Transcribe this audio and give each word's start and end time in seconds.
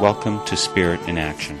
Welcome 0.00 0.44
to 0.46 0.56
Spirit 0.56 1.00
in 1.08 1.18
Action. 1.18 1.60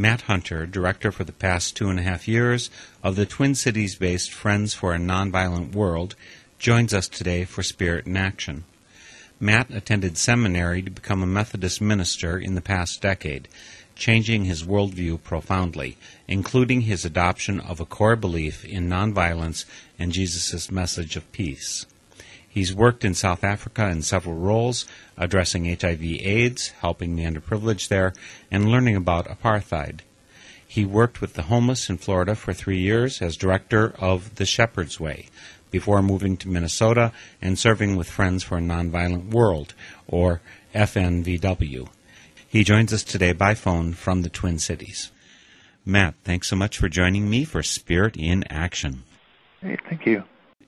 Matt 0.00 0.22
Hunter, 0.22 0.64
director 0.64 1.12
for 1.12 1.24
the 1.24 1.32
past 1.32 1.76
two 1.76 1.90
and 1.90 1.98
a 1.98 2.02
half 2.02 2.26
years 2.26 2.70
of 3.02 3.16
the 3.16 3.26
Twin 3.26 3.54
Cities 3.54 3.96
based 3.96 4.32
Friends 4.32 4.72
for 4.72 4.94
a 4.94 4.98
Nonviolent 4.98 5.74
World, 5.74 6.14
joins 6.58 6.94
us 6.94 7.06
today 7.06 7.44
for 7.44 7.62
Spirit 7.62 8.06
in 8.06 8.16
Action. 8.16 8.64
Matt 9.38 9.70
attended 9.70 10.16
seminary 10.16 10.80
to 10.80 10.90
become 10.90 11.22
a 11.22 11.26
Methodist 11.26 11.82
minister 11.82 12.38
in 12.38 12.54
the 12.54 12.62
past 12.62 13.02
decade, 13.02 13.46
changing 13.94 14.46
his 14.46 14.64
worldview 14.64 15.22
profoundly, 15.22 15.98
including 16.26 16.80
his 16.80 17.04
adoption 17.04 17.60
of 17.60 17.78
a 17.78 17.84
core 17.84 18.16
belief 18.16 18.64
in 18.64 18.88
nonviolence 18.88 19.66
and 19.98 20.12
Jesus' 20.12 20.70
message 20.70 21.14
of 21.14 21.30
peace. 21.30 21.84
He's 22.52 22.74
worked 22.74 23.04
in 23.04 23.14
South 23.14 23.44
Africa 23.44 23.88
in 23.88 24.02
several 24.02 24.34
roles, 24.34 24.84
addressing 25.16 25.66
HIV 25.66 26.02
AIDS, 26.02 26.70
helping 26.80 27.14
the 27.14 27.22
underprivileged 27.22 27.86
there, 27.86 28.12
and 28.50 28.68
learning 28.68 28.96
about 28.96 29.28
apartheid. 29.28 30.00
He 30.66 30.84
worked 30.84 31.20
with 31.20 31.34
the 31.34 31.42
homeless 31.42 31.88
in 31.88 31.98
Florida 31.98 32.34
for 32.34 32.52
three 32.52 32.80
years 32.80 33.22
as 33.22 33.36
director 33.36 33.94
of 34.00 34.34
the 34.34 34.44
Shepherd's 34.44 34.98
Way, 34.98 35.26
before 35.70 36.02
moving 36.02 36.36
to 36.38 36.48
Minnesota 36.48 37.12
and 37.40 37.56
serving 37.56 37.94
with 37.94 38.10
Friends 38.10 38.42
for 38.42 38.58
a 38.58 38.60
Nonviolent 38.60 39.30
World, 39.30 39.74
or 40.08 40.40
FNVW. 40.74 41.88
He 42.48 42.64
joins 42.64 42.92
us 42.92 43.04
today 43.04 43.32
by 43.32 43.54
phone 43.54 43.92
from 43.92 44.22
the 44.22 44.28
Twin 44.28 44.58
Cities. 44.58 45.12
Matt, 45.84 46.14
thanks 46.24 46.48
so 46.48 46.56
much 46.56 46.78
for 46.78 46.88
joining 46.88 47.30
me 47.30 47.44
for 47.44 47.62
Spirit 47.62 48.16
in 48.16 48.42
Action. 48.50 49.04
Hey, 49.60 49.78
thank 49.88 50.04
you. 50.04 50.24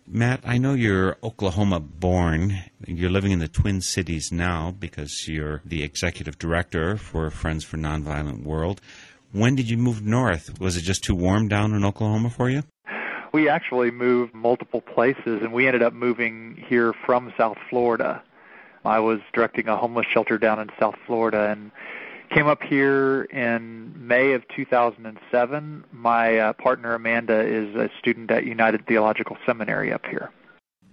Matt, 0.06 0.40
I 0.44 0.58
know 0.58 0.74
you're 0.74 1.16
Oklahoma 1.22 1.78
born. 1.80 2.58
You're 2.86 3.10
living 3.10 3.30
in 3.30 3.38
the 3.38 3.48
Twin 3.48 3.80
Cities 3.80 4.32
now 4.32 4.72
because 4.72 5.28
you're 5.28 5.62
the 5.64 5.82
executive 5.82 6.38
director 6.38 6.96
for 6.96 7.30
Friends 7.30 7.64
for 7.64 7.76
Nonviolent 7.76 8.42
World. 8.42 8.80
When 9.30 9.54
did 9.54 9.70
you 9.70 9.78
move 9.78 10.04
north? 10.04 10.60
Was 10.60 10.76
it 10.76 10.82
just 10.82 11.04
too 11.04 11.14
warm 11.14 11.48
down 11.48 11.72
in 11.72 11.84
Oklahoma 11.84 12.30
for 12.30 12.50
you? 12.50 12.64
We 13.32 13.48
actually 13.48 13.90
moved 13.90 14.34
multiple 14.34 14.80
places, 14.80 15.40
and 15.40 15.52
we 15.52 15.66
ended 15.66 15.82
up 15.82 15.94
moving 15.94 16.62
here 16.68 16.92
from 16.92 17.32
South 17.38 17.56
Florida. 17.70 18.22
I 18.84 18.98
was 18.98 19.20
directing 19.32 19.68
a 19.68 19.76
homeless 19.76 20.06
shelter 20.06 20.36
down 20.36 20.58
in 20.58 20.68
South 20.78 20.96
Florida 21.06 21.50
and 21.50 21.70
came 22.34 22.46
up 22.46 22.62
here 22.62 23.24
in 23.24 24.06
May 24.06 24.32
of 24.32 24.42
2007. 24.56 25.84
My 25.92 26.38
uh, 26.38 26.52
partner 26.54 26.94
Amanda 26.94 27.40
is 27.40 27.74
a 27.74 27.90
student 27.98 28.30
at 28.30 28.46
United 28.46 28.86
Theological 28.86 29.36
Seminary 29.44 29.92
up 29.92 30.06
here. 30.06 30.30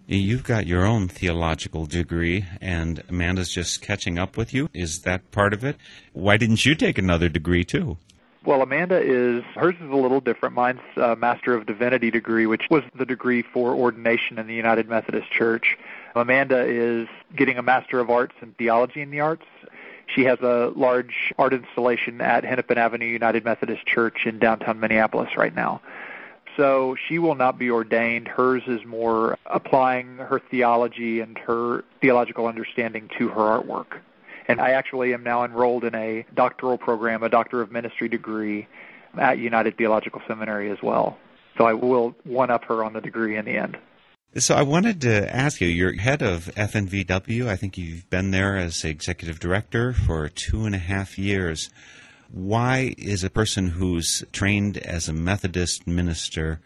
You've 0.07 0.43
got 0.43 0.65
your 0.65 0.85
own 0.85 1.07
theological 1.07 1.85
degree, 1.85 2.45
and 2.59 3.03
Amanda's 3.09 3.51
just 3.51 3.81
catching 3.81 4.17
up 4.17 4.37
with 4.37 4.53
you. 4.53 4.69
Is 4.73 5.01
that 5.01 5.31
part 5.31 5.53
of 5.53 5.63
it? 5.63 5.77
Why 6.13 6.37
didn't 6.37 6.65
you 6.65 6.73
take 6.73 6.97
another 6.97 7.29
degree 7.29 7.63
too? 7.63 7.97
Well, 8.45 8.61
Amanda 8.61 8.99
is 8.99 9.43
hers 9.55 9.75
is 9.75 9.89
a 9.91 9.95
little 9.95 10.21
different. 10.21 10.55
Mine's 10.55 10.79
a 10.95 11.15
Master 11.15 11.53
of 11.53 11.65
Divinity 11.65 12.09
degree, 12.09 12.47
which 12.47 12.63
was 12.71 12.83
the 12.95 13.05
degree 13.05 13.43
for 13.43 13.75
ordination 13.75 14.39
in 14.39 14.47
the 14.47 14.55
United 14.55 14.89
Methodist 14.89 15.29
Church. 15.29 15.77
Amanda 16.15 16.65
is 16.65 17.07
getting 17.35 17.57
a 17.57 17.61
Master 17.61 17.99
of 17.99 18.09
Arts 18.09 18.33
in 18.41 18.53
Theology 18.53 19.01
in 19.01 19.11
the 19.11 19.19
Arts. 19.19 19.45
She 20.13 20.25
has 20.25 20.39
a 20.39 20.71
large 20.75 21.33
art 21.37 21.53
installation 21.53 22.19
at 22.21 22.43
Hennepin 22.43 22.77
Avenue 22.77 23.05
United 23.05 23.45
Methodist 23.45 23.85
Church 23.85 24.25
in 24.25 24.39
downtown 24.39 24.79
Minneapolis 24.79 25.37
right 25.37 25.55
now. 25.55 25.81
So 26.57 26.95
she 27.07 27.19
will 27.19 27.35
not 27.35 27.57
be 27.57 27.69
ordained. 27.69 28.27
Hers 28.27 28.63
is 28.67 28.83
more 28.85 29.37
applying 29.45 30.17
her 30.17 30.41
theology 30.51 31.21
and 31.21 31.37
her 31.37 31.85
theological 32.01 32.47
understanding 32.47 33.09
to 33.17 33.29
her 33.29 33.41
artwork. 33.41 33.99
And 34.47 34.59
I 34.59 34.71
actually 34.71 35.13
am 35.13 35.23
now 35.23 35.45
enrolled 35.45 35.83
in 35.83 35.93
a 35.93 36.25
doctoral 36.33 36.77
program, 36.77 37.21
a 37.23 37.29
Doctor 37.29 37.61
of 37.61 37.71
Ministry 37.71 38.09
degree 38.09 38.67
at 39.17 39.37
United 39.37 39.77
Theological 39.77 40.21
Seminary 40.27 40.71
as 40.71 40.81
well. 40.81 41.17
So 41.57 41.65
I 41.65 41.73
will 41.73 42.15
one 42.23 42.49
up 42.49 42.65
her 42.65 42.83
on 42.83 42.93
the 42.93 43.01
degree 43.01 43.37
in 43.37 43.45
the 43.45 43.55
end. 43.55 43.77
So 44.35 44.53
I 44.53 44.61
wanted 44.61 45.01
to 45.01 45.35
ask 45.35 45.59
you, 45.59 45.67
you're 45.67 45.93
head 45.93 46.21
of 46.21 46.51
FNVW. 46.55 47.47
I 47.47 47.55
think 47.55 47.79
you've 47.79 48.07
been 48.11 48.29
there 48.29 48.57
as 48.57 48.85
executive 48.85 49.39
director 49.39 49.91
for 49.91 50.29
two 50.29 50.65
and 50.65 50.75
a 50.75 50.79
half 50.79 51.17
years. 51.17 51.71
Why 52.31 52.93
is 52.99 53.23
a 53.23 53.31
person 53.31 53.69
who's 53.69 54.23
trained 54.31 54.77
as 54.77 55.09
a 55.09 55.13
Methodist 55.13 55.87
minister 55.87 56.61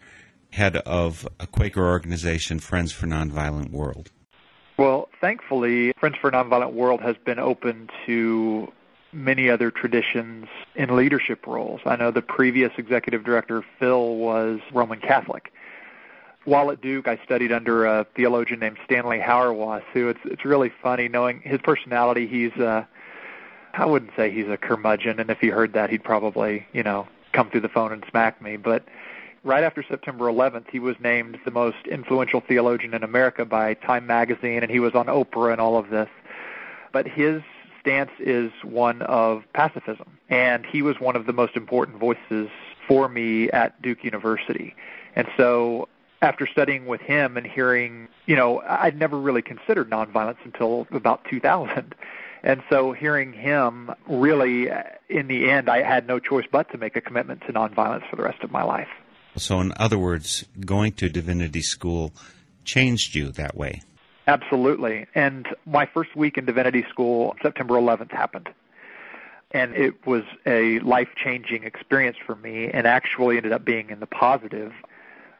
head 0.50 0.76
of 0.76 1.26
a 1.40 1.46
Quaker 1.46 1.82
organization, 1.82 2.58
Friends 2.58 2.92
for 2.92 3.06
Nonviolent 3.06 3.70
World? 3.70 4.10
Well, 4.76 5.08
thankfully, 5.22 5.94
Friends 5.98 6.16
for 6.20 6.30
Nonviolent 6.30 6.74
World 6.74 7.00
has 7.00 7.16
been 7.24 7.38
open 7.38 7.88
to 8.04 8.70
many 9.10 9.48
other 9.48 9.70
traditions 9.70 10.48
in 10.74 10.94
leadership 10.94 11.46
roles. 11.46 11.80
I 11.86 11.96
know 11.96 12.10
the 12.10 12.20
previous 12.20 12.72
executive 12.76 13.24
director, 13.24 13.64
Phil, 13.78 14.16
was 14.16 14.60
Roman 14.70 15.00
Catholic. 15.00 15.50
While 16.44 16.70
at 16.70 16.80
Duke, 16.82 17.08
I 17.08 17.18
studied 17.24 17.52
under 17.52 17.86
a 17.86 18.06
theologian 18.14 18.60
named 18.60 18.76
Stanley 18.84 19.18
Hauerwas, 19.18 19.82
who 19.92 20.08
it's 20.08 20.20
it's 20.24 20.44
really 20.44 20.70
funny 20.82 21.08
knowing 21.08 21.40
his 21.40 21.60
personality. 21.62 22.26
He's 22.26 22.52
uh, 22.60 22.84
I 23.72 23.86
wouldn't 23.86 24.12
say 24.14 24.30
he's 24.30 24.48
a 24.48 24.56
curmudgeon, 24.56 25.18
and 25.20 25.30
if 25.30 25.38
he 25.40 25.48
heard 25.48 25.72
that, 25.72 25.90
he'd 25.90 26.04
probably 26.04 26.66
you 26.72 26.82
know 26.82 27.08
come 27.32 27.50
through 27.50 27.62
the 27.62 27.68
phone 27.68 27.92
and 27.92 28.04
smack 28.10 28.42
me. 28.42 28.56
But 28.56 28.84
right 29.42 29.64
after 29.64 29.82
September 29.82 30.26
11th, 30.26 30.70
he 30.70 30.78
was 30.78 30.96
named 31.00 31.38
the 31.44 31.50
most 31.50 31.86
influential 31.86 32.40
theologian 32.40 32.94
in 32.94 33.02
America 33.02 33.44
by 33.44 33.74
Time 33.74 34.06
magazine, 34.06 34.62
and 34.62 34.70
he 34.70 34.80
was 34.80 34.94
on 34.94 35.06
Oprah 35.06 35.52
and 35.52 35.60
all 35.60 35.78
of 35.78 35.90
this. 35.90 36.08
But 36.92 37.08
his 37.08 37.42
stance 37.80 38.12
is 38.18 38.52
one 38.62 39.02
of 39.02 39.44
pacifism, 39.54 40.18
and 40.28 40.64
he 40.66 40.82
was 40.82 41.00
one 41.00 41.16
of 41.16 41.26
the 41.26 41.32
most 41.32 41.56
important 41.56 41.98
voices 41.98 42.48
for 42.86 43.08
me 43.08 43.50
at 43.50 43.80
Duke 43.80 44.04
University. 44.04 44.74
And 45.16 45.26
so 45.36 45.88
after 46.24 46.46
studying 46.46 46.86
with 46.86 47.02
him 47.02 47.36
and 47.36 47.46
hearing, 47.46 48.08
you 48.26 48.34
know, 48.34 48.60
I'd 48.66 48.98
never 48.98 49.18
really 49.18 49.42
considered 49.42 49.90
nonviolence 49.90 50.38
until 50.44 50.86
about 50.90 51.24
2000. 51.30 51.94
And 52.42 52.62
so 52.68 52.92
hearing 52.92 53.32
him 53.32 53.90
really, 54.06 54.70
uh, 54.70 54.82
in 55.08 55.28
the 55.28 55.50
end, 55.50 55.70
I 55.70 55.82
had 55.82 56.06
no 56.06 56.18
choice 56.18 56.44
but 56.50 56.70
to 56.72 56.78
make 56.78 56.94
a 56.94 57.00
commitment 57.00 57.40
to 57.46 57.52
nonviolence 57.54 58.08
for 58.10 58.16
the 58.16 58.22
rest 58.22 58.42
of 58.42 58.50
my 58.50 58.62
life. 58.62 58.88
So, 59.36 59.60
in 59.60 59.72
other 59.76 59.98
words, 59.98 60.44
going 60.60 60.92
to 60.92 61.08
divinity 61.08 61.62
school 61.62 62.12
changed 62.64 63.14
you 63.14 63.30
that 63.32 63.56
way. 63.56 63.80
Absolutely. 64.26 65.06
And 65.14 65.46
my 65.66 65.86
first 65.86 66.14
week 66.14 66.36
in 66.38 66.44
divinity 66.44 66.84
school, 66.90 67.34
September 67.42 67.74
11th, 67.74 68.10
happened. 68.10 68.48
And 69.50 69.74
it 69.74 70.06
was 70.06 70.24
a 70.44 70.80
life 70.80 71.08
changing 71.16 71.64
experience 71.64 72.16
for 72.24 72.34
me 72.36 72.68
and 72.68 72.86
actually 72.86 73.36
ended 73.36 73.52
up 73.52 73.64
being 73.64 73.90
in 73.90 74.00
the 74.00 74.06
positive 74.06 74.72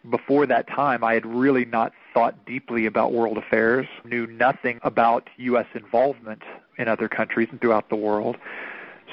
before 0.09 0.47
that 0.47 0.69
time, 0.69 1.03
I 1.03 1.15
had 1.15 1.27
really 1.27 1.65
not 1.65 1.93
thought 2.13 2.45
deeply 2.47 2.87
about 2.87 3.13
world 3.13 3.39
affairs, 3.39 3.87
knew 4.05 4.27
nothing 4.27 4.79
about 4.83 5.29
U.S. 5.37 5.67
involvement 5.75 6.43
in 6.79 6.89
other 6.89 7.09
countries 7.09 7.49
and 7.51 7.61
throughout 7.61 7.89
the 7.89 7.97
world. 7.97 8.37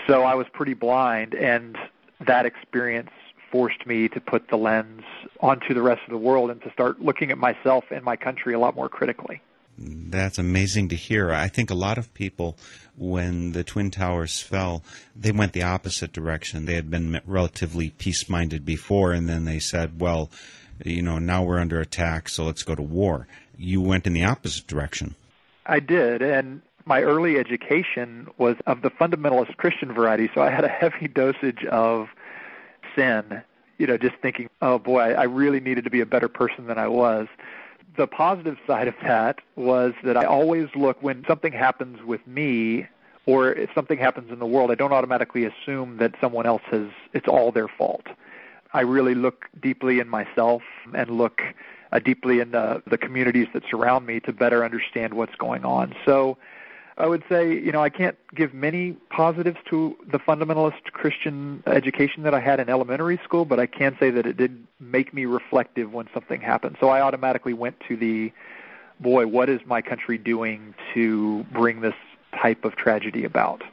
So 0.07 0.23
I 0.23 0.35
was 0.35 0.47
pretty 0.51 0.73
blind, 0.73 1.33
and 1.33 1.77
that 2.25 2.45
experience 2.45 3.09
forced 3.51 3.85
me 3.85 4.07
to 4.09 4.21
put 4.21 4.47
the 4.49 4.57
lens 4.57 5.03
onto 5.41 5.73
the 5.73 5.81
rest 5.81 6.01
of 6.05 6.11
the 6.11 6.17
world 6.17 6.49
and 6.49 6.61
to 6.61 6.71
start 6.71 7.01
looking 7.01 7.31
at 7.31 7.37
myself 7.37 7.85
and 7.91 8.03
my 8.03 8.15
country 8.15 8.53
a 8.53 8.59
lot 8.59 8.75
more 8.75 8.87
critically. 8.87 9.41
That's 9.77 10.37
amazing 10.37 10.89
to 10.89 10.95
hear. 10.95 11.31
I 11.31 11.47
think 11.47 11.69
a 11.69 11.75
lot 11.75 11.97
of 11.97 12.13
people, 12.13 12.57
when 12.97 13.53
the 13.53 13.63
Twin 13.63 13.89
Towers 13.89 14.39
fell, 14.39 14.83
they 15.15 15.31
went 15.31 15.53
the 15.53 15.63
opposite 15.63 16.13
direction. 16.13 16.65
They 16.65 16.75
had 16.75 16.89
been 16.89 17.21
relatively 17.25 17.89
peace 17.89 18.29
minded 18.29 18.65
before, 18.65 19.11
and 19.11 19.27
then 19.27 19.45
they 19.45 19.59
said, 19.59 19.99
well, 19.99 20.29
you 20.85 21.01
know, 21.01 21.19
now 21.19 21.43
we're 21.43 21.59
under 21.59 21.79
attack, 21.79 22.29
so 22.29 22.45
let's 22.45 22.63
go 22.63 22.75
to 22.75 22.81
war. 22.81 23.27
You 23.57 23.81
went 23.81 24.07
in 24.07 24.13
the 24.13 24.23
opposite 24.23 24.67
direction. 24.67 25.15
I 25.65 25.79
did, 25.79 26.21
and 26.21 26.61
my 26.85 27.01
early 27.03 27.37
education 27.37 28.27
was 28.37 28.55
of 28.65 28.81
the 28.81 28.89
fundamentalist 28.89 29.57
Christian 29.57 29.93
variety, 29.93 30.29
so 30.33 30.41
I 30.41 30.49
had 30.49 30.63
a 30.63 30.69
heavy 30.69 31.07
dosage 31.13 31.63
of 31.65 32.09
sin. 32.95 33.41
You 33.77 33.87
know, 33.87 33.97
just 33.97 34.15
thinking, 34.21 34.49
oh 34.61 34.77
boy, 34.77 35.13
I 35.13 35.23
really 35.23 35.59
needed 35.59 35.83
to 35.85 35.89
be 35.89 36.01
a 36.01 36.05
better 36.05 36.27
person 36.27 36.67
than 36.67 36.77
I 36.77 36.87
was. 36.87 37.27
The 37.97 38.07
positive 38.07 38.57
side 38.67 38.87
of 38.87 38.95
that 39.03 39.39
was 39.55 39.93
that 40.03 40.15
I 40.15 40.25
always 40.25 40.69
look 40.75 41.01
when 41.01 41.25
something 41.27 41.51
happens 41.51 42.01
with 42.03 42.25
me 42.27 42.87
or 43.25 43.53
if 43.53 43.69
something 43.73 43.97
happens 43.97 44.31
in 44.31 44.39
the 44.39 44.45
world, 44.45 44.71
I 44.71 44.75
don't 44.75 44.93
automatically 44.93 45.45
assume 45.45 45.97
that 45.97 46.15
someone 46.19 46.45
else 46.45 46.63
has 46.71 46.87
it's 47.13 47.27
all 47.27 47.51
their 47.51 47.67
fault. 47.67 48.07
I 48.73 48.81
really 48.81 49.15
look 49.15 49.49
deeply 49.61 49.99
in 49.99 50.07
myself 50.07 50.61
and 50.93 51.09
look 51.09 51.41
uh, 51.91 51.99
deeply 51.99 52.39
in 52.39 52.51
the, 52.51 52.81
the 52.87 52.97
communities 52.97 53.47
that 53.53 53.63
surround 53.69 54.05
me 54.05 54.19
to 54.21 54.31
better 54.31 54.63
understand 54.63 55.13
what's 55.13 55.35
going 55.35 55.65
on. 55.65 55.93
So 56.05 56.37
I 56.97 57.07
would 57.07 57.23
say, 57.27 57.53
you 57.53 57.71
know, 57.71 57.81
I 57.81 57.89
can't 57.89 58.17
give 58.33 58.53
many 58.53 58.93
positives 59.09 59.57
to 59.69 59.97
the 60.09 60.19
fundamentalist 60.19 60.83
Christian 60.93 61.63
education 61.65 62.23
that 62.23 62.33
I 62.33 62.39
had 62.39 62.59
in 62.59 62.69
elementary 62.69 63.19
school, 63.23 63.43
but 63.43 63.59
I 63.59 63.65
can 63.65 63.97
say 63.99 64.09
that 64.11 64.25
it 64.25 64.37
did 64.37 64.65
make 64.79 65.13
me 65.13 65.25
reflective 65.25 65.91
when 65.91 66.07
something 66.13 66.41
happened. 66.41 66.77
So 66.79 66.89
I 66.89 67.01
automatically 67.01 67.53
went 67.53 67.79
to 67.87 67.97
the, 67.97 68.31
boy, 68.99 69.27
what 69.27 69.49
is 69.49 69.61
my 69.65 69.81
country 69.81 70.17
doing 70.17 70.73
to 70.93 71.43
bring 71.51 71.81
this 71.81 71.95
type 72.39 72.63
of 72.65 72.75
tragedy 72.75 73.23
about? 73.25 73.63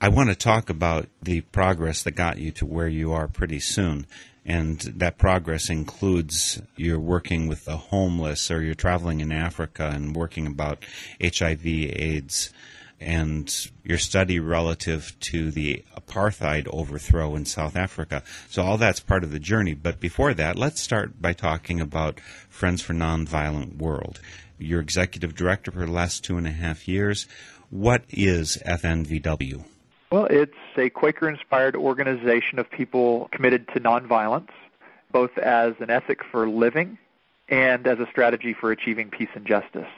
I 0.00 0.10
want 0.10 0.28
to 0.28 0.36
talk 0.36 0.70
about 0.70 1.08
the 1.20 1.40
progress 1.40 2.04
that 2.04 2.12
got 2.12 2.38
you 2.38 2.52
to 2.52 2.66
where 2.66 2.86
you 2.86 3.12
are 3.12 3.26
pretty 3.26 3.58
soon. 3.58 4.06
And 4.44 4.78
that 4.80 5.18
progress 5.18 5.68
includes 5.68 6.62
you're 6.76 7.00
working 7.00 7.48
with 7.48 7.64
the 7.64 7.76
homeless 7.76 8.48
or 8.48 8.62
you're 8.62 8.76
traveling 8.76 9.20
in 9.20 9.32
Africa 9.32 9.90
and 9.92 10.14
working 10.14 10.46
about 10.46 10.84
HIV, 11.20 11.66
AIDS, 11.66 12.52
and 13.00 13.52
your 13.82 13.98
study 13.98 14.38
relative 14.38 15.18
to 15.20 15.50
the 15.50 15.84
apartheid 15.96 16.68
overthrow 16.68 17.34
in 17.34 17.44
South 17.44 17.74
Africa. 17.74 18.22
So 18.48 18.62
all 18.62 18.78
that's 18.78 19.00
part 19.00 19.24
of 19.24 19.32
the 19.32 19.40
journey. 19.40 19.74
But 19.74 19.98
before 19.98 20.32
that, 20.34 20.56
let's 20.56 20.80
start 20.80 21.20
by 21.20 21.32
talking 21.32 21.80
about 21.80 22.20
Friends 22.48 22.82
for 22.82 22.94
Nonviolent 22.94 23.78
World. 23.78 24.20
You're 24.58 24.80
executive 24.80 25.34
director 25.34 25.72
for 25.72 25.86
the 25.86 25.92
last 25.92 26.22
two 26.22 26.38
and 26.38 26.46
a 26.46 26.52
half 26.52 26.86
years. 26.86 27.26
What 27.70 28.04
is 28.08 28.58
FNVW? 28.64 29.64
Well, 30.10 30.24
it's 30.30 30.56
a 30.78 30.88
Quaker 30.88 31.28
inspired 31.28 31.76
organization 31.76 32.58
of 32.58 32.70
people 32.70 33.28
committed 33.30 33.68
to 33.74 33.80
nonviolence, 33.80 34.48
both 35.12 35.36
as 35.36 35.74
an 35.80 35.90
ethic 35.90 36.24
for 36.24 36.48
living 36.48 36.96
and 37.50 37.86
as 37.86 37.98
a 37.98 38.06
strategy 38.06 38.54
for 38.54 38.72
achieving 38.72 39.10
peace 39.10 39.28
and 39.34 39.44
justice. 39.46 39.88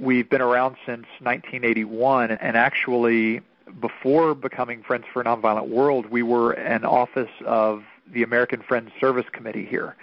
We've 0.00 0.28
been 0.28 0.40
around 0.40 0.74
since 0.84 1.06
1981, 1.20 2.32
and 2.32 2.56
actually, 2.56 3.40
before 3.80 4.34
becoming 4.34 4.82
Friends 4.82 5.04
for 5.12 5.22
a 5.22 5.24
Nonviolent 5.24 5.68
World, 5.68 6.06
we 6.06 6.24
were 6.24 6.50
an 6.50 6.84
office 6.84 7.30
of 7.46 7.84
the 8.12 8.24
American 8.24 8.62
Friends 8.62 8.90
Service 9.00 9.26
Committee 9.30 9.64
here. 9.64 9.94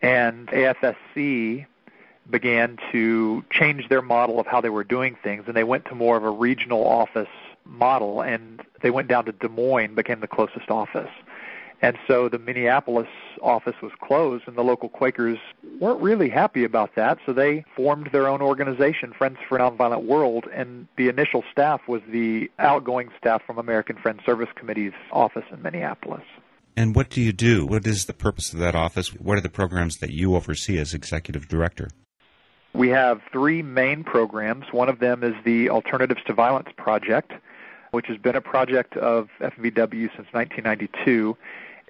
And 0.00 0.48
AFSC 0.48 1.66
began 2.30 2.78
to 2.92 3.44
change 3.50 3.90
their 3.90 4.02
model 4.02 4.40
of 4.40 4.46
how 4.46 4.62
they 4.62 4.70
were 4.70 4.84
doing 4.84 5.18
things, 5.22 5.44
and 5.46 5.54
they 5.54 5.64
went 5.64 5.84
to 5.86 5.94
more 5.94 6.16
of 6.16 6.24
a 6.24 6.30
regional 6.30 6.86
office 6.86 7.28
model, 7.68 8.22
and 8.22 8.62
they 8.82 8.90
went 8.90 9.08
down 9.08 9.26
to 9.26 9.32
Des 9.32 9.48
Moines, 9.48 9.94
became 9.94 10.20
the 10.20 10.26
closest 10.26 10.70
office. 10.70 11.10
And 11.80 11.96
so 12.08 12.28
the 12.28 12.40
Minneapolis 12.40 13.06
office 13.40 13.76
was 13.80 13.92
closed, 14.02 14.48
and 14.48 14.56
the 14.56 14.64
local 14.64 14.88
Quakers 14.88 15.38
weren't 15.80 16.00
really 16.00 16.28
happy 16.28 16.64
about 16.64 16.96
that. 16.96 17.18
So 17.24 17.32
they 17.32 17.64
formed 17.76 18.08
their 18.10 18.26
own 18.26 18.42
organization, 18.42 19.12
Friends 19.16 19.38
for 19.48 19.58
a 19.58 19.60
Nonviolent 19.60 20.04
World, 20.04 20.46
and 20.52 20.88
the 20.96 21.08
initial 21.08 21.44
staff 21.52 21.82
was 21.86 22.02
the 22.10 22.50
outgoing 22.58 23.10
staff 23.16 23.42
from 23.46 23.58
American 23.58 23.96
Friends 23.96 24.20
Service 24.26 24.48
Committee's 24.56 24.94
office 25.12 25.44
in 25.52 25.62
Minneapolis. 25.62 26.24
And 26.76 26.96
what 26.96 27.10
do 27.10 27.20
you 27.20 27.32
do? 27.32 27.66
What 27.66 27.86
is 27.86 28.06
the 28.06 28.12
purpose 28.12 28.52
of 28.52 28.58
that 28.58 28.74
office? 28.74 29.14
What 29.14 29.38
are 29.38 29.40
the 29.40 29.48
programs 29.48 29.98
that 29.98 30.10
you 30.10 30.34
oversee 30.34 30.78
as 30.78 30.94
executive 30.94 31.46
director? 31.46 31.90
We 32.72 32.88
have 32.90 33.20
three 33.32 33.62
main 33.62 34.04
programs. 34.04 34.66
One 34.72 34.88
of 34.88 34.98
them 34.98 35.24
is 35.24 35.34
the 35.44 35.70
Alternatives 35.70 36.20
to 36.26 36.34
Violence 36.34 36.68
Project, 36.76 37.32
which 37.90 38.06
has 38.06 38.18
been 38.18 38.36
a 38.36 38.40
project 38.40 38.96
of 38.96 39.28
FNVW 39.40 40.08
since 40.14 40.28
1992. 40.32 41.36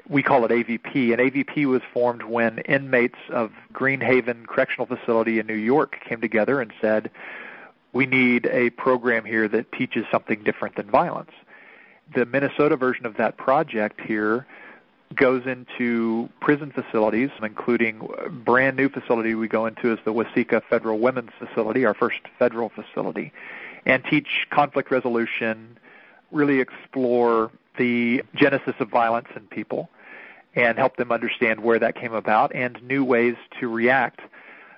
We 0.08 0.22
call 0.22 0.44
it 0.44 0.50
AVP, 0.50 1.12
and 1.12 1.20
AVP 1.20 1.66
was 1.66 1.82
formed 1.92 2.22
when 2.22 2.58
inmates 2.60 3.18
of 3.30 3.52
Greenhaven 3.72 4.46
Correctional 4.46 4.86
Facility 4.86 5.38
in 5.38 5.46
New 5.46 5.54
York 5.54 5.98
came 6.08 6.20
together 6.20 6.60
and 6.60 6.72
said, 6.80 7.10
we 7.92 8.06
need 8.06 8.46
a 8.46 8.70
program 8.70 9.24
here 9.24 9.48
that 9.48 9.72
teaches 9.72 10.04
something 10.10 10.42
different 10.42 10.76
than 10.76 10.90
violence. 10.90 11.32
The 12.14 12.24
Minnesota 12.24 12.76
version 12.76 13.06
of 13.06 13.16
that 13.16 13.36
project 13.36 14.00
here 14.00 14.46
goes 15.14 15.46
into 15.46 16.28
prison 16.40 16.70
facilities, 16.70 17.30
including 17.42 18.08
a 18.18 18.28
brand 18.28 18.76
new 18.76 18.88
facility 18.88 19.34
we 19.34 19.48
go 19.48 19.66
into 19.66 19.92
is 19.92 19.98
the 20.04 20.12
Waseca 20.12 20.62
Federal 20.64 20.98
Women's 20.98 21.30
Facility, 21.38 21.84
our 21.86 21.94
first 21.94 22.20
federal 22.38 22.68
facility, 22.68 23.32
and 23.86 24.04
teach 24.04 24.46
conflict 24.50 24.90
resolution, 24.90 25.78
really 26.30 26.60
explore 26.60 27.50
the 27.76 28.22
genesis 28.34 28.74
of 28.80 28.88
violence 28.88 29.28
in 29.36 29.46
people 29.46 29.88
and 30.54 30.78
help 30.78 30.96
them 30.96 31.12
understand 31.12 31.60
where 31.60 31.78
that 31.78 31.94
came 31.94 32.12
about 32.12 32.54
and 32.54 32.82
new 32.82 33.04
ways 33.04 33.36
to 33.60 33.68
react 33.68 34.20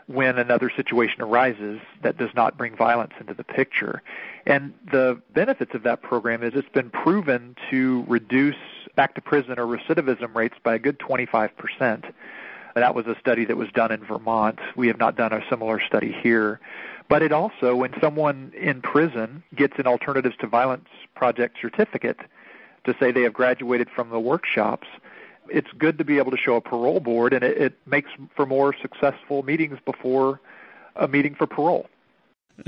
when 0.07 0.39
another 0.39 0.71
situation 0.75 1.23
arises 1.23 1.81
that 2.03 2.17
does 2.17 2.31
not 2.35 2.59
bring 2.59 2.75
violence 2.75 3.13
into 3.21 3.33
the 3.33 3.45
picture. 3.45 4.03
And 4.45 4.75
the 4.91 5.21
benefits 5.35 5.73
of 5.75 5.85
that 5.85 6.03
program 6.03 6.43
is 6.43 6.53
it's 6.55 6.69
been 6.69 6.91
proven 6.91 7.55
to 7.71 8.05
reduce 8.09 8.57
back 8.97 9.15
to 9.15 9.21
prison 9.21 9.59
or 9.59 9.67
recidivism 9.67 10.35
rates 10.35 10.57
by 10.63 10.75
a 10.75 10.79
good 10.79 10.99
25%. 10.99 12.13
That 12.75 12.95
was 12.95 13.07
a 13.07 13.17
study 13.21 13.45
that 13.45 13.57
was 13.57 13.69
done 13.71 13.93
in 13.93 14.05
Vermont. 14.05 14.59
We 14.75 14.89
have 14.89 14.99
not 14.99 15.17
done 15.17 15.33
a 15.33 15.43
similar 15.49 15.81
study 15.81 16.13
here. 16.13 16.61
But 17.11 17.23
it 17.23 17.33
also, 17.33 17.75
when 17.75 17.93
someone 18.01 18.53
in 18.57 18.83
prison 18.83 19.43
gets 19.57 19.77
an 19.81 19.89
Alternatives 19.89 20.37
to 20.39 20.47
Violence 20.47 20.87
Project 21.17 21.57
certificate 21.61 22.21
to 22.85 22.95
say 23.01 23.11
they 23.11 23.23
have 23.23 23.33
graduated 23.33 23.91
from 23.91 24.11
the 24.11 24.21
workshops, 24.21 24.87
it's 25.49 25.67
good 25.77 25.99
to 25.99 26.05
be 26.05 26.19
able 26.19 26.31
to 26.31 26.37
show 26.37 26.55
a 26.55 26.61
parole 26.61 27.01
board, 27.01 27.33
and 27.33 27.43
it, 27.43 27.59
it 27.59 27.79
makes 27.85 28.11
for 28.37 28.47
more 28.47 28.73
successful 28.81 29.43
meetings 29.43 29.81
before 29.85 30.41
a 30.95 31.09
meeting 31.09 31.35
for 31.35 31.49
parole. 31.49 31.89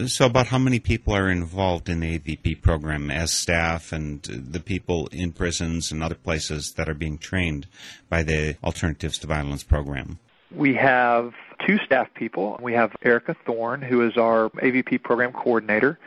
So, 0.07 0.27
about 0.27 0.49
how 0.49 0.59
many 0.59 0.81
people 0.81 1.15
are 1.15 1.31
involved 1.31 1.89
in 1.89 2.01
the 2.01 2.19
AVP 2.19 2.63
program 2.63 3.13
as 3.13 3.31
staff 3.31 3.93
and 3.93 4.23
the 4.25 4.59
people 4.59 5.07
in 5.13 5.31
prisons 5.31 5.93
and 5.93 6.03
other 6.03 6.17
places 6.17 6.73
that 6.73 6.89
are 6.89 6.95
being 6.95 7.17
trained 7.17 7.69
by 8.09 8.25
the 8.25 8.57
Alternatives 8.65 9.19
to 9.19 9.29
Violence 9.29 9.63
program? 9.63 10.19
We 10.51 10.75
have 10.75 11.33
two 11.73 11.85
staff 11.85 12.13
people. 12.15 12.59
We 12.61 12.75
have 12.75 12.95
Erica 13.03 13.35
Thorne, 13.47 13.81
who 13.81 14.07
is 14.07 14.19
our 14.19 14.51
AVP 14.51 15.03
program 15.03 15.33
coordinator. 15.33 15.99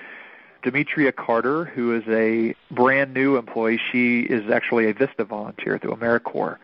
Demetria 0.62 1.12
Carter, 1.12 1.66
who 1.66 1.96
is 1.96 2.04
a 2.08 2.56
brand 2.72 3.14
new 3.14 3.38
employee. 3.38 3.80
She 3.92 4.22
is 4.22 4.50
actually 4.52 4.90
a 4.90 4.94
VISTA 4.94 5.26
volunteer 5.26 5.80
through 5.80 5.96
AmeriCorps. 5.96 6.58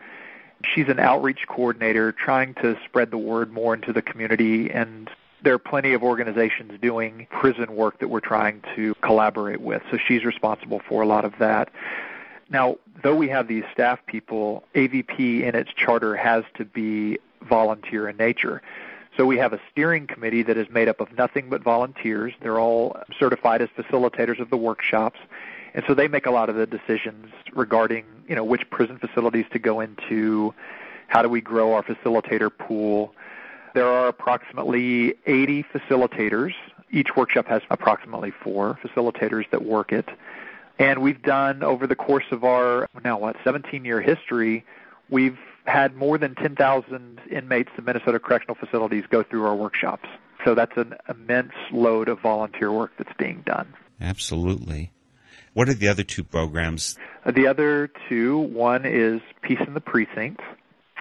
She's 0.72 0.88
an 0.88 1.00
outreach 1.00 1.48
coordinator 1.48 2.12
trying 2.12 2.54
to 2.54 2.78
spread 2.84 3.10
the 3.10 3.18
word 3.18 3.52
more 3.52 3.74
into 3.74 3.92
the 3.92 4.02
community 4.02 4.70
and 4.70 5.10
there 5.42 5.54
are 5.54 5.58
plenty 5.58 5.92
of 5.92 6.04
organizations 6.04 6.78
doing 6.80 7.26
prison 7.28 7.74
work 7.74 7.98
that 7.98 8.06
we're 8.06 8.20
trying 8.20 8.62
to 8.76 8.94
collaborate 9.02 9.60
with. 9.60 9.82
So 9.90 9.98
she's 9.98 10.24
responsible 10.24 10.80
for 10.88 11.02
a 11.02 11.06
lot 11.06 11.24
of 11.24 11.36
that. 11.40 11.68
Now, 12.48 12.76
though 13.02 13.16
we 13.16 13.28
have 13.30 13.48
these 13.48 13.64
staff 13.72 13.98
people, 14.06 14.62
AVP 14.76 15.42
in 15.42 15.56
its 15.56 15.72
charter 15.72 16.14
has 16.14 16.44
to 16.54 16.64
be 16.64 17.18
volunteer 17.48 18.08
in 18.08 18.16
nature. 18.16 18.62
So 19.16 19.26
we 19.26 19.36
have 19.38 19.52
a 19.52 19.60
steering 19.70 20.06
committee 20.06 20.42
that 20.42 20.56
is 20.56 20.68
made 20.70 20.88
up 20.88 21.00
of 21.00 21.12
nothing 21.16 21.50
but 21.50 21.62
volunteers. 21.62 22.32
They're 22.40 22.58
all 22.58 22.96
certified 23.18 23.60
as 23.60 23.68
facilitators 23.70 24.40
of 24.40 24.48
the 24.48 24.56
workshops. 24.56 25.20
And 25.74 25.84
so 25.86 25.94
they 25.94 26.08
make 26.08 26.26
a 26.26 26.30
lot 26.30 26.48
of 26.48 26.56
the 26.56 26.66
decisions 26.66 27.32
regarding, 27.52 28.04
you 28.26 28.34
know, 28.34 28.44
which 28.44 28.68
prison 28.70 28.98
facilities 28.98 29.44
to 29.52 29.58
go 29.58 29.80
into, 29.80 30.54
how 31.08 31.22
do 31.22 31.28
we 31.28 31.40
grow 31.40 31.74
our 31.74 31.82
facilitator 31.82 32.50
pool, 32.56 33.14
there 33.74 33.86
are 33.86 34.08
approximately 34.08 35.14
80 35.26 35.64
facilitators. 35.64 36.52
Each 36.90 37.16
workshop 37.16 37.46
has 37.46 37.62
approximately 37.70 38.30
four 38.30 38.78
facilitators 38.82 39.48
that 39.50 39.64
work 39.64 39.92
it. 39.92 40.08
And 40.78 41.00
we've 41.00 41.22
done 41.22 41.62
over 41.62 41.86
the 41.86 41.96
course 41.96 42.24
of 42.30 42.44
our 42.44 42.88
now 43.04 43.18
what 43.18 43.36
17 43.44 43.84
year 43.84 44.00
history, 44.00 44.64
we've 45.08 45.38
had 45.64 45.94
more 45.94 46.18
than 46.18 46.34
10,000 46.34 47.20
inmates 47.30 47.70
in 47.78 47.84
Minnesota 47.84 48.18
correctional 48.18 48.54
facilities 48.54 49.04
go 49.08 49.22
through 49.22 49.44
our 49.46 49.54
workshops. 49.54 50.08
So 50.44 50.54
that's 50.54 50.76
an 50.76 50.94
immense 51.08 51.52
load 51.70 52.08
of 52.08 52.20
volunteer 52.20 52.72
work 52.72 52.92
that's 52.98 53.16
being 53.18 53.42
done. 53.46 53.72
Absolutely. 54.00 54.90
What 55.54 55.68
are 55.68 55.74
the 55.74 55.88
other 55.88 56.02
two 56.02 56.24
programs? 56.24 56.96
The 57.26 57.46
other 57.46 57.90
two, 58.08 58.38
one 58.38 58.84
is 58.84 59.20
Peace 59.42 59.60
in 59.66 59.74
the 59.74 59.80
Precinct, 59.80 60.40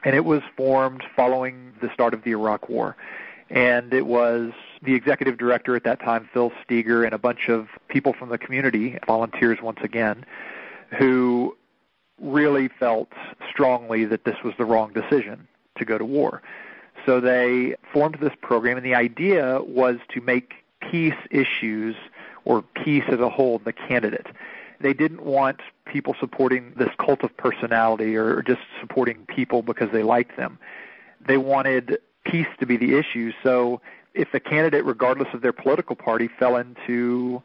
and 0.04 0.16
it 0.16 0.26
was 0.26 0.42
formed 0.56 1.04
following 1.16 1.74
the 1.82 1.90
start 1.94 2.14
of 2.14 2.24
the 2.24 2.32
Iraq 2.32 2.70
War. 2.70 2.96
And 3.50 3.94
it 3.94 4.06
was 4.06 4.52
the 4.82 4.94
executive 4.94 5.38
director 5.38 5.76
at 5.76 5.84
that 5.84 6.00
time, 6.00 6.30
Phil 6.34 6.52
Steger, 6.64 7.04
and 7.04 7.14
a 7.14 7.18
bunch 7.18 7.50
of 7.50 7.68
people 7.88 8.14
from 8.14 8.30
the 8.30 8.38
community, 8.38 8.98
volunteers 9.08 9.60
once 9.62 9.80
again, 9.84 10.26
who 10.98 11.56
really 12.22 12.68
felt 12.68 13.12
strongly 13.50 14.06
that 14.06 14.24
this 14.24 14.38
was 14.44 14.54
the 14.58 14.66
wrong 14.66 14.94
decision 14.94 15.48
to 15.78 15.86
go 15.86 15.98
to 15.98 16.06
war. 16.06 16.42
So 17.06 17.20
they 17.20 17.76
formed 17.92 18.18
this 18.22 18.34
program, 18.42 18.78
and 18.78 18.86
the 18.86 18.96
idea 18.96 19.62
was 19.62 19.98
to 20.10 20.22
make 20.22 20.54
peace 20.80 21.16
issues 21.32 21.96
or 22.46 22.62
peace 22.62 23.04
as 23.08 23.20
a 23.20 23.30
whole 23.30 23.60
the 23.60 23.74
candidate. 23.74 24.28
They 24.80 24.94
didn't 24.94 25.24
want 25.24 25.62
people 25.86 26.16
supporting 26.20 26.74
this 26.76 26.90
cult 26.98 27.24
of 27.24 27.36
personality 27.38 28.16
or 28.16 28.42
just 28.42 28.62
supporting 28.80 29.26
people 29.28 29.62
because 29.62 29.92
they 29.92 30.04
liked 30.04 30.38
them. 30.38 30.58
They 31.26 31.38
wanted 31.38 32.00
peace 32.26 32.48
to 32.60 32.66
be 32.66 32.78
the 32.78 32.98
issue. 32.98 33.32
So 33.44 33.82
if 34.14 34.34
a 34.34 34.40
candidate, 34.40 34.86
regardless 34.86 35.30
of 35.34 35.42
their 35.42 35.54
political 35.54 35.96
party, 35.96 36.28
fell 36.28 36.58
into 36.58 37.42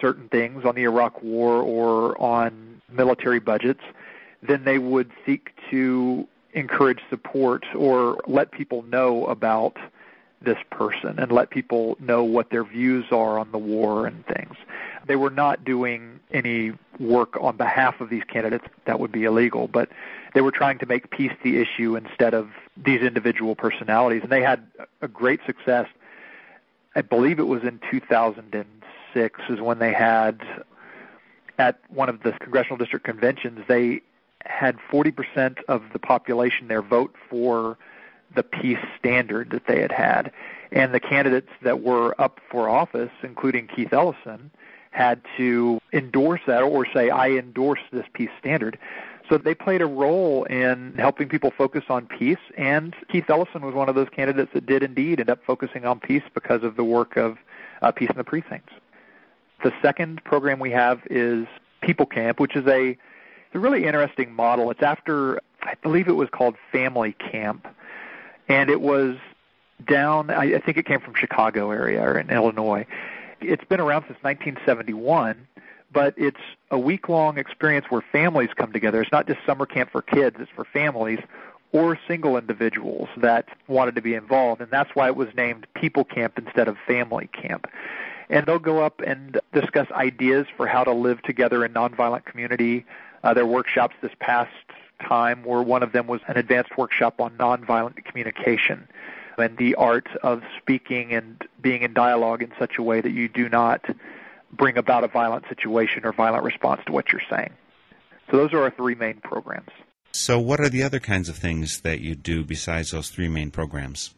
certain 0.00 0.28
things 0.28 0.64
on 0.64 0.74
the 0.74 0.82
Iraq 0.82 1.22
War 1.22 1.62
or 1.62 2.20
on 2.20 2.82
military 2.90 3.40
budgets, 3.40 3.82
then 4.42 4.64
they 4.64 4.78
would 4.78 5.10
seek 5.24 5.52
to 5.70 6.26
encourage 6.52 7.00
support 7.10 7.64
or 7.74 8.18
let 8.26 8.50
people 8.50 8.82
know 8.82 9.26
about 9.26 9.76
this 10.40 10.58
person 10.70 11.18
and 11.18 11.32
let 11.32 11.50
people 11.50 11.96
know 12.00 12.22
what 12.22 12.50
their 12.50 12.64
views 12.64 13.06
are 13.10 13.38
on 13.38 13.50
the 13.52 13.58
war 13.58 14.06
and 14.06 14.24
things. 14.26 14.56
They 15.06 15.16
were 15.16 15.30
not 15.30 15.64
doing 15.64 16.20
any 16.32 16.72
work 16.98 17.36
on 17.40 17.56
behalf 17.56 18.00
of 18.00 18.10
these 18.10 18.24
candidates. 18.24 18.64
That 18.86 19.00
would 19.00 19.12
be 19.12 19.24
illegal. 19.24 19.68
But 19.68 19.90
they 20.34 20.40
were 20.40 20.50
trying 20.50 20.78
to 20.78 20.86
make 20.86 21.10
peace 21.10 21.32
the 21.42 21.58
issue 21.58 21.96
instead 21.96 22.34
of 22.34 22.50
these 22.76 23.00
individual 23.00 23.54
personalities. 23.54 24.22
And 24.22 24.32
they 24.32 24.42
had 24.42 24.66
a 25.00 25.08
great 25.08 25.40
success. 25.46 25.88
I 26.94 27.02
believe 27.02 27.38
it 27.38 27.46
was 27.46 27.62
in 27.62 27.80
2006 27.90 29.40
is 29.48 29.60
when 29.60 29.78
they 29.78 29.92
had 29.92 30.42
at 31.58 31.78
one 31.88 32.08
of 32.08 32.22
the 32.22 32.32
congressional 32.32 32.76
district 32.76 33.04
conventions 33.04 33.64
they 33.66 34.02
had 34.46 34.78
40% 34.90 35.62
of 35.68 35.82
the 35.92 35.98
population 35.98 36.68
there 36.68 36.82
vote 36.82 37.14
for 37.28 37.76
the 38.34 38.42
peace 38.42 38.78
standard 38.98 39.50
that 39.50 39.66
they 39.66 39.80
had 39.80 39.92
had. 39.92 40.32
And 40.72 40.92
the 40.92 41.00
candidates 41.00 41.50
that 41.62 41.82
were 41.82 42.14
up 42.20 42.40
for 42.50 42.68
office, 42.68 43.10
including 43.22 43.68
Keith 43.68 43.92
Ellison, 43.92 44.50
had 44.90 45.20
to 45.36 45.80
endorse 45.92 46.40
that 46.46 46.62
or 46.62 46.86
say, 46.92 47.10
I 47.10 47.30
endorse 47.30 47.80
this 47.92 48.06
peace 48.14 48.30
standard. 48.38 48.78
So 49.28 49.38
they 49.38 49.54
played 49.54 49.82
a 49.82 49.86
role 49.86 50.44
in 50.44 50.94
helping 50.96 51.28
people 51.28 51.50
focus 51.50 51.84
on 51.88 52.06
peace, 52.06 52.38
and 52.56 52.94
Keith 53.10 53.28
Ellison 53.28 53.64
was 53.64 53.74
one 53.74 53.88
of 53.88 53.94
those 53.94 54.08
candidates 54.08 54.52
that 54.54 54.66
did 54.66 54.82
indeed 54.82 55.20
end 55.20 55.30
up 55.30 55.40
focusing 55.44 55.84
on 55.84 55.98
peace 55.98 56.22
because 56.32 56.62
of 56.62 56.76
the 56.76 56.84
work 56.84 57.16
of 57.16 57.38
uh, 57.82 57.90
Peace 57.90 58.10
in 58.10 58.16
the 58.16 58.24
Precincts. 58.24 58.72
The 59.64 59.72
second 59.82 60.22
program 60.24 60.60
we 60.60 60.70
have 60.70 61.02
is 61.10 61.46
People 61.80 62.06
Camp, 62.06 62.38
which 62.38 62.54
is 62.54 62.66
a, 62.66 62.96
a 63.56 63.58
really 63.58 63.86
interesting 63.86 64.32
model. 64.32 64.70
It's 64.70 64.82
after, 64.82 65.40
I 65.62 65.74
believe 65.82 66.06
it 66.06 66.12
was 66.12 66.28
called 66.30 66.56
Family 66.70 67.12
Camp, 67.12 67.66
and 68.48 68.70
it 68.70 68.80
was 68.80 69.16
down. 69.88 70.30
I, 70.30 70.54
I 70.54 70.58
think 70.60 70.76
it 70.76 70.86
came 70.86 71.00
from 71.00 71.14
Chicago 71.14 71.70
area 71.70 72.02
or 72.02 72.18
in 72.18 72.30
Illinois. 72.30 72.86
It's 73.40 73.64
been 73.64 73.80
around 73.80 74.02
since 74.02 74.22
1971, 74.22 75.48
but 75.92 76.14
it's 76.16 76.40
a 76.70 76.78
week-long 76.78 77.38
experience 77.38 77.86
where 77.88 78.02
families 78.12 78.50
come 78.54 78.72
together. 78.72 79.02
It's 79.02 79.12
not 79.12 79.26
just 79.26 79.40
summer 79.44 79.66
camp 79.66 79.90
for 79.90 80.02
kids; 80.02 80.36
it's 80.38 80.50
for 80.54 80.64
families 80.64 81.20
or 81.72 81.98
single 82.06 82.36
individuals 82.36 83.08
that 83.16 83.48
wanted 83.66 83.94
to 83.96 84.00
be 84.00 84.14
involved, 84.14 84.60
and 84.60 84.70
that's 84.70 84.94
why 84.94 85.08
it 85.08 85.16
was 85.16 85.28
named 85.36 85.66
People 85.74 86.04
Camp 86.04 86.38
instead 86.38 86.68
of 86.68 86.76
Family 86.86 87.28
Camp. 87.28 87.66
And 88.28 88.46
they'll 88.46 88.58
go 88.58 88.82
up 88.82 89.00
and 89.00 89.40
discuss 89.52 89.90
ideas 89.92 90.46
for 90.56 90.66
how 90.66 90.84
to 90.84 90.92
live 90.92 91.22
together 91.22 91.64
in 91.64 91.72
nonviolent 91.72 92.24
community. 92.24 92.84
Uh, 93.22 93.34
their 93.34 93.46
workshops 93.46 93.94
this 94.02 94.12
past 94.20 94.50
time 95.00 95.42
where 95.44 95.62
one 95.62 95.82
of 95.82 95.92
them 95.92 96.06
was 96.06 96.20
an 96.28 96.36
advanced 96.36 96.76
workshop 96.78 97.20
on 97.20 97.36
nonviolent 97.36 98.02
communication 98.04 98.88
and 99.38 99.56
the 99.58 99.74
art 99.74 100.08
of 100.22 100.42
speaking 100.58 101.12
and 101.12 101.46
being 101.60 101.82
in 101.82 101.92
dialogue 101.92 102.42
in 102.42 102.52
such 102.58 102.78
a 102.78 102.82
way 102.82 103.00
that 103.00 103.10
you 103.10 103.28
do 103.28 103.48
not 103.48 103.84
bring 104.52 104.78
about 104.78 105.04
a 105.04 105.08
violent 105.08 105.44
situation 105.48 106.04
or 106.04 106.12
violent 106.12 106.44
response 106.44 106.80
to 106.86 106.92
what 106.92 107.12
you're 107.12 107.22
saying. 107.28 107.50
So 108.30 108.38
those 108.38 108.52
are 108.52 108.62
our 108.62 108.70
three 108.70 108.94
main 108.94 109.20
programs. 109.20 109.70
So 110.12 110.38
what 110.40 110.60
are 110.60 110.68
the 110.68 110.82
other 110.82 110.98
kinds 110.98 111.28
of 111.28 111.36
things 111.36 111.82
that 111.82 112.00
you 112.00 112.14
do 112.14 112.42
besides 112.42 112.92
those 112.92 113.10
three 113.10 113.28
main 113.28 113.50
programs? 113.50 114.14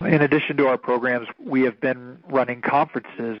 In 0.00 0.22
addition 0.22 0.56
to 0.56 0.66
our 0.66 0.78
programs, 0.78 1.28
we 1.38 1.62
have 1.62 1.80
been 1.80 2.18
running 2.28 2.60
conferences. 2.60 3.38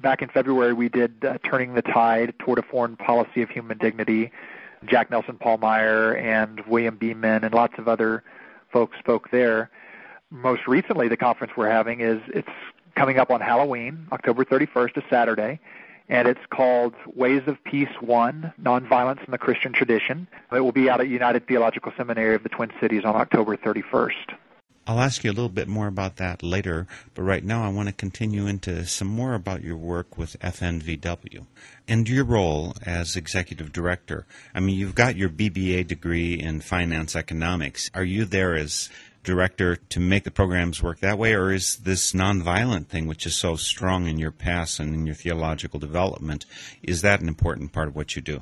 Back 0.00 0.22
in 0.22 0.28
February, 0.28 0.72
we 0.72 0.88
did 0.88 1.24
uh, 1.24 1.38
Turning 1.44 1.74
the 1.74 1.82
Tide 1.82 2.34
toward 2.38 2.58
a 2.58 2.62
foreign 2.62 2.96
policy 2.96 3.42
of 3.42 3.50
human 3.50 3.78
dignity 3.78 4.30
Jack 4.84 5.10
Nelson-Pallmeyer 5.10 6.20
and 6.20 6.60
William 6.66 6.96
Beeman 6.96 7.44
and 7.44 7.54
lots 7.54 7.74
of 7.78 7.88
other 7.88 8.22
folks 8.72 8.98
spoke 8.98 9.30
there. 9.30 9.70
Most 10.30 10.66
recently, 10.66 11.08
the 11.08 11.16
conference 11.16 11.54
we're 11.56 11.70
having 11.70 12.00
is 12.00 12.20
it's 12.28 12.48
coming 12.94 13.18
up 13.18 13.30
on 13.30 13.40
Halloween, 13.40 14.06
October 14.12 14.44
31st, 14.44 14.96
a 14.96 15.02
Saturday, 15.08 15.60
and 16.08 16.28
it's 16.28 16.40
called 16.50 16.94
Ways 17.14 17.42
of 17.46 17.62
Peace 17.64 17.88
One: 18.00 18.52
Nonviolence 18.60 19.24
in 19.24 19.30
the 19.30 19.38
Christian 19.38 19.72
Tradition. 19.72 20.26
It 20.52 20.60
will 20.60 20.72
be 20.72 20.88
out 20.88 21.00
at 21.00 21.08
United 21.08 21.46
Theological 21.46 21.92
Seminary 21.96 22.34
of 22.34 22.42
the 22.42 22.48
Twin 22.48 22.72
Cities 22.80 23.04
on 23.04 23.16
October 23.16 23.56
31st. 23.56 24.34
I'll 24.88 25.00
ask 25.00 25.24
you 25.24 25.30
a 25.30 25.32
little 25.32 25.48
bit 25.48 25.66
more 25.66 25.88
about 25.88 26.16
that 26.16 26.44
later, 26.44 26.86
but 27.14 27.22
right 27.22 27.42
now 27.42 27.64
I 27.64 27.68
want 27.70 27.88
to 27.88 27.94
continue 27.94 28.46
into 28.46 28.86
some 28.86 29.08
more 29.08 29.34
about 29.34 29.64
your 29.64 29.76
work 29.76 30.16
with 30.16 30.38
FNVW 30.38 31.44
and 31.88 32.08
your 32.08 32.24
role 32.24 32.74
as 32.84 33.16
executive 33.16 33.72
director. 33.72 34.26
I 34.54 34.60
mean, 34.60 34.78
you've 34.78 34.94
got 34.94 35.16
your 35.16 35.28
BBA 35.28 35.88
degree 35.88 36.34
in 36.34 36.60
finance 36.60 37.16
economics. 37.16 37.90
Are 37.94 38.04
you 38.04 38.24
there 38.24 38.54
as 38.54 38.88
director 39.24 39.74
to 39.74 39.98
make 39.98 40.22
the 40.22 40.30
programs 40.30 40.80
work 40.80 41.00
that 41.00 41.18
way, 41.18 41.34
or 41.34 41.52
is 41.52 41.78
this 41.78 42.12
nonviolent 42.12 42.86
thing, 42.86 43.08
which 43.08 43.26
is 43.26 43.34
so 43.34 43.56
strong 43.56 44.06
in 44.06 44.20
your 44.20 44.30
past 44.30 44.78
and 44.78 44.94
in 44.94 45.04
your 45.04 45.16
theological 45.16 45.80
development, 45.80 46.46
is 46.84 47.02
that 47.02 47.20
an 47.20 47.26
important 47.26 47.72
part 47.72 47.88
of 47.88 47.96
what 47.96 48.14
you 48.14 48.22
do? 48.22 48.40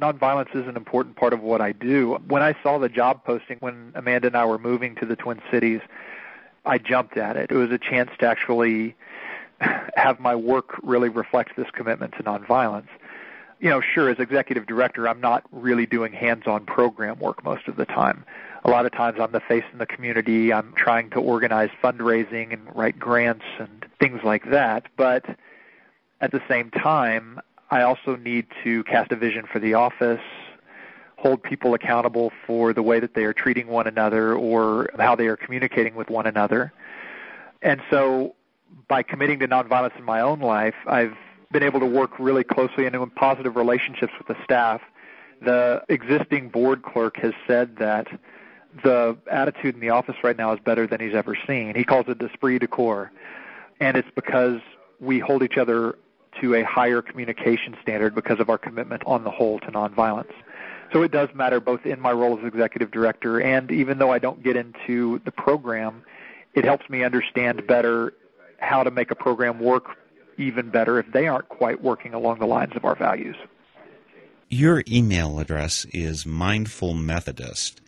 Nonviolence 0.00 0.54
is 0.54 0.66
an 0.66 0.76
important 0.76 1.16
part 1.16 1.32
of 1.32 1.40
what 1.40 1.60
I 1.60 1.72
do. 1.72 2.18
When 2.26 2.42
I 2.42 2.54
saw 2.62 2.78
the 2.78 2.88
job 2.88 3.24
posting 3.24 3.58
when 3.60 3.92
Amanda 3.94 4.28
and 4.28 4.36
I 4.36 4.44
were 4.44 4.58
moving 4.58 4.94
to 4.96 5.06
the 5.06 5.16
Twin 5.16 5.40
Cities, 5.50 5.80
I 6.64 6.78
jumped 6.78 7.16
at 7.16 7.36
it. 7.36 7.50
It 7.50 7.56
was 7.56 7.70
a 7.70 7.78
chance 7.78 8.10
to 8.18 8.26
actually 8.26 8.96
have 9.96 10.20
my 10.20 10.34
work 10.34 10.78
really 10.82 11.08
reflect 11.08 11.56
this 11.56 11.68
commitment 11.72 12.14
to 12.16 12.22
nonviolence. 12.22 12.88
You 13.60 13.68
know, 13.68 13.82
sure, 13.82 14.08
as 14.08 14.18
executive 14.18 14.66
director, 14.66 15.06
I'm 15.06 15.20
not 15.20 15.44
really 15.52 15.84
doing 15.84 16.12
hands-on 16.14 16.64
program 16.64 17.18
work 17.18 17.44
most 17.44 17.68
of 17.68 17.76
the 17.76 17.84
time. 17.84 18.24
A 18.64 18.70
lot 18.70 18.86
of 18.86 18.92
times 18.92 19.18
I'm 19.20 19.32
the 19.32 19.40
face 19.40 19.64
in 19.72 19.78
the 19.78 19.86
community. 19.86 20.52
I'm 20.52 20.72
trying 20.74 21.10
to 21.10 21.20
organize 21.20 21.70
fundraising 21.82 22.54
and 22.54 22.74
write 22.74 22.98
grants 22.98 23.44
and 23.58 23.84
things 24.00 24.22
like 24.24 24.50
that. 24.50 24.86
But 24.96 25.26
at 26.22 26.32
the 26.32 26.42
same 26.48 26.70
time, 26.70 27.40
I 27.70 27.82
also 27.82 28.16
need 28.16 28.46
to 28.64 28.82
cast 28.84 29.12
a 29.12 29.16
vision 29.16 29.46
for 29.46 29.60
the 29.60 29.74
office, 29.74 30.20
hold 31.16 31.42
people 31.42 31.74
accountable 31.74 32.32
for 32.46 32.72
the 32.72 32.82
way 32.82 32.98
that 32.98 33.14
they 33.14 33.24
are 33.24 33.32
treating 33.32 33.68
one 33.68 33.86
another 33.86 34.34
or 34.34 34.90
how 34.98 35.14
they 35.14 35.26
are 35.26 35.36
communicating 35.36 35.94
with 35.94 36.10
one 36.10 36.26
another. 36.26 36.72
And 37.62 37.80
so 37.90 38.34
by 38.88 39.02
committing 39.02 39.38
to 39.40 39.48
nonviolence 39.48 39.96
in 39.96 40.04
my 40.04 40.20
own 40.20 40.40
life, 40.40 40.74
I've 40.86 41.16
been 41.52 41.62
able 41.62 41.80
to 41.80 41.86
work 41.86 42.18
really 42.18 42.44
closely 42.44 42.86
and 42.86 42.94
in 42.94 43.10
positive 43.10 43.56
relationships 43.56 44.12
with 44.18 44.28
the 44.28 44.42
staff. 44.44 44.80
The 45.42 45.82
existing 45.88 46.48
board 46.48 46.82
clerk 46.82 47.16
has 47.18 47.34
said 47.46 47.76
that 47.76 48.08
the 48.84 49.16
attitude 49.30 49.74
in 49.74 49.80
the 49.80 49.90
office 49.90 50.16
right 50.22 50.36
now 50.36 50.52
is 50.52 50.60
better 50.60 50.86
than 50.86 51.00
he's 51.00 51.14
ever 51.14 51.36
seen. 51.46 51.74
He 51.74 51.84
calls 51.84 52.06
it 52.08 52.20
esprit 52.22 52.60
de 52.60 52.66
corps. 52.66 53.10
And 53.80 53.96
it's 53.96 54.10
because 54.14 54.60
we 55.00 55.18
hold 55.18 55.42
each 55.42 55.56
other 55.56 55.96
to 56.40 56.54
a 56.54 56.62
higher 56.62 57.02
communication 57.02 57.76
standard 57.82 58.14
because 58.14 58.40
of 58.40 58.48
our 58.48 58.58
commitment 58.58 59.02
on 59.06 59.24
the 59.24 59.30
whole 59.30 59.58
to 59.60 59.66
nonviolence. 59.66 60.32
So 60.92 61.02
it 61.02 61.12
does 61.12 61.28
matter 61.34 61.60
both 61.60 61.86
in 61.86 62.00
my 62.00 62.12
role 62.12 62.38
as 62.38 62.44
executive 62.44 62.90
director 62.90 63.40
and 63.40 63.70
even 63.70 63.98
though 63.98 64.10
I 64.10 64.18
don't 64.18 64.42
get 64.42 64.56
into 64.56 65.20
the 65.24 65.30
program, 65.30 66.02
it 66.54 66.64
helps 66.64 66.88
me 66.90 67.04
understand 67.04 67.66
better 67.66 68.12
how 68.58 68.82
to 68.82 68.90
make 68.90 69.10
a 69.10 69.14
program 69.14 69.60
work 69.60 69.96
even 70.36 70.70
better 70.70 70.98
if 70.98 71.10
they 71.12 71.28
aren't 71.28 71.48
quite 71.48 71.82
working 71.82 72.14
along 72.14 72.38
the 72.38 72.46
lines 72.46 72.72
of 72.74 72.84
our 72.84 72.96
values. 72.96 73.36
Your 74.48 74.82
email 74.88 75.38
address 75.38 75.84
is 75.92 76.26
mindful 76.26 76.94
methodist. 76.94 77.80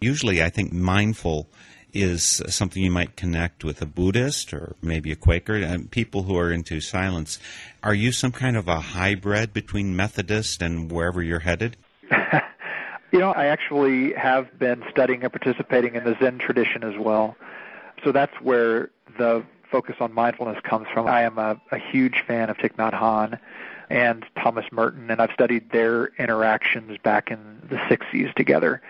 Usually 0.00 0.42
I 0.42 0.50
think 0.50 0.72
mindful 0.72 1.48
is 1.92 2.42
something 2.48 2.82
you 2.82 2.90
might 2.90 3.16
connect 3.16 3.64
with 3.64 3.80
a 3.82 3.86
Buddhist 3.86 4.52
or 4.52 4.74
maybe 4.82 5.12
a 5.12 5.16
Quaker, 5.16 5.54
and 5.56 5.90
people 5.90 6.24
who 6.24 6.36
are 6.36 6.50
into 6.52 6.80
silence. 6.80 7.38
Are 7.82 7.94
you 7.94 8.12
some 8.12 8.32
kind 8.32 8.56
of 8.56 8.68
a 8.68 8.80
hybrid 8.80 9.52
between 9.52 9.96
Methodist 9.96 10.62
and 10.62 10.90
wherever 10.90 11.22
you're 11.22 11.40
headed? 11.40 11.76
you 13.12 13.18
know, 13.18 13.32
I 13.32 13.46
actually 13.46 14.12
have 14.14 14.58
been 14.58 14.84
studying 14.90 15.22
and 15.22 15.32
participating 15.32 15.94
in 15.94 16.04
the 16.04 16.16
Zen 16.20 16.38
tradition 16.38 16.84
as 16.84 16.98
well. 16.98 17.36
So 18.04 18.12
that's 18.12 18.34
where 18.40 18.90
the 19.18 19.44
focus 19.70 19.96
on 20.00 20.12
mindfulness 20.12 20.60
comes 20.62 20.88
from. 20.92 21.06
I 21.06 21.22
am 21.22 21.38
a, 21.38 21.60
a 21.70 21.78
huge 21.78 22.24
fan 22.26 22.50
of 22.50 22.56
Thich 22.56 22.74
Nhat 22.76 22.92
Hanh 22.92 23.38
and 23.88 24.24
Thomas 24.36 24.64
Merton, 24.70 25.10
and 25.10 25.20
I've 25.20 25.32
studied 25.32 25.70
their 25.70 26.06
interactions 26.18 26.96
back 26.98 27.30
in 27.30 27.62
the 27.68 27.76
60s 27.76 28.32
together 28.34 28.80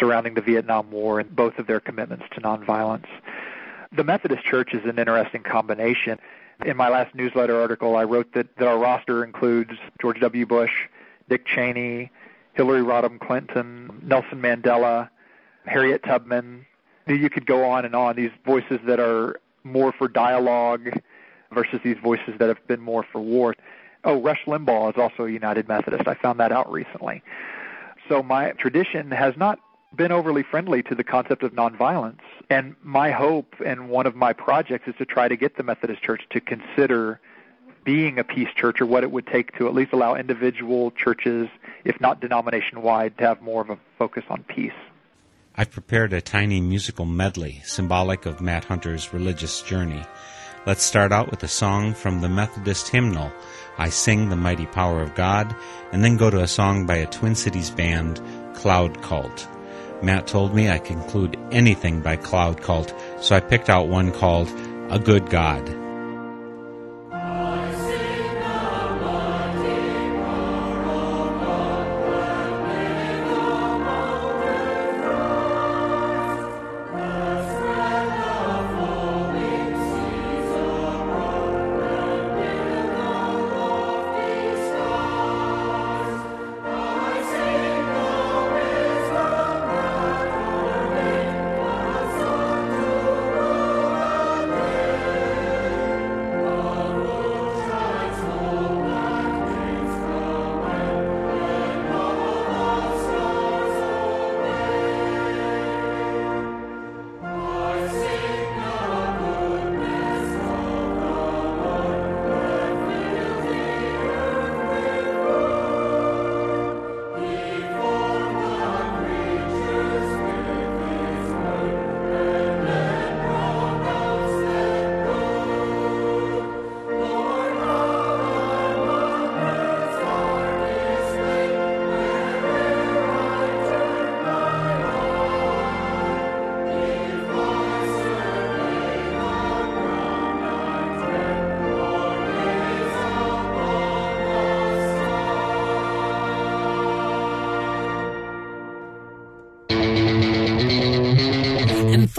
surrounding 0.00 0.34
the 0.34 0.40
Vietnam 0.40 0.90
War 0.90 1.20
and 1.20 1.36
both 1.36 1.58
of 1.58 1.68
their 1.68 1.78
commitments 1.78 2.24
to 2.32 2.40
nonviolence. 2.40 3.06
The 3.92 4.02
Methodist 4.02 4.44
Church 4.44 4.72
is 4.72 4.84
an 4.84 4.98
interesting 4.98 5.42
combination. 5.42 6.18
In 6.64 6.76
my 6.76 6.88
last 6.88 7.14
newsletter 7.14 7.60
article, 7.60 7.96
I 7.96 8.04
wrote 8.04 8.32
that, 8.34 8.56
that 8.56 8.66
our 8.66 8.78
roster 8.78 9.24
includes 9.24 9.72
George 10.00 10.20
W. 10.20 10.46
Bush, 10.46 10.88
Dick 11.28 11.46
Cheney, 11.46 12.10
Hillary 12.54 12.82
Rodham 12.82 13.20
Clinton, 13.20 14.00
Nelson 14.02 14.42
Mandela, 14.42 15.08
Harriet 15.66 16.02
Tubman. 16.02 16.66
You 17.06 17.30
could 17.30 17.46
go 17.46 17.64
on 17.64 17.84
and 17.84 17.94
on. 17.94 18.16
These 18.16 18.30
voices 18.44 18.78
that 18.86 19.00
are 19.00 19.40
more 19.64 19.92
for 19.92 20.08
dialogue 20.08 20.90
versus 21.52 21.80
these 21.84 21.96
voices 22.02 22.34
that 22.38 22.48
have 22.48 22.64
been 22.66 22.80
more 22.80 23.04
for 23.10 23.20
war. 23.20 23.54
Oh, 24.04 24.20
Rush 24.20 24.44
Limbaugh 24.46 24.94
is 24.94 25.00
also 25.00 25.24
a 25.24 25.30
United 25.30 25.68
Methodist. 25.68 26.08
I 26.08 26.14
found 26.14 26.40
that 26.40 26.52
out 26.52 26.70
recently. 26.70 27.22
So 28.08 28.22
my 28.22 28.52
tradition 28.52 29.10
has 29.10 29.36
not 29.36 29.60
been 29.96 30.12
overly 30.12 30.42
friendly 30.42 30.82
to 30.84 30.94
the 30.94 31.04
concept 31.04 31.42
of 31.42 31.52
nonviolence. 31.52 32.20
And 32.48 32.76
my 32.82 33.10
hope 33.10 33.54
and 33.64 33.88
one 33.88 34.06
of 34.06 34.14
my 34.14 34.32
projects 34.32 34.88
is 34.88 34.94
to 34.96 35.04
try 35.04 35.28
to 35.28 35.36
get 35.36 35.56
the 35.56 35.62
Methodist 35.62 36.02
Church 36.02 36.22
to 36.30 36.40
consider 36.40 37.20
being 37.84 38.18
a 38.18 38.24
peace 38.24 38.48
church 38.54 38.80
or 38.80 38.86
what 38.86 39.02
it 39.02 39.10
would 39.10 39.26
take 39.26 39.56
to 39.56 39.66
at 39.66 39.74
least 39.74 39.92
allow 39.92 40.14
individual 40.14 40.90
churches, 40.92 41.48
if 41.84 42.00
not 42.00 42.20
denomination 42.20 42.82
wide, 42.82 43.16
to 43.18 43.24
have 43.24 43.40
more 43.40 43.62
of 43.62 43.70
a 43.70 43.78
focus 43.98 44.24
on 44.28 44.42
peace. 44.44 44.72
I've 45.56 45.70
prepared 45.70 46.12
a 46.12 46.20
tiny 46.20 46.60
musical 46.60 47.04
medley 47.04 47.60
symbolic 47.64 48.26
of 48.26 48.40
Matt 48.40 48.64
Hunter's 48.64 49.12
religious 49.12 49.62
journey. 49.62 50.04
Let's 50.66 50.82
start 50.82 51.10
out 51.10 51.30
with 51.30 51.42
a 51.42 51.48
song 51.48 51.94
from 51.94 52.20
the 52.20 52.28
Methodist 52.28 52.88
hymnal, 52.88 53.32
I 53.78 53.88
Sing 53.88 54.28
the 54.28 54.36
Mighty 54.36 54.66
Power 54.66 55.02
of 55.02 55.14
God, 55.14 55.54
and 55.90 56.04
then 56.04 56.18
go 56.18 56.28
to 56.30 56.42
a 56.42 56.48
song 56.48 56.86
by 56.86 56.96
a 56.96 57.06
Twin 57.06 57.34
Cities 57.34 57.70
band, 57.70 58.20
Cloud 58.54 59.00
Cult. 59.02 59.48
Matt 60.02 60.26
told 60.26 60.54
me 60.54 60.68
I 60.68 60.78
could 60.78 60.96
include 60.96 61.38
anything 61.50 62.00
by 62.00 62.16
Cloud 62.16 62.62
Cult, 62.62 62.94
so 63.20 63.36
I 63.36 63.40
picked 63.40 63.68
out 63.68 63.88
one 63.88 64.12
called 64.12 64.48
A 64.90 64.98
Good 64.98 65.28
God. 65.30 65.79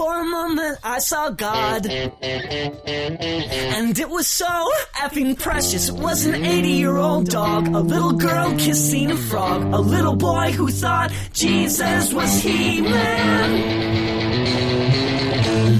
I 0.04 0.98
saw 0.98 1.30
God. 1.30 1.86
And 1.86 2.18
it 3.98 4.08
was 4.08 4.26
so 4.26 4.70
effing 4.96 5.38
precious. 5.38 5.88
It 5.88 5.94
was 5.94 6.26
an 6.26 6.44
80 6.44 6.68
year 6.68 6.96
old 6.96 7.28
dog, 7.28 7.68
a 7.68 7.80
little 7.80 8.12
girl 8.12 8.56
kissing 8.58 9.10
a 9.10 9.16
frog, 9.16 9.62
a 9.72 9.80
little 9.80 10.16
boy 10.16 10.52
who 10.52 10.68
thought 10.68 11.12
Jesus 11.32 12.12
was 12.12 12.42
He 12.42 12.80
Man. 12.80 13.68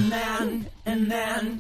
Man 0.09 0.67
and 0.87 1.09
man. 1.09 1.59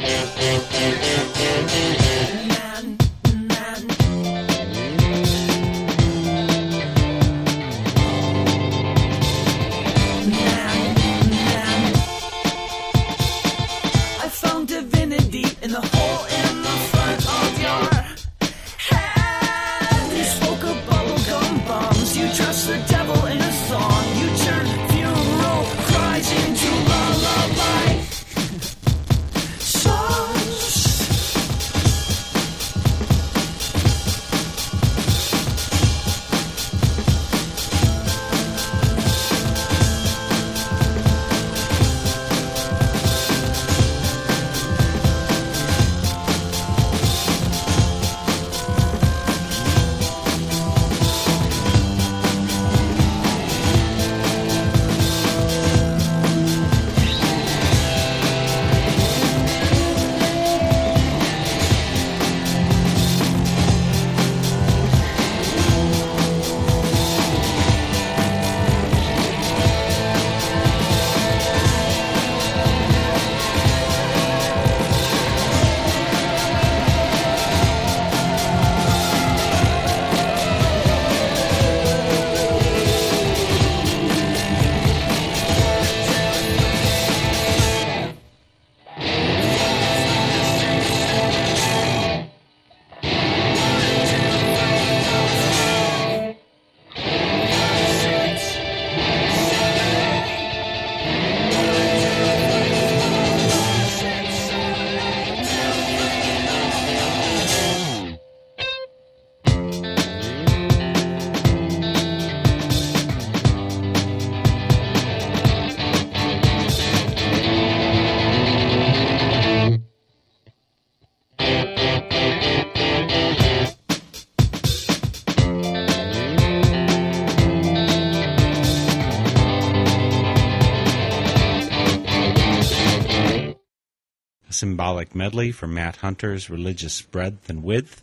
Symbolic 134.92 135.14
medley 135.14 135.50
for 135.50 135.66
Matt 135.66 135.96
Hunter's 135.96 136.50
religious 136.50 137.00
breadth 137.00 137.48
and 137.48 137.62
width. 137.62 138.02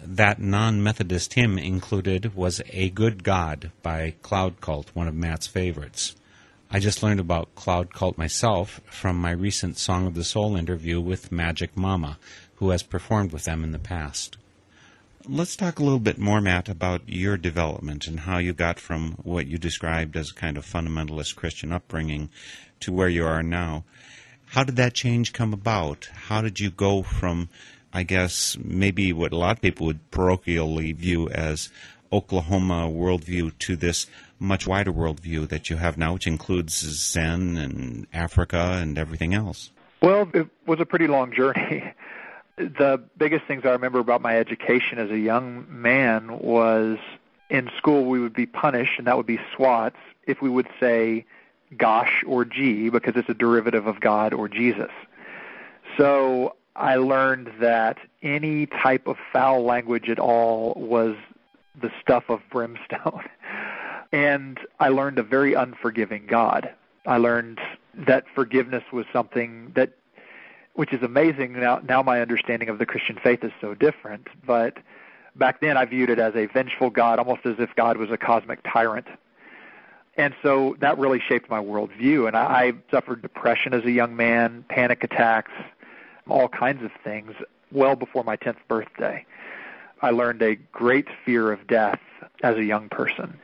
That 0.00 0.40
non 0.40 0.82
Methodist 0.82 1.34
hymn 1.34 1.56
included 1.56 2.34
was 2.34 2.60
A 2.70 2.90
Good 2.90 3.22
God 3.22 3.70
by 3.80 4.14
Cloud 4.22 4.60
Cult, 4.60 4.90
one 4.92 5.06
of 5.06 5.14
Matt's 5.14 5.46
favorites. 5.46 6.16
I 6.68 6.80
just 6.80 7.00
learned 7.00 7.20
about 7.20 7.54
Cloud 7.54 7.94
Cult 7.94 8.18
myself 8.18 8.80
from 8.86 9.20
my 9.20 9.30
recent 9.30 9.78
Song 9.78 10.04
of 10.04 10.14
the 10.14 10.24
Soul 10.24 10.56
interview 10.56 11.00
with 11.00 11.30
Magic 11.30 11.76
Mama, 11.76 12.18
who 12.56 12.70
has 12.70 12.82
performed 12.82 13.30
with 13.30 13.44
them 13.44 13.62
in 13.62 13.70
the 13.70 13.78
past. 13.78 14.36
Let's 15.28 15.54
talk 15.54 15.78
a 15.78 15.84
little 15.84 16.00
bit 16.00 16.18
more, 16.18 16.40
Matt, 16.40 16.68
about 16.68 17.02
your 17.08 17.36
development 17.36 18.08
and 18.08 18.18
how 18.18 18.38
you 18.38 18.52
got 18.52 18.80
from 18.80 19.12
what 19.22 19.46
you 19.46 19.58
described 19.58 20.16
as 20.16 20.32
a 20.32 20.34
kind 20.34 20.56
of 20.56 20.66
fundamentalist 20.66 21.36
Christian 21.36 21.70
upbringing 21.70 22.30
to 22.80 22.92
where 22.92 23.08
you 23.08 23.24
are 23.24 23.44
now. 23.44 23.84
How 24.56 24.64
did 24.64 24.76
that 24.76 24.94
change 24.94 25.34
come 25.34 25.52
about? 25.52 26.08
How 26.14 26.40
did 26.40 26.58
you 26.60 26.70
go 26.70 27.02
from, 27.02 27.50
I 27.92 28.04
guess, 28.04 28.56
maybe 28.64 29.12
what 29.12 29.34
a 29.34 29.36
lot 29.36 29.58
of 29.58 29.60
people 29.60 29.84
would 29.84 30.10
parochially 30.10 30.96
view 30.96 31.28
as 31.28 31.68
Oklahoma 32.10 32.88
worldview 32.90 33.52
to 33.58 33.76
this 33.76 34.06
much 34.38 34.66
wider 34.66 34.94
worldview 34.94 35.46
that 35.50 35.68
you 35.68 35.76
have 35.76 35.98
now, 35.98 36.14
which 36.14 36.26
includes 36.26 36.72
Zen 36.72 37.58
and 37.58 38.06
Africa 38.14 38.78
and 38.80 38.96
everything 38.96 39.34
else? 39.34 39.72
Well, 40.00 40.26
it 40.32 40.48
was 40.64 40.80
a 40.80 40.86
pretty 40.86 41.06
long 41.06 41.34
journey. 41.34 41.92
the 42.56 43.02
biggest 43.18 43.44
things 43.44 43.66
I 43.66 43.72
remember 43.72 43.98
about 43.98 44.22
my 44.22 44.38
education 44.38 44.98
as 44.98 45.10
a 45.10 45.18
young 45.18 45.66
man 45.68 46.38
was 46.38 46.96
in 47.50 47.70
school 47.76 48.06
we 48.06 48.20
would 48.20 48.32
be 48.32 48.46
punished, 48.46 48.94
and 48.96 49.06
that 49.06 49.18
would 49.18 49.26
be 49.26 49.38
swats, 49.54 49.98
if 50.26 50.40
we 50.40 50.48
would 50.48 50.68
say 50.80 51.26
gosh 51.76 52.22
or 52.26 52.44
gee 52.44 52.88
because 52.88 53.14
it's 53.16 53.28
a 53.28 53.34
derivative 53.34 53.86
of 53.86 54.00
God 54.00 54.32
or 54.32 54.48
Jesus. 54.48 54.90
So 55.96 56.56
I 56.74 56.96
learned 56.96 57.52
that 57.60 57.98
any 58.22 58.66
type 58.66 59.06
of 59.06 59.16
foul 59.32 59.64
language 59.64 60.08
at 60.08 60.18
all 60.18 60.74
was 60.76 61.16
the 61.80 61.90
stuff 62.00 62.24
of 62.28 62.40
brimstone. 62.50 63.24
and 64.12 64.58
I 64.80 64.88
learned 64.88 65.18
a 65.18 65.22
very 65.22 65.54
unforgiving 65.54 66.26
God. 66.26 66.70
I 67.06 67.18
learned 67.18 67.60
that 67.94 68.24
forgiveness 68.34 68.84
was 68.92 69.06
something 69.12 69.72
that 69.74 69.92
which 70.74 70.92
is 70.92 71.02
amazing 71.02 71.54
now 71.54 71.80
now 71.88 72.02
my 72.02 72.20
understanding 72.20 72.68
of 72.68 72.78
the 72.78 72.84
Christian 72.84 73.18
faith 73.22 73.42
is 73.42 73.52
so 73.60 73.74
different 73.74 74.28
but 74.46 74.76
back 75.34 75.60
then 75.60 75.78
I 75.78 75.86
viewed 75.86 76.10
it 76.10 76.18
as 76.18 76.34
a 76.34 76.44
vengeful 76.46 76.90
God 76.90 77.18
almost 77.18 77.46
as 77.46 77.56
if 77.58 77.74
God 77.74 77.96
was 77.96 78.10
a 78.10 78.18
cosmic 78.18 78.60
tyrant 78.70 79.06
and 80.16 80.34
so 80.42 80.76
that 80.80 80.98
really 80.98 81.20
shaped 81.20 81.50
my 81.50 81.60
worldview 81.60 82.26
and 82.26 82.36
I, 82.36 82.44
I 82.44 82.72
suffered 82.90 83.22
depression 83.22 83.74
as 83.74 83.84
a 83.84 83.90
young 83.90 84.16
man 84.16 84.64
panic 84.68 85.04
attacks 85.04 85.52
all 86.28 86.48
kinds 86.48 86.84
of 86.84 86.90
things 87.04 87.32
well 87.72 87.96
before 87.96 88.24
my 88.24 88.36
10th 88.36 88.56
birthday 88.68 89.24
I 90.02 90.10
learned 90.10 90.42
a 90.42 90.56
great 90.72 91.08
fear 91.24 91.52
of 91.52 91.66
death 91.66 92.00
as 92.42 92.56
a 92.56 92.64
young 92.64 92.88
person 92.88 93.38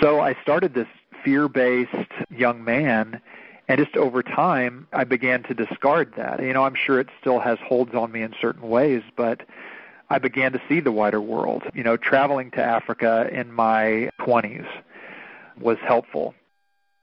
so 0.00 0.20
I 0.20 0.36
started 0.42 0.74
this 0.74 0.88
fear-based 1.24 2.12
young 2.30 2.64
man 2.64 3.20
and 3.68 3.82
just 3.82 3.96
over 3.96 4.22
time, 4.22 4.86
I 4.92 5.04
began 5.04 5.42
to 5.44 5.54
discard 5.54 6.12
that. 6.16 6.42
You 6.42 6.52
know, 6.52 6.64
I'm 6.64 6.74
sure 6.74 7.00
it 7.00 7.08
still 7.20 7.40
has 7.40 7.58
holds 7.60 7.94
on 7.94 8.12
me 8.12 8.22
in 8.22 8.34
certain 8.38 8.68
ways, 8.68 9.02
but 9.16 9.42
I 10.10 10.18
began 10.18 10.52
to 10.52 10.60
see 10.68 10.80
the 10.80 10.92
wider 10.92 11.20
world. 11.20 11.62
You 11.72 11.82
know, 11.82 11.96
traveling 11.96 12.50
to 12.52 12.62
Africa 12.62 13.28
in 13.32 13.52
my 13.52 14.10
20s 14.20 14.66
was 15.60 15.78
helpful. 15.86 16.34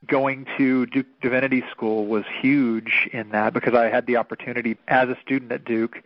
Going 0.06 0.46
to 0.58 0.86
Duke 0.86 1.06
Divinity 1.20 1.62
School 1.70 2.06
was 2.06 2.24
huge 2.40 3.08
in 3.12 3.30
that 3.30 3.54
because 3.54 3.74
I 3.74 3.88
had 3.88 4.06
the 4.06 4.16
opportunity 4.16 4.76
as 4.88 5.08
a 5.08 5.16
student 5.22 5.52
at 5.52 5.64
Duke 5.64 6.02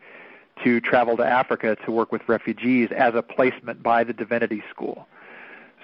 to 0.65 0.81
travel 0.81 1.17
to 1.17 1.25
Africa 1.25 1.77
to 1.85 1.91
work 1.91 2.13
with 2.13 2.29
refugees 2.29 2.91
as 2.95 3.15
a 3.15 3.23
placement 3.23 3.83
by 3.83 4.05
the 4.05 4.13
Divinity 4.13 4.63
School. 4.71 5.07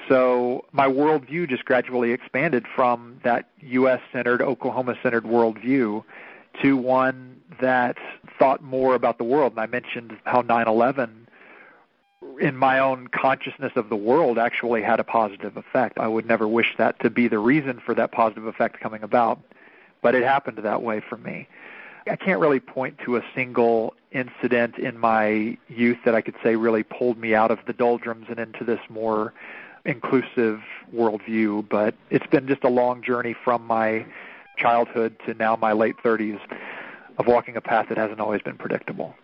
So 0.08 0.64
my 0.72 0.88
worldview 0.88 1.48
just 1.48 1.64
gradually 1.64 2.12
expanded 2.12 2.66
from 2.74 3.20
that 3.24 3.48
U.S. 3.60 4.00
centered, 4.12 4.42
Oklahoma 4.42 4.96
centered 5.02 5.24
worldview 5.24 6.04
to 6.62 6.76
one 6.76 7.40
that 7.60 7.96
thought 8.38 8.62
more 8.62 8.94
about 8.94 9.18
the 9.18 9.24
world. 9.24 9.52
And 9.52 9.60
I 9.60 9.66
mentioned 9.66 10.16
how 10.24 10.40
9 10.40 10.66
11 10.66 11.21
in 12.40 12.56
my 12.56 12.78
own 12.78 13.08
consciousness 13.08 13.72
of 13.76 13.88
the 13.88 13.96
world 13.96 14.38
actually 14.38 14.82
had 14.82 15.00
a 15.00 15.04
positive 15.04 15.56
effect. 15.56 15.98
I 15.98 16.08
would 16.08 16.26
never 16.26 16.48
wish 16.48 16.74
that 16.78 16.98
to 17.00 17.10
be 17.10 17.28
the 17.28 17.38
reason 17.38 17.80
for 17.84 17.94
that 17.94 18.12
positive 18.12 18.46
effect 18.46 18.80
coming 18.80 19.02
about, 19.02 19.40
but 20.00 20.14
it 20.14 20.22
happened 20.22 20.58
that 20.58 20.82
way 20.82 21.00
for 21.00 21.16
me. 21.16 21.48
I 22.08 22.16
can't 22.16 22.40
really 22.40 22.58
point 22.58 22.98
to 23.04 23.16
a 23.16 23.22
single 23.34 23.94
incident 24.10 24.76
in 24.78 24.98
my 24.98 25.56
youth 25.68 25.98
that 26.04 26.14
I 26.14 26.20
could 26.20 26.34
say 26.42 26.56
really 26.56 26.82
pulled 26.82 27.16
me 27.16 27.34
out 27.34 27.50
of 27.50 27.60
the 27.66 27.72
doldrums 27.72 28.26
and 28.28 28.38
into 28.38 28.64
this 28.64 28.80
more 28.88 29.32
inclusive 29.84 30.62
worldview, 30.94 31.68
but 31.68 31.94
it's 32.10 32.26
been 32.26 32.46
just 32.46 32.64
a 32.64 32.68
long 32.68 33.02
journey 33.02 33.34
from 33.44 33.66
my 33.66 34.04
childhood 34.56 35.16
to 35.26 35.34
now 35.34 35.56
my 35.56 35.72
late 35.72 35.96
30s 36.04 36.40
of 37.18 37.26
walking 37.26 37.56
a 37.56 37.60
path 37.60 37.88
that 37.88 37.98
hasn't 37.98 38.20
always 38.20 38.42
been 38.42 38.56
predictable. 38.56 39.14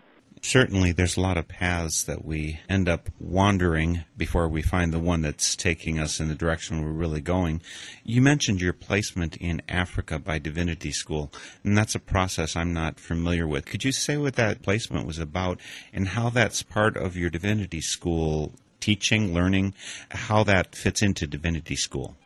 Certainly, 0.42 0.92
there's 0.92 1.16
a 1.16 1.20
lot 1.20 1.36
of 1.36 1.48
paths 1.48 2.04
that 2.04 2.24
we 2.24 2.60
end 2.68 2.88
up 2.88 3.08
wandering 3.18 4.04
before 4.16 4.48
we 4.48 4.62
find 4.62 4.92
the 4.92 4.98
one 4.98 5.22
that's 5.22 5.56
taking 5.56 5.98
us 5.98 6.20
in 6.20 6.28
the 6.28 6.34
direction 6.34 6.82
we're 6.82 6.90
really 6.90 7.20
going. 7.20 7.60
You 8.04 8.22
mentioned 8.22 8.60
your 8.60 8.72
placement 8.72 9.36
in 9.36 9.62
Africa 9.68 10.18
by 10.18 10.38
Divinity 10.38 10.92
School, 10.92 11.32
and 11.64 11.76
that's 11.76 11.94
a 11.94 12.00
process 12.00 12.56
I'm 12.56 12.72
not 12.72 13.00
familiar 13.00 13.46
with. 13.46 13.66
Could 13.66 13.84
you 13.84 13.92
say 13.92 14.16
what 14.16 14.36
that 14.36 14.62
placement 14.62 15.06
was 15.06 15.18
about 15.18 15.60
and 15.92 16.08
how 16.08 16.30
that's 16.30 16.62
part 16.62 16.96
of 16.96 17.16
your 17.16 17.30
Divinity 17.30 17.80
School 17.80 18.54
teaching, 18.80 19.34
learning, 19.34 19.74
how 20.10 20.44
that 20.44 20.74
fits 20.74 21.02
into 21.02 21.26
divinity 21.26 21.76
school. 21.76 22.16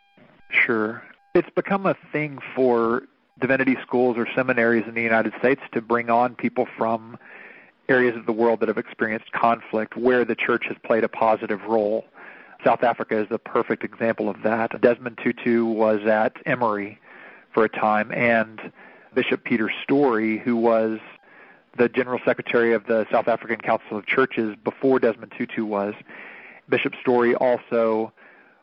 Sure. 0.49 1.03
It's 1.33 1.49
become 1.49 1.85
a 1.85 1.95
thing 2.11 2.39
for 2.55 3.03
divinity 3.39 3.75
schools 3.81 4.17
or 4.17 4.27
seminaries 4.35 4.87
in 4.87 4.93
the 4.93 5.01
United 5.01 5.33
States 5.39 5.61
to 5.73 5.81
bring 5.81 6.09
on 6.09 6.35
people 6.35 6.67
from 6.77 7.17
areas 7.89 8.15
of 8.15 8.25
the 8.25 8.31
world 8.31 8.59
that 8.61 8.69
have 8.69 8.77
experienced 8.77 9.31
conflict 9.31 9.97
where 9.97 10.25
the 10.25 10.35
church 10.35 10.65
has 10.67 10.77
played 10.83 11.03
a 11.03 11.09
positive 11.09 11.63
role. 11.63 12.05
South 12.63 12.83
Africa 12.83 13.17
is 13.17 13.27
the 13.29 13.39
perfect 13.39 13.83
example 13.83 14.29
of 14.29 14.41
that. 14.43 14.79
Desmond 14.81 15.19
Tutu 15.21 15.65
was 15.65 16.05
at 16.05 16.37
Emory 16.45 16.99
for 17.51 17.65
a 17.65 17.69
time, 17.69 18.11
and 18.11 18.71
Bishop 19.13 19.43
Peter 19.43 19.69
Story, 19.83 20.39
who 20.39 20.55
was 20.55 20.99
the 21.77 21.89
General 21.89 22.19
Secretary 22.23 22.73
of 22.73 22.85
the 22.85 23.05
South 23.11 23.27
African 23.27 23.59
Council 23.59 23.97
of 23.97 24.05
Churches 24.05 24.55
before 24.63 24.99
Desmond 24.99 25.33
Tutu 25.37 25.65
was, 25.65 25.93
Bishop 26.69 26.93
Story 27.01 27.35
also 27.35 28.13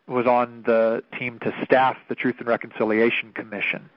was 0.07 0.27
on 0.27 0.63
the 0.63 1.05
team 1.19 1.39
to 1.41 1.55
staff 1.65 1.97
the 2.09 2.15
Truth 2.15 2.37
and 2.39 2.49
Reconciliation 2.49 3.33
Commission. 3.33 3.89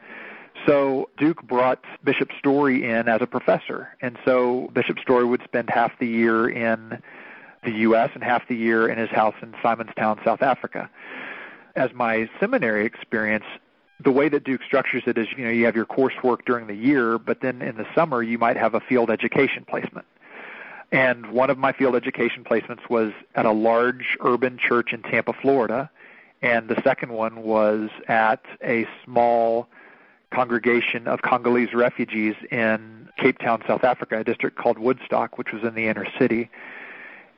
So 0.66 1.10
Duke 1.18 1.44
brought 1.44 1.84
Bishop 2.04 2.32
Story 2.38 2.90
in 2.90 3.10
as 3.10 3.22
a 3.22 3.28
professor, 3.28 3.90
and 4.02 4.18
so 4.24 4.70
Bishop 4.74 5.00
Story 5.00 5.26
would 5.26 5.42
spend 5.44 5.70
half 5.70 5.98
the 6.00 6.08
year 6.08 6.50
in 6.50 7.02
the 7.64 7.72
U.S. 7.72 8.12
and 8.14 8.24
half 8.24 8.48
the 8.48 8.56
year 8.56 8.88
in 8.88 8.98
his 8.98 9.10
house 9.10 9.36
in 9.42 9.52
Simonstown, 9.64 10.24
South 10.24 10.42
Africa. 10.42 10.90
As 11.76 11.92
my 11.94 12.30
seminary 12.40 12.86
experience, 12.86 13.46
the 14.00 14.12
way 14.12 14.30
that 14.30 14.44
Duke 14.44 14.62
structures 14.64 15.04
it 15.06 15.18
is, 15.18 15.28
you 15.36 15.46
know, 15.46 15.52
you 15.52 15.66
have 15.66 15.76
your 15.76 15.86
coursework 15.86 16.46
during 16.46 16.68
the 16.68 16.76
year, 16.76 17.18
but 17.18 17.42
then 17.42 17.62
in 17.62 17.78
the 17.78 17.88
summer 17.96 18.22
you 18.22 18.38
might 18.38 18.58
have 18.58 18.74
a 18.74 18.80
field 18.80 19.10
education 19.10 19.66
placement. 19.68 20.06
And 20.92 21.32
one 21.32 21.50
of 21.50 21.58
my 21.58 21.72
field 21.72 21.96
education 21.96 22.44
placements 22.44 22.88
was 22.90 23.12
at 23.34 23.46
a 23.46 23.52
large 23.52 24.18
urban 24.22 24.58
church 24.58 24.94
in 24.94 25.02
Tampa, 25.02 25.34
Florida. 25.34 25.90
And 26.42 26.70
the 26.70 26.80
second 26.84 27.14
one 27.14 27.42
was 27.42 27.90
at 28.08 28.46
a 28.64 28.86
small 29.04 29.68
congregation 30.34 31.08
of 31.08 31.22
Congolese 31.22 31.74
refugees 31.74 32.36
in 32.52 33.10
Cape 33.18 33.38
Town, 33.40 33.62
South 33.68 33.84
Africa, 33.84 34.20
a 34.20 34.24
district 34.24 34.58
called 34.58 34.80
Woodstock, 34.80 35.38
which 35.38 35.52
was 35.54 35.64
in 35.64 35.76
the 35.76 35.88
inner 35.88 36.08
city. 36.18 36.50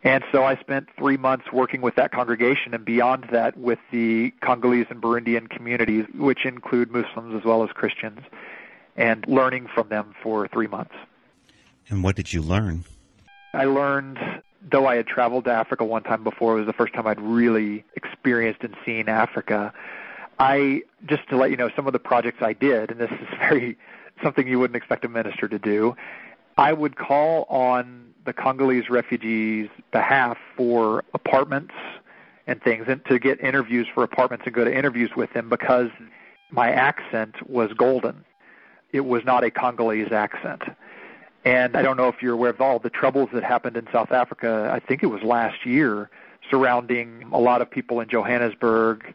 And 0.03 0.23
so 0.31 0.43
I 0.43 0.55
spent 0.57 0.87
three 0.97 1.17
months 1.17 1.51
working 1.51 1.81
with 1.81 1.95
that 1.95 2.11
congregation 2.11 2.73
and 2.73 2.85
beyond 2.85 3.27
that 3.31 3.57
with 3.57 3.79
the 3.91 4.31
Congolese 4.41 4.85
and 4.89 5.01
Burundian 5.01 5.49
communities, 5.49 6.05
which 6.13 6.45
include 6.45 6.91
Muslims 6.91 7.35
as 7.35 7.43
well 7.43 7.63
as 7.63 7.71
Christians, 7.71 8.19
and 8.95 9.25
learning 9.27 9.67
from 9.73 9.89
them 9.89 10.13
for 10.21 10.47
three 10.47 10.67
months. 10.67 10.93
And 11.89 12.03
what 12.03 12.15
did 12.15 12.31
you 12.31 12.41
learn? 12.41 12.85
I 13.53 13.65
learned, 13.65 14.19
though 14.61 14.85
I 14.85 14.95
had 14.95 15.07
traveled 15.07 15.45
to 15.45 15.51
Africa 15.51 15.83
one 15.83 16.03
time 16.03 16.23
before, 16.23 16.53
it 16.53 16.57
was 16.59 16.67
the 16.67 16.73
first 16.73 16.93
time 16.93 17.07
I'd 17.07 17.19
really 17.19 17.83
experienced 17.95 18.63
and 18.63 18.75
seen 18.85 19.09
Africa. 19.09 19.73
I 20.39 20.83
just 21.05 21.27
to 21.29 21.37
let 21.37 21.49
you 21.51 21.57
know 21.57 21.69
some 21.75 21.87
of 21.87 21.93
the 21.93 21.99
projects 21.99 22.41
I 22.41 22.53
did, 22.53 22.91
and 22.91 22.99
this 22.99 23.11
is 23.11 23.27
very 23.39 23.77
something 24.23 24.47
you 24.47 24.59
wouldn't 24.59 24.75
expect 24.75 25.05
a 25.05 25.09
minister 25.09 25.47
to 25.47 25.59
do. 25.59 25.95
I 26.57 26.73
would 26.73 26.95
call 26.95 27.43
on 27.49 28.13
the 28.25 28.33
Congolese 28.33 28.89
refugees' 28.89 29.69
behalf 29.91 30.37
for 30.55 31.03
apartments 31.13 31.73
and 32.47 32.61
things, 32.61 32.85
and 32.87 33.03
to 33.05 33.19
get 33.19 33.41
interviews 33.41 33.87
for 33.93 34.03
apartments 34.03 34.45
and 34.45 34.53
go 34.53 34.63
to 34.63 34.75
interviews 34.75 35.11
with 35.15 35.33
them 35.33 35.49
because 35.49 35.89
my 36.51 36.71
accent 36.71 37.49
was 37.49 37.73
golden. 37.73 38.23
It 38.91 39.05
was 39.05 39.25
not 39.25 39.43
a 39.43 39.51
Congolese 39.51 40.11
accent 40.11 40.63
And 41.43 41.75
I 41.75 41.81
don't 41.81 41.97
know 41.97 42.07
if 42.07 42.21
you're 42.21 42.33
aware 42.33 42.51
of 42.51 42.61
all 42.61 42.79
the 42.79 42.89
troubles 42.89 43.29
that 43.33 43.43
happened 43.43 43.77
in 43.77 43.87
South 43.91 44.11
Africa. 44.11 44.69
I 44.73 44.79
think 44.79 45.03
it 45.03 45.07
was 45.07 45.21
last 45.21 45.65
year 45.65 46.09
surrounding 46.49 47.23
a 47.31 47.39
lot 47.39 47.61
of 47.61 47.69
people 47.69 47.99
in 47.99 48.07
Johannesburg. 48.09 49.13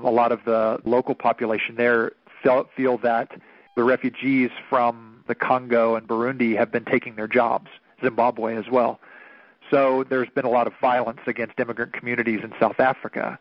A 0.00 0.10
lot 0.10 0.32
of 0.32 0.44
the 0.44 0.80
local 0.84 1.14
population 1.14 1.76
there 1.76 2.12
felt, 2.42 2.68
feel 2.76 2.98
that 2.98 3.30
the 3.76 3.84
refugees 3.84 4.50
from 4.68 5.22
the 5.26 5.34
Congo 5.34 5.94
and 5.94 6.06
Burundi 6.06 6.56
have 6.56 6.70
been 6.70 6.84
taking 6.84 7.16
their 7.16 7.28
jobs, 7.28 7.68
Zimbabwe 8.02 8.56
as 8.56 8.68
well. 8.70 9.00
So 9.70 10.04
there's 10.04 10.28
been 10.28 10.44
a 10.44 10.50
lot 10.50 10.66
of 10.66 10.74
violence 10.80 11.20
against 11.26 11.58
immigrant 11.58 11.92
communities 11.92 12.40
in 12.42 12.52
South 12.60 12.78
Africa. 12.78 13.38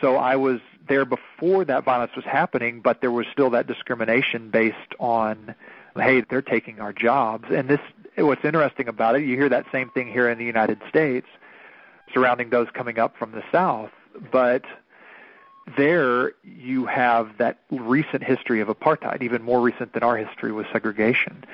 So 0.00 0.16
I 0.16 0.36
was 0.36 0.60
there 0.88 1.04
before 1.04 1.64
that 1.64 1.84
violence 1.84 2.12
was 2.16 2.24
happening, 2.24 2.80
but 2.80 3.00
there 3.00 3.12
was 3.12 3.26
still 3.32 3.50
that 3.50 3.66
discrimination 3.66 4.50
based 4.50 4.76
on, 4.98 5.54
hey, 5.96 6.22
they're 6.28 6.42
taking 6.42 6.80
our 6.80 6.92
jobs. 6.92 7.44
And 7.50 7.68
this, 7.68 7.80
what's 8.16 8.44
interesting 8.44 8.88
about 8.88 9.16
it, 9.16 9.22
you 9.22 9.36
hear 9.36 9.48
that 9.48 9.66
same 9.70 9.90
thing 9.90 10.08
here 10.08 10.28
in 10.28 10.38
the 10.38 10.44
United 10.44 10.80
States 10.88 11.26
surrounding 12.12 12.50
those 12.50 12.68
coming 12.74 12.98
up 12.98 13.16
from 13.16 13.32
the 13.32 13.42
South, 13.50 13.90
but 14.30 14.64
there 15.76 16.32
you 16.42 16.86
have 16.86 17.38
that 17.38 17.58
recent 17.70 18.22
history 18.22 18.60
of 18.60 18.68
apartheid, 18.68 19.22
even 19.22 19.42
more 19.42 19.60
recent 19.60 19.92
than 19.92 20.02
our 20.02 20.16
history 20.16 20.52
with 20.52 20.66
segregation. 20.72 21.44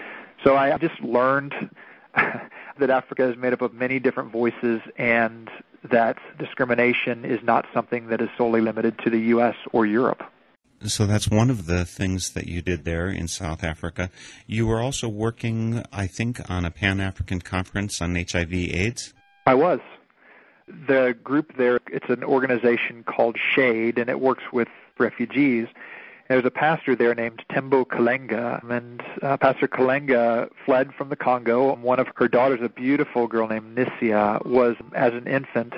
So 0.42 0.56
I 0.56 0.76
just 0.78 1.00
learned 1.00 1.54
that 2.14 2.90
Africa 2.90 3.30
is 3.30 3.36
made 3.36 3.52
up 3.52 3.62
of 3.62 3.74
many 3.74 3.98
different 3.98 4.32
voices 4.32 4.80
and 4.96 5.50
that 5.90 6.18
discrimination 6.38 7.24
is 7.24 7.40
not 7.42 7.66
something 7.72 8.08
that 8.08 8.20
is 8.20 8.28
solely 8.36 8.60
limited 8.60 8.98
to 8.98 9.10
the 9.10 9.18
U.S. 9.34 9.56
or 9.72 9.86
Europe. 9.86 10.22
So 10.86 11.06
that's 11.06 11.28
one 11.28 11.50
of 11.50 11.66
the 11.66 11.84
things 11.84 12.30
that 12.32 12.46
you 12.46 12.62
did 12.62 12.84
there 12.84 13.08
in 13.08 13.28
South 13.28 13.62
Africa. 13.62 14.10
You 14.46 14.66
were 14.66 14.80
also 14.80 15.08
working, 15.08 15.84
I 15.92 16.06
think, 16.06 16.50
on 16.50 16.64
a 16.64 16.70
Pan 16.70 17.00
African 17.00 17.40
conference 17.40 18.00
on 18.00 18.14
HIV/AIDS. 18.14 19.12
I 19.46 19.54
was. 19.54 19.80
The 20.87 21.16
group 21.24 21.56
there, 21.56 21.80
it's 21.90 22.09
an 22.09 22.24
organization 22.24 23.02
called 23.04 23.37
SHADE, 23.37 23.98
and 23.98 24.09
it 24.09 24.20
works 24.20 24.44
with 24.52 24.68
refugees. 24.98 25.68
There's 26.28 26.44
a 26.44 26.50
pastor 26.50 26.94
there 26.94 27.14
named 27.14 27.42
Tembo 27.50 27.85
Kalenga, 27.85 28.62
and 28.70 29.02
uh, 29.20 29.37
Pastor 29.37 29.66
Kalenga 29.66 30.48
fled 30.64 30.94
from 30.94 31.09
the 31.09 31.16
Congo. 31.16 31.74
One 31.74 31.98
of 31.98 32.06
her 32.14 32.28
daughters, 32.28 32.61
a 32.62 32.68
beautiful 32.68 33.26
girl 33.26 33.48
named 33.48 33.76
Nisia, 33.76 34.44
was, 34.46 34.76
as 34.94 35.12
an 35.12 35.26
infant, 35.26 35.74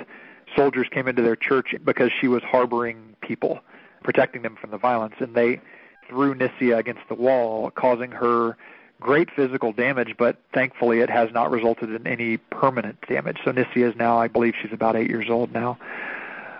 soldiers 0.55 0.87
came 0.91 1.07
into 1.07 1.23
their 1.23 1.35
church 1.35 1.73
because 1.83 2.11
she 2.11 2.27
was 2.27 2.43
harboring 2.43 3.15
people, 3.21 3.61
protecting 4.03 4.43
them 4.43 4.55
from 4.55 4.69
the 4.69 4.77
violence, 4.77 5.15
and 5.19 5.33
they 5.33 5.59
threw 6.07 6.35
Nisia 6.35 6.77
against 6.77 7.01
the 7.09 7.15
wall, 7.15 7.71
causing 7.71 8.11
her 8.11 8.55
great 8.99 9.29
physical 9.31 9.73
damage, 9.73 10.15
but 10.17 10.37
thankfully 10.53 10.99
it 10.99 11.09
has 11.09 11.31
not 11.33 11.51
resulted 11.51 11.89
in 11.89 12.07
any 12.07 12.37
permanent 12.37 12.97
damage. 13.07 13.39
So 13.43 13.51
Nisia 13.51 13.89
is 13.89 13.95
now, 13.95 14.17
I 14.17 14.27
believe 14.27 14.53
she's 14.61 14.73
about 14.73 14.95
eight 14.95 15.09
years 15.09 15.29
old 15.29 15.51
now. 15.51 15.77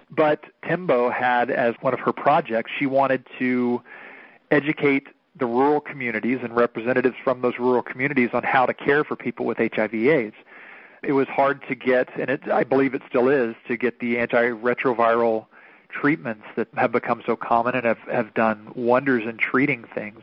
But 0.09 0.43
Tembo 0.63 1.09
had 1.09 1.49
as 1.49 1.75
one 1.81 1.93
of 1.93 1.99
her 2.01 2.13
projects, 2.13 2.71
she 2.77 2.85
wanted 2.85 3.25
to 3.39 3.81
educate 4.51 5.07
the 5.35 5.45
rural 5.47 5.79
communities 5.79 6.39
and 6.43 6.55
representatives 6.55 7.15
from 7.23 7.41
those 7.41 7.57
rural 7.57 7.81
communities 7.81 8.29
on 8.33 8.43
how 8.43 8.65
to 8.65 8.73
care 8.73 9.03
for 9.03 9.15
people 9.15 9.45
with 9.45 9.57
HIV/AIDS. 9.57 10.35
It 11.01 11.13
was 11.13 11.27
hard 11.27 11.63
to 11.67 11.75
get, 11.75 12.09
and 12.19 12.29
it, 12.29 12.47
I 12.49 12.63
believe 12.63 12.93
it 12.93 13.01
still 13.09 13.27
is, 13.29 13.55
to 13.67 13.75
get 13.75 13.99
the 13.99 14.17
antiretroviral 14.17 15.47
treatments 15.89 16.45
that 16.55 16.67
have 16.75 16.91
become 16.91 17.23
so 17.25 17.35
common 17.35 17.75
and 17.75 17.85
have, 17.85 17.99
have 18.11 18.33
done 18.33 18.71
wonders 18.75 19.23
in 19.25 19.37
treating 19.37 19.83
things. 19.83 20.21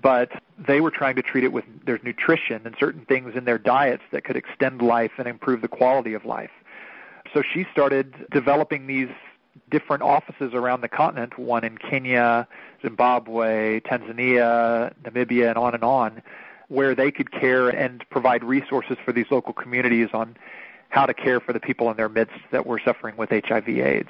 But 0.00 0.30
they 0.58 0.80
were 0.80 0.90
trying 0.90 1.16
to 1.16 1.22
treat 1.22 1.44
it 1.44 1.52
with 1.52 1.64
their 1.84 1.98
nutrition 2.02 2.62
and 2.64 2.74
certain 2.78 3.04
things 3.06 3.34
in 3.34 3.44
their 3.44 3.58
diets 3.58 4.02
that 4.12 4.24
could 4.24 4.36
extend 4.36 4.82
life 4.82 5.12
and 5.18 5.26
improve 5.26 5.62
the 5.62 5.68
quality 5.68 6.12
of 6.12 6.24
life. 6.24 6.50
So 7.32 7.42
she 7.42 7.66
started 7.72 8.14
developing 8.30 8.86
these 8.86 9.08
different 9.70 10.02
offices 10.02 10.52
around 10.54 10.82
the 10.82 10.88
continent, 10.88 11.38
one 11.38 11.64
in 11.64 11.78
Kenya, 11.78 12.46
Zimbabwe, 12.82 13.80
Tanzania, 13.80 14.94
Namibia, 15.02 15.48
and 15.48 15.58
on 15.58 15.74
and 15.74 15.82
on, 15.82 16.22
where 16.68 16.94
they 16.94 17.10
could 17.10 17.30
care 17.32 17.68
and 17.68 18.04
provide 18.10 18.44
resources 18.44 18.96
for 19.04 19.12
these 19.12 19.26
local 19.30 19.52
communities 19.52 20.08
on 20.12 20.36
how 20.88 21.06
to 21.06 21.14
care 21.14 21.40
for 21.40 21.52
the 21.52 21.60
people 21.60 21.90
in 21.90 21.96
their 21.96 22.08
midst 22.08 22.36
that 22.52 22.66
were 22.66 22.80
suffering 22.84 23.16
with 23.16 23.30
HIV 23.30 23.68
AIDS. 23.68 24.08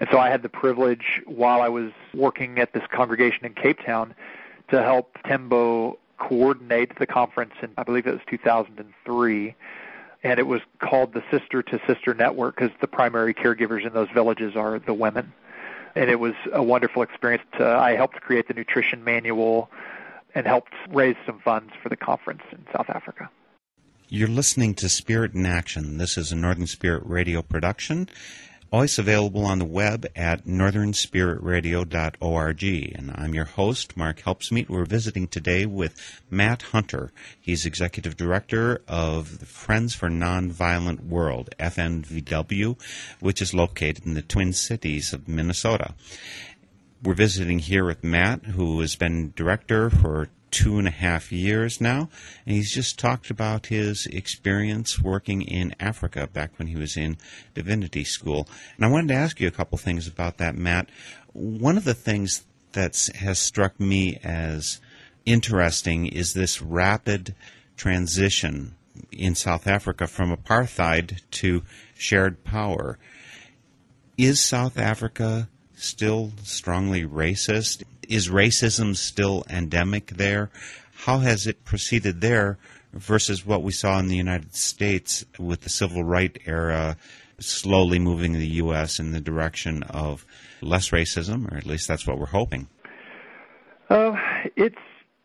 And 0.00 0.08
so 0.12 0.18
I 0.18 0.30
had 0.30 0.42
the 0.42 0.48
privilege 0.48 1.22
while 1.26 1.62
I 1.62 1.68
was 1.68 1.90
working 2.14 2.58
at 2.58 2.72
this 2.72 2.82
congregation 2.90 3.44
in 3.44 3.54
Cape 3.54 3.78
Town 3.84 4.14
to 4.70 4.82
help 4.82 5.16
Tembo 5.24 5.98
coordinate 6.18 6.98
the 6.98 7.06
conference 7.06 7.52
in 7.62 7.72
I 7.76 7.84
believe 7.84 8.06
it 8.06 8.12
was 8.12 8.22
2003 8.28 9.54
and 10.24 10.40
it 10.40 10.46
was 10.46 10.60
called 10.80 11.12
the 11.12 11.22
Sister 11.30 11.62
to 11.62 11.80
Sister 11.86 12.14
Network 12.14 12.56
because 12.56 12.70
the 12.80 12.88
primary 12.88 13.32
caregivers 13.32 13.86
in 13.86 13.92
those 13.92 14.08
villages 14.10 14.56
are 14.56 14.78
the 14.78 14.94
women. 14.94 15.32
And 15.94 16.10
it 16.10 16.18
was 16.18 16.34
a 16.52 16.62
wonderful 16.62 17.02
experience. 17.02 17.44
To, 17.58 17.66
I 17.66 17.94
helped 17.94 18.20
create 18.20 18.48
the 18.48 18.54
nutrition 18.54 19.04
manual 19.04 19.70
and 20.34 20.46
helped 20.46 20.74
raise 20.90 21.16
some 21.24 21.38
funds 21.38 21.72
for 21.82 21.88
the 21.88 21.96
conference 21.96 22.42
in 22.52 22.64
South 22.72 22.90
Africa. 22.90 23.30
You're 24.08 24.28
listening 24.28 24.74
to 24.76 24.88
Spirit 24.88 25.34
in 25.34 25.46
Action. 25.46 25.98
This 25.98 26.16
is 26.16 26.32
a 26.32 26.36
Northern 26.36 26.66
Spirit 26.66 27.02
Radio 27.04 27.42
production 27.42 28.08
always 28.70 28.98
available 28.98 29.46
on 29.46 29.58
the 29.58 29.64
web 29.64 30.06
at 30.14 30.44
northernspiritradio.org. 30.44 32.62
And 32.62 33.10
I'm 33.14 33.34
your 33.34 33.46
host, 33.46 33.96
Mark 33.96 34.20
Helpsmeet. 34.20 34.68
We're 34.68 34.84
visiting 34.84 35.28
today 35.28 35.64
with 35.66 36.22
Matt 36.30 36.62
Hunter. 36.62 37.12
He's 37.40 37.64
Executive 37.64 38.16
Director 38.16 38.82
of 38.86 39.40
the 39.40 39.46
Friends 39.46 39.94
for 39.94 40.08
Nonviolent 40.08 41.06
World, 41.06 41.50
FNVW, 41.58 42.78
which 43.20 43.40
is 43.40 43.54
located 43.54 44.04
in 44.04 44.14
the 44.14 44.22
Twin 44.22 44.52
Cities 44.52 45.12
of 45.12 45.28
Minnesota. 45.28 45.94
We're 47.02 47.14
visiting 47.14 47.60
here 47.60 47.84
with 47.84 48.04
Matt, 48.04 48.44
who 48.46 48.80
has 48.80 48.96
been 48.96 49.32
director 49.36 49.88
for 49.88 50.28
two 50.50 50.78
and 50.78 50.88
a 50.88 50.92
half 50.92 51.30
years 51.30 51.80
now, 51.80 52.08
and 52.46 52.56
he's 52.56 52.72
just 52.72 52.98
talked 52.98 53.30
about 53.30 53.66
his 53.66 54.06
experience 54.06 55.00
working 55.00 55.42
in 55.42 55.74
Africa 55.78 56.28
back 56.32 56.58
when 56.58 56.68
he 56.68 56.76
was 56.76 56.96
in 56.96 57.16
divinity 57.54 58.04
school. 58.04 58.48
And 58.76 58.84
I 58.84 58.88
wanted 58.88 59.08
to 59.08 59.14
ask 59.14 59.40
you 59.40 59.48
a 59.48 59.52
couple 59.52 59.78
things 59.78 60.06
about 60.06 60.38
that, 60.38 60.56
Matt. 60.56 60.88
One 61.32 61.76
of 61.76 61.84
the 61.84 61.94
things 61.94 62.44
that 62.72 63.08
has 63.16 63.38
struck 63.38 63.78
me 63.78 64.18
as 64.22 64.80
interesting 65.24 66.06
is 66.06 66.32
this 66.32 66.62
rapid 66.62 67.34
transition 67.76 68.74
in 69.12 69.34
South 69.34 69.66
Africa 69.66 70.06
from 70.06 70.34
apartheid 70.34 71.20
to 71.30 71.62
shared 71.96 72.44
power. 72.44 72.98
Is 74.16 74.42
South 74.42 74.78
Africa 74.78 75.48
still 75.76 76.32
strongly 76.42 77.04
racist? 77.04 77.84
Is 78.08 78.28
racism 78.28 78.96
still 78.96 79.44
endemic 79.48 80.08
there? 80.08 80.50
How 81.04 81.18
has 81.18 81.46
it 81.46 81.64
proceeded 81.64 82.20
there 82.20 82.58
versus 82.92 83.46
what 83.46 83.62
we 83.62 83.72
saw 83.72 83.98
in 83.98 84.08
the 84.08 84.16
United 84.16 84.54
States 84.54 85.24
with 85.38 85.60
the 85.60 85.68
civil 85.68 86.02
rights 86.02 86.40
era 86.46 86.96
slowly 87.38 87.98
moving 87.98 88.32
the 88.32 88.46
U.S. 88.46 88.98
in 88.98 89.12
the 89.12 89.20
direction 89.20 89.82
of 89.84 90.26
less 90.60 90.90
racism, 90.90 91.50
or 91.52 91.56
at 91.56 91.66
least 91.66 91.86
that's 91.86 92.06
what 92.06 92.18
we're 92.18 92.26
hoping? 92.26 92.68
Uh, 93.88 94.16
it's 94.56 94.78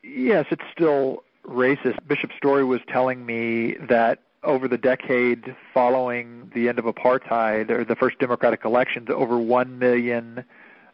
yes, 0.04 0.46
it's 0.52 0.64
still 0.72 1.24
racist. 1.46 1.98
Bishop 2.08 2.32
Story 2.38 2.64
was 2.64 2.82
telling 2.88 3.26
me 3.26 3.76
that 3.90 4.20
over 4.44 4.68
the 4.68 4.78
decade 4.78 5.56
following 5.74 6.52
the 6.54 6.70
end 6.70 6.78
of 6.78 6.86
apartheid 6.86 7.70
or 7.70 7.84
the 7.84 7.96
first 7.96 8.20
democratic 8.20 8.66
elections, 8.66 9.10
over 9.10 9.38
one 9.38 9.80
million 9.80 10.44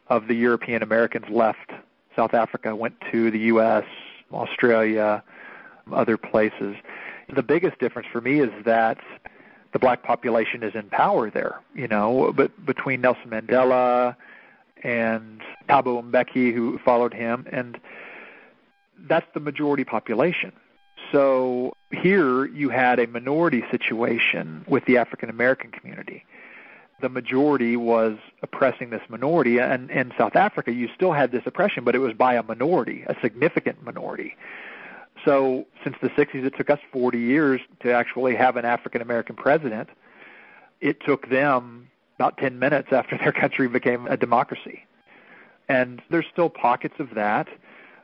of 0.10 0.28
the 0.28 0.34
European 0.34 0.84
Americans 0.84 1.26
left 1.30 1.72
South 2.16 2.34
Africa, 2.34 2.76
went 2.76 2.96
to 3.12 3.32
the 3.32 3.40
U.S., 3.40 3.86
Australia, 4.34 5.24
other 5.92 6.18
places. 6.18 6.76
The 7.34 7.44
biggest 7.44 7.80
difference 7.80 8.08
for 8.12 8.22
me 8.22 8.40
is 8.40 8.52
that 8.66 8.98
the 9.72 9.80
black 9.80 10.04
population 10.04 10.64
is 10.64 10.74
in 10.76 10.90
power 10.90 11.30
there. 11.30 11.62
You 11.76 11.88
know, 11.88 12.34
but 12.36 12.66
between 12.66 13.02
Nelson 13.02 13.30
Mandela 13.30 14.16
and 14.84 15.42
Thabo 15.68 16.04
Mbeki, 16.04 16.54
who 16.54 16.80
followed 16.80 17.14
him, 17.14 17.46
and 17.52 17.80
that's 19.08 19.28
the 19.34 19.40
majority 19.40 19.84
population. 19.84 20.52
So 21.12 21.76
here 21.92 22.46
you 22.46 22.70
had 22.70 23.00
a 23.00 23.08
minority 23.08 23.64
situation 23.72 24.66
with 24.68 24.86
the 24.86 24.98
African 24.98 25.30
American 25.30 25.72
community 25.72 26.26
the 27.02 27.10
majority 27.10 27.76
was 27.76 28.18
oppressing 28.42 28.90
this 28.90 29.02
minority. 29.10 29.60
And 29.60 29.90
in 29.92 30.14
South 30.18 30.36
Africa, 30.36 30.72
you 30.72 30.90
still 30.96 31.14
had 31.14 31.32
this 31.32 31.44
oppression, 31.46 31.84
but 31.84 31.96
it 31.96 32.00
was 32.00 32.14
by 32.14 32.36
a 32.36 32.44
minority, 32.44 33.04
a 33.08 33.16
significant 33.22 33.84
minority. 33.84 34.36
So 35.26 35.66
since 35.84 35.96
the 36.02 36.10
60s, 36.10 36.46
it 36.46 36.56
took 36.58 36.70
us 36.70 36.80
40 36.92 37.20
years 37.20 37.62
to 37.82 37.92
actually 37.92 38.36
have 38.36 38.58
an 38.58 38.66
African 38.66 39.02
American 39.02 39.36
president. 39.36 39.90
It 40.82 41.02
took 41.06 41.30
them 41.30 41.90
about 42.16 42.38
10 42.38 42.60
minutes 42.60 42.90
after 42.92 43.18
their 43.18 43.32
country 43.44 43.68
became 43.68 44.08
a 44.08 44.18
democracy. 44.18 44.86
And 45.68 46.02
there's 46.10 46.26
still 46.32 46.50
pockets 46.50 46.96
of 47.00 47.14
that, 47.16 47.48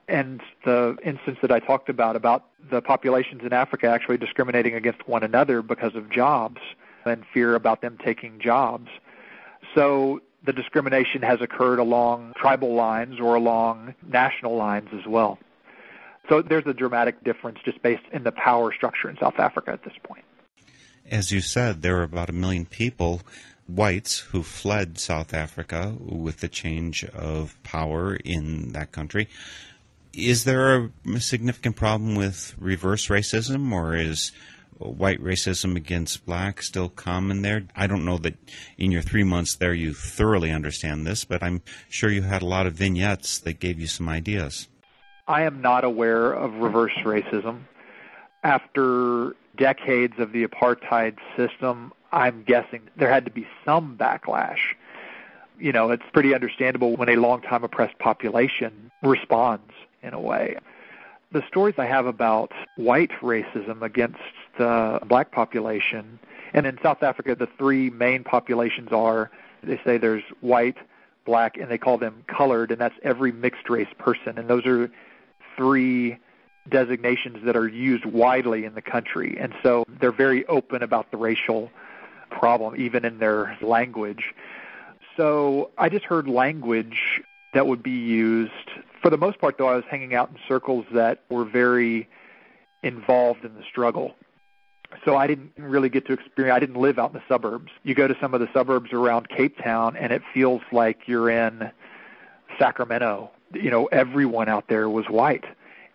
And 0.08 0.42
the 0.64 0.98
instance 1.04 1.40
that 1.42 1.52
I 1.52 1.60
talked 1.60 1.90
about, 1.90 2.16
about 2.16 2.46
the 2.70 2.82
populations 2.82 3.42
in 3.44 3.54
Africa 3.54 3.88
actually 3.88 4.18
discriminating 4.18 4.76
against 4.76 5.08
one 5.08 5.24
another 5.24 5.62
because 5.62 5.96
of 5.96 6.10
jobs 6.10 6.62
and 7.06 7.24
fear 7.34 7.56
about 7.56 7.82
them 7.82 7.98
taking 8.04 8.40
jobs. 8.40 8.90
So 9.74 10.22
the 10.46 10.54
discrimination 10.54 11.22
has 11.22 11.42
occurred 11.42 11.80
along 11.80 12.34
tribal 12.38 12.74
lines 12.76 13.20
or 13.20 13.36
along 13.36 13.96
national 14.08 14.56
lines 14.56 14.90
as 14.94 15.06
well. 15.08 15.40
So 16.30 16.42
there's 16.42 16.66
a 16.66 16.74
dramatic 16.74 17.24
difference 17.24 17.60
just 17.64 17.82
based 17.82 18.04
in 18.12 18.24
the 18.24 18.32
power 18.32 18.74
structure 18.74 19.10
in 19.10 19.18
South 19.18 19.40
Africa 19.40 19.72
at 19.72 19.84
this 19.84 19.94
point. 20.04 20.24
As 21.10 21.32
you 21.32 21.42
said, 21.42 21.82
there 21.82 21.98
are 21.98 22.04
about 22.04 22.30
a 22.30 22.34
million 22.34 22.66
people, 22.66 23.22
whites, 23.68 24.20
who 24.20 24.42
fled 24.42 24.98
South 24.98 25.34
Africa 25.34 25.96
with 26.00 26.40
the 26.40 26.48
change 26.48 27.04
of 27.06 27.62
power 27.62 28.16
in 28.16 28.72
that 28.72 28.92
country. 28.92 29.28
Is 30.14 30.46
there 30.46 30.90
a 31.14 31.20
significant 31.20 31.76
problem 31.76 32.16
with 32.16 32.56
reverse 32.58 33.08
racism, 33.08 33.72
or 33.72 33.96
is 33.96 34.32
white 34.78 35.22
racism 35.22 35.76
against 35.76 36.26
black 36.26 36.62
still 36.62 36.90
common 36.90 37.42
there? 37.42 37.64
I 37.76 37.88
don't 37.88 38.06
know 38.06 38.18
that 38.20 38.36
in 38.78 38.92
your 38.92 39.02
three 39.02 39.24
months 39.24 39.56
there 39.56 39.74
you 39.74 39.94
thoroughly 39.94 40.52
understand 40.52 41.06
this, 41.06 41.26
but 41.26 41.42
I'm 41.42 41.62
sure 41.90 42.10
you 42.10 42.24
had 42.24 42.42
a 42.42 42.46
lot 42.46 42.68
of 42.68 42.74
vignettes 42.74 43.40
that 43.40 43.60
gave 43.60 43.80
you 43.80 43.88
some 43.88 44.10
ideas. 44.10 44.68
I 45.28 45.44
am 45.44 45.62
not 45.62 45.84
aware 45.84 46.34
of 46.34 46.54
reverse 46.56 46.94
racism. 47.04 47.62
After 48.44 49.36
decades 49.58 50.20
of 50.20 50.32
the 50.32 50.46
apartheid 50.46 51.18
system, 51.36 51.94
I'm 52.12 52.44
guessing 52.44 52.82
there 52.96 53.10
had 53.10 53.26
to 53.26 53.32
be 53.32 53.48
some 53.64 53.98
backlash. 53.98 54.76
You 55.60 55.72
know, 55.72 55.90
it's 55.90 56.04
pretty 56.14 56.36
understandable 56.36 56.96
when 56.96 57.10
a 57.10 57.16
long 57.16 57.42
time 57.42 57.64
oppressed 57.64 57.98
population 57.98 58.92
responds 59.02 59.72
in 60.04 60.14
a 60.14 60.20
way. 60.20 60.58
The 61.36 61.44
stories 61.50 61.76
I 61.78 61.86
have 61.86 62.06
about 62.06 62.54
white 62.78 63.12
racism 63.22 63.82
against 63.82 64.22
the 64.58 65.02
black 65.06 65.34
population, 65.34 66.18
and 66.54 66.66
in 66.66 66.80
South 66.82 67.04
Africa, 67.04 67.36
the 67.36 67.50
three 67.58 67.90
main 67.90 68.24
populations 68.24 68.94
are 68.94 69.30
they 69.62 69.78
say 69.84 69.98
there's 69.98 70.24
white, 70.40 70.78
black, 71.26 71.58
and 71.58 71.70
they 71.70 71.78
call 71.78 71.98
them 71.98 72.24
colored, 72.28 72.72
and 72.72 72.80
that's 72.80 72.96
every 73.04 73.34
mixed 73.34 73.70
race 73.70 73.90
person. 73.98 74.38
And 74.38 74.48
those 74.48 74.66
are 74.66 74.90
three 75.58 76.18
designations 76.70 77.44
that 77.44 77.58
are 77.58 77.68
used 77.68 78.06
widely 78.06 78.64
in 78.64 78.74
the 78.74 78.82
country. 78.82 79.36
And 79.38 79.54
so 79.62 79.84
they're 80.00 80.14
very 80.14 80.46
open 80.46 80.84
about 80.84 81.12
the 81.12 81.18
racial 81.18 81.70
problem, 82.30 82.76
even 82.78 83.04
in 83.04 83.20
their 83.20 83.58
language. 83.62 84.34
So 85.18 85.72
I 85.78 85.90
just 85.90 86.06
heard 86.06 86.30
language 86.30 87.22
that 87.54 87.68
would 87.68 87.84
be 87.84 87.92
used. 87.92 88.52
For 89.06 89.12
the 89.12 89.18
most 89.18 89.38
part, 89.38 89.60
though, 89.60 89.68
I 89.68 89.76
was 89.76 89.84
hanging 89.88 90.16
out 90.16 90.32
in 90.32 90.38
circles 90.48 90.84
that 90.92 91.20
were 91.30 91.46
very 91.46 92.10
involved 92.82 93.46
in 93.46 93.54
the 93.54 93.62
struggle. 93.62 94.16
So 95.06 95.16
I 95.16 95.28
didn't 95.28 95.52
really 95.60 95.90
get 95.90 96.08
to 96.08 96.14
experience. 96.14 96.56
I 96.56 96.60
didn't 96.60 96.82
live 96.82 96.98
out 96.98 97.14
in 97.14 97.20
the 97.20 97.24
suburbs. 97.28 97.72
You 97.84 97.94
go 97.94 98.08
to 98.08 98.18
some 98.20 98.34
of 98.34 98.40
the 98.40 98.50
suburbs 98.52 98.94
around 98.94 99.30
Cape 99.30 99.60
Town, 99.64 99.96
and 99.96 100.12
it 100.12 100.24
feels 100.34 100.64
like 100.72 101.02
you're 101.06 101.30
in 101.30 101.70
Sacramento. 102.58 103.30
You 103.54 103.70
know, 103.70 103.86
everyone 103.92 104.50
out 104.50 104.70
there 104.70 104.90
was 104.90 105.06
white. 105.06 105.46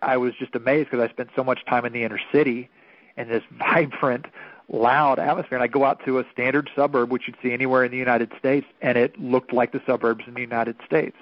I 0.01 0.15
was 0.15 0.33
just 0.39 0.55
amazed 0.55 0.89
because 0.89 1.05
I 1.05 1.11
spent 1.11 1.31
so 1.35 1.43
much 1.43 1.65
time 1.65 1.83
in 1.83 1.91
the 1.91 2.05
inner 2.05 2.21
city 2.31 2.69
and 3.17 3.29
this 3.29 3.43
vibrant, 3.51 4.27
loud 4.69 5.19
atmosphere. 5.19 5.57
And 5.57 5.63
I 5.63 5.67
go 5.67 5.83
out 5.83 5.99
to 6.05 6.19
a 6.19 6.25
standard 6.31 6.69
suburb, 6.77 7.11
which 7.11 7.23
you'd 7.27 7.35
see 7.43 7.51
anywhere 7.51 7.83
in 7.83 7.91
the 7.91 7.97
United 7.97 8.31
States, 8.39 8.67
and 8.81 8.97
it 8.97 9.19
looked 9.19 9.51
like 9.51 9.73
the 9.73 9.81
suburbs 9.85 10.23
in 10.27 10.33
the 10.33 10.39
United 10.39 10.77
States. 10.85 11.17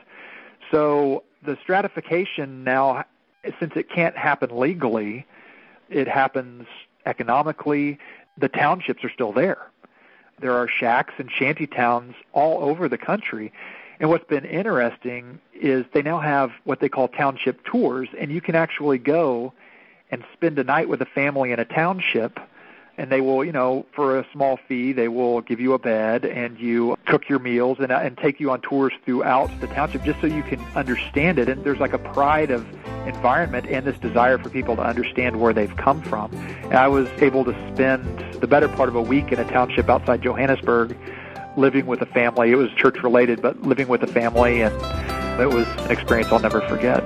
So 0.70 1.24
the 1.44 1.58
stratification 1.62 2.64
now, 2.64 3.06
since 3.60 3.74
it 3.76 3.90
can't 3.90 4.18
happen 4.18 4.58
legally, 4.58 5.26
it 5.90 6.08
happens 6.08 6.68
economically. 7.06 7.98
The 8.38 8.50
townships 8.50 9.04
are 9.04 9.10
still 9.10 9.32
there. 9.32 9.60
There 10.40 10.54
are 10.54 10.68
shacks 10.68 11.14
and 11.18 11.30
shanty 11.32 11.68
towns 11.68 12.16
all 12.34 12.64
over 12.64 12.88
the 12.88 12.98
country. 12.98 13.52
And 14.00 14.10
what's 14.10 14.26
been 14.26 14.46
interesting 14.46 15.40
is 15.54 15.86
they 15.94 16.02
now 16.02 16.20
have 16.20 16.52
what 16.64 16.80
they 16.80 16.88
call 16.88 17.10
township 17.10 17.66
tours, 17.66 18.08
and 18.18 18.32
you 18.32 18.40
can 18.40 18.56
actually 18.56 18.98
go 18.98 19.54
and 20.12 20.24
spend 20.34 20.58
a 20.58 20.64
night 20.64 20.88
with 20.88 21.02
a 21.02 21.06
family 21.06 21.52
in 21.52 21.60
a 21.60 21.66
township 21.66 22.40
and 23.00 23.10
they 23.10 23.22
will, 23.22 23.46
you 23.46 23.54
know, 23.54 23.86
for 23.94 24.20
a 24.20 24.26
small 24.34 24.60
fee, 24.68 24.92
they 24.92 25.08
will 25.08 25.40
give 25.40 25.62
you 25.62 25.72
a 25.72 25.80
bed 25.80 26.26
and 26.26 26.60
you 26.60 26.98
cook 27.06 27.30
your 27.30 27.40
meals 27.40 27.78
and, 27.80 27.94
uh, 27.94 28.00
and 28.04 28.18
take 28.18 28.42
you 28.42 28.52
on 28.52 28.60
tours 28.60 28.92
throughout 29.06 29.50
the 29.62 29.68
township 29.68 30.04
just 30.04 30.20
so 30.20 30.28
you 30.28 30.44
can 30.44 30.60
understand 30.76 31.40
it. 31.40 31.48
And 31.48 31.64
there's 31.64 31.80
like 31.80 31.94
a 31.94 31.98
pride 31.98 32.52
of 32.52 32.68
environment 33.08 33.68
and 33.68 33.86
this 33.86 33.98
desire 34.00 34.38
for 34.38 34.50
people 34.50 34.76
to 34.76 34.82
understand 34.82 35.40
where 35.40 35.54
they've 35.54 35.76
come 35.78 36.02
from. 36.02 36.30
And 36.64 36.74
I 36.74 36.90
was 36.90 37.08
able 37.22 37.46
to 37.46 37.54
spend 37.74 38.20
the 38.42 38.48
better 38.48 38.68
part 38.68 38.90
of 38.90 38.96
a 38.96 39.02
week 39.02 39.32
in 39.32 39.40
a 39.40 39.50
township 39.50 39.90
outside 39.90 40.22
Johannesburg 40.22 40.98
living 41.56 41.86
with 41.86 42.02
a 42.02 42.06
family. 42.06 42.52
It 42.52 42.56
was 42.56 42.70
church 42.72 43.02
related, 43.02 43.42
but 43.42 43.62
living 43.62 43.88
with 43.88 44.04
a 44.04 44.08
family, 44.08 44.62
and 44.62 44.76
it 45.40 45.50
was 45.50 45.66
an 45.86 45.92
experience 45.92 46.34
I'll 46.34 46.40
never 46.40 46.60
forget. 46.68 47.02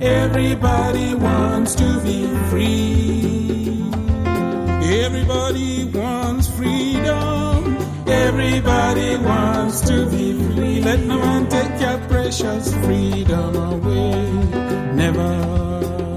Everybody 0.00 1.14
wants 1.14 1.74
to 1.74 2.00
be 2.00 2.26
free. 2.48 3.84
Everybody 5.04 5.84
wants 5.84 6.48
freedom. 6.48 7.76
Everybody 8.06 9.16
wants 9.18 9.82
to 9.82 10.06
be 10.06 10.32
free. 10.32 10.80
Let 10.80 11.00
no 11.00 11.18
one 11.18 11.48
take 11.50 11.80
your 11.80 11.98
precious 12.08 12.72
freedom 12.76 13.54
away. 13.56 14.32
Never. 14.94 16.09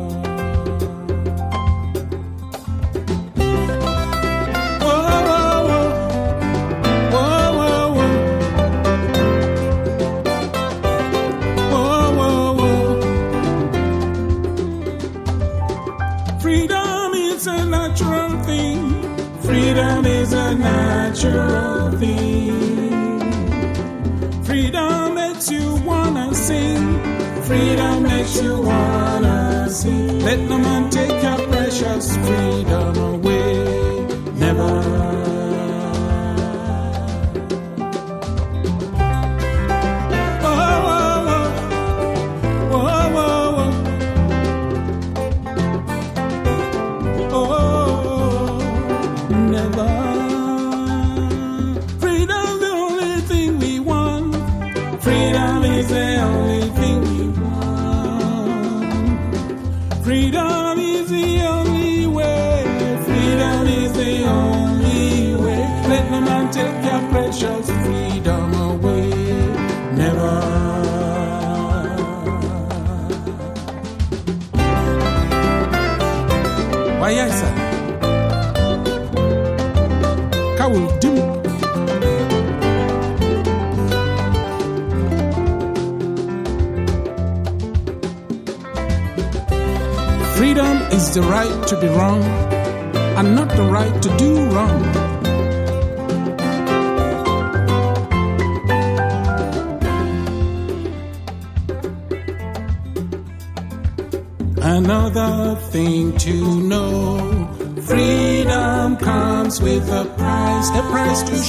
Thing. 22.00 23.24
Freedom 24.44 25.16
makes 25.16 25.50
you 25.52 25.76
wanna 25.86 26.34
sing. 26.34 27.00
Freedom 27.44 28.04
makes 28.04 28.42
you 28.42 28.62
wanna 28.62 29.68
sing. 29.70 30.20
Let 30.20 30.40
no 30.40 30.58
man 30.58 30.90
take 30.90 31.24
your 31.24 31.48
precious 31.48 32.16
freedom 32.18 32.98
away. 32.98 34.06
Never. 34.36 35.23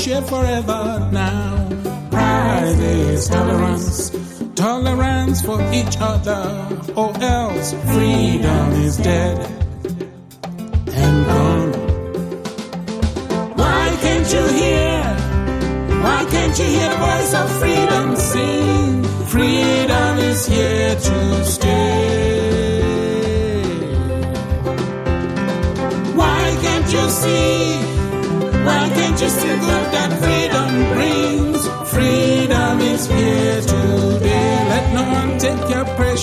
Share 0.04 0.20
forever 0.20 1.08
now. 1.12 1.66
Pride 2.10 2.76
is 2.78 3.26
tolerance, 3.26 4.10
tolerance 4.54 5.40
for 5.40 5.58
each 5.72 5.96
other, 5.98 6.44
or 6.94 7.10
else 7.22 7.72
freedom 7.72 8.72
is 8.84 8.98
dead 8.98 9.53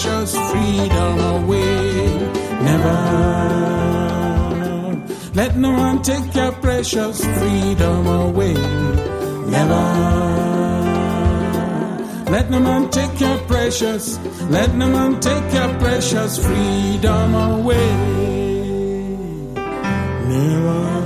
precious 0.02 0.34
freedom 0.52 1.20
away. 1.20 2.06
Never. 2.66 2.97
Let 5.36 5.56
no 5.58 5.72
one 5.72 6.02
take 6.02 6.34
your 6.34 6.52
precious 6.54 7.24
freedom 7.24 8.08
away. 8.08 8.54
Never. 9.45 9.86
Let 12.32 12.49
no 12.49 12.60
man 12.60 12.89
take 12.89 13.20
your 13.20 13.38
precious, 13.39 14.18
let 14.49 14.74
no 14.74 14.88
man 14.88 15.20
take 15.20 15.54
your 15.54 15.70
precious 15.80 16.38
freedom 16.43 17.36
away. 17.36 17.91
Never. 20.30 21.01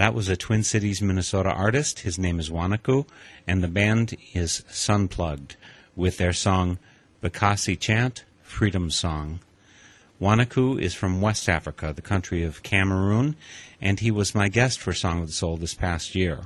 That 0.00 0.14
was 0.14 0.30
a 0.30 0.36
Twin 0.36 0.62
Cities, 0.62 1.02
Minnesota 1.02 1.50
artist. 1.50 2.00
His 2.00 2.18
name 2.18 2.40
is 2.40 2.48
Wanaku, 2.48 3.04
and 3.46 3.62
the 3.62 3.68
band 3.68 4.16
is 4.32 4.64
Sunplugged 4.70 5.56
with 5.94 6.16
their 6.16 6.32
song 6.32 6.78
Bakassi 7.22 7.78
Chant, 7.78 8.24
Freedom 8.42 8.90
Song. 8.90 9.40
Wanaku 10.18 10.80
is 10.80 10.94
from 10.94 11.20
West 11.20 11.50
Africa, 11.50 11.92
the 11.94 12.00
country 12.00 12.42
of 12.42 12.62
Cameroon, 12.62 13.36
and 13.78 14.00
he 14.00 14.10
was 14.10 14.34
my 14.34 14.48
guest 14.48 14.80
for 14.80 14.94
Song 14.94 15.20
of 15.20 15.26
the 15.26 15.34
Soul 15.34 15.58
this 15.58 15.74
past 15.74 16.14
year. 16.14 16.44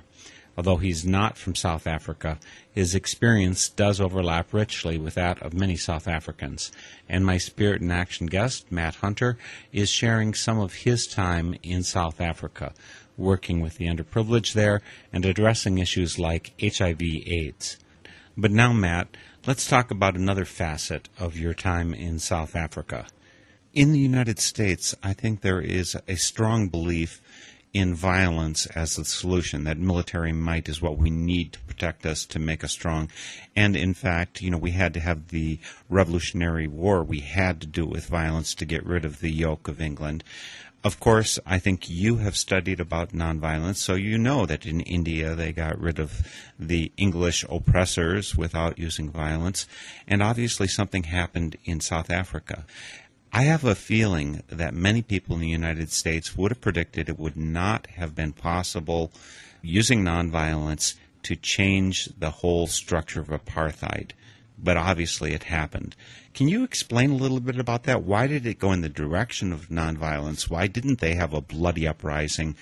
Although 0.56 0.76
he's 0.76 1.04
not 1.04 1.36
from 1.36 1.54
South 1.54 1.86
Africa, 1.86 2.38
his 2.72 2.94
experience 2.94 3.68
does 3.68 4.00
overlap 4.00 4.52
richly 4.52 4.98
with 4.98 5.14
that 5.14 5.40
of 5.42 5.52
many 5.52 5.76
South 5.76 6.06
Africans. 6.06 6.70
And 7.08 7.26
my 7.26 7.38
Spirit 7.38 7.82
in 7.82 7.90
Action 7.90 8.26
guest, 8.26 8.70
Matt 8.70 8.96
Hunter, 8.96 9.36
is 9.72 9.90
sharing 9.90 10.32
some 10.32 10.60
of 10.60 10.74
his 10.74 11.06
time 11.08 11.56
in 11.62 11.82
South 11.82 12.20
Africa, 12.20 12.72
working 13.16 13.60
with 13.60 13.76
the 13.78 13.86
underprivileged 13.86 14.52
there 14.52 14.80
and 15.12 15.24
addressing 15.24 15.78
issues 15.78 16.18
like 16.18 16.54
HIV 16.60 17.02
AIDS. 17.02 17.78
But 18.36 18.50
now, 18.50 18.72
Matt, 18.72 19.16
let's 19.46 19.68
talk 19.68 19.90
about 19.90 20.16
another 20.16 20.44
facet 20.44 21.08
of 21.18 21.36
your 21.36 21.54
time 21.54 21.94
in 21.94 22.18
South 22.18 22.56
Africa. 22.56 23.06
In 23.72 23.92
the 23.92 23.98
United 23.98 24.38
States, 24.38 24.94
I 25.02 25.12
think 25.12 25.40
there 25.40 25.60
is 25.60 25.96
a 26.08 26.16
strong 26.16 26.68
belief 26.68 27.20
in 27.74 27.92
violence 27.92 28.66
as 28.66 28.94
the 28.94 29.04
solution, 29.04 29.64
that 29.64 29.76
military 29.76 30.32
might 30.32 30.68
is 30.68 30.80
what 30.80 30.96
we 30.96 31.10
need 31.10 31.52
to 31.52 31.60
protect 31.62 32.06
us, 32.06 32.24
to 32.24 32.38
make 32.38 32.62
us 32.62 32.70
strong. 32.70 33.10
And 33.56 33.74
in 33.74 33.94
fact, 33.94 34.40
you 34.40 34.48
know, 34.48 34.58
we 34.58 34.70
had 34.70 34.94
to 34.94 35.00
have 35.00 35.28
the 35.28 35.58
Revolutionary 35.90 36.68
War. 36.68 37.02
We 37.02 37.18
had 37.18 37.60
to 37.62 37.66
do 37.66 37.82
it 37.82 37.90
with 37.90 38.06
violence 38.06 38.54
to 38.56 38.64
get 38.64 38.86
rid 38.86 39.04
of 39.04 39.18
the 39.18 39.32
yoke 39.32 39.66
of 39.66 39.80
England. 39.80 40.22
Of 40.84 41.00
course, 41.00 41.38
I 41.46 41.58
think 41.58 41.88
you 41.88 42.16
have 42.16 42.36
studied 42.36 42.78
about 42.78 43.14
nonviolence, 43.14 43.76
so 43.76 43.94
you 43.94 44.18
know 44.18 44.44
that 44.44 44.66
in 44.66 44.80
India 44.80 45.34
they 45.34 45.50
got 45.50 45.80
rid 45.80 45.98
of 45.98 46.28
the 46.58 46.92
English 46.98 47.42
oppressors 47.48 48.36
without 48.36 48.78
using 48.78 49.10
violence, 49.10 49.66
and 50.06 50.22
obviously 50.22 50.68
something 50.68 51.04
happened 51.04 51.56
in 51.64 51.80
South 51.80 52.10
Africa. 52.10 52.66
I 53.32 53.44
have 53.44 53.64
a 53.64 53.74
feeling 53.74 54.42
that 54.48 54.74
many 54.74 55.00
people 55.00 55.36
in 55.36 55.40
the 55.40 55.48
United 55.48 55.90
States 55.90 56.36
would 56.36 56.50
have 56.50 56.60
predicted 56.60 57.08
it 57.08 57.18
would 57.18 57.36
not 57.36 57.86
have 57.96 58.14
been 58.14 58.34
possible 58.34 59.10
using 59.62 60.04
nonviolence 60.04 60.96
to 61.22 61.34
change 61.34 62.10
the 62.18 62.30
whole 62.30 62.66
structure 62.66 63.22
of 63.22 63.28
apartheid. 63.28 64.10
But 64.56 64.76
obviously 64.76 65.32
it 65.32 65.44
happened. 65.44 65.96
Can 66.32 66.48
you 66.48 66.64
explain 66.64 67.10
a 67.10 67.16
little 67.16 67.40
bit 67.40 67.58
about 67.58 67.84
that? 67.84 68.02
Why 68.02 68.26
did 68.26 68.46
it 68.46 68.58
go 68.58 68.72
in 68.72 68.82
the 68.82 68.88
direction 68.88 69.52
of 69.52 69.68
nonviolence? 69.68 70.48
Why 70.48 70.66
didn't 70.66 71.00
they 71.00 71.14
have 71.14 71.34
a 71.34 71.40
bloody 71.40 71.86
uprising? 71.86 72.56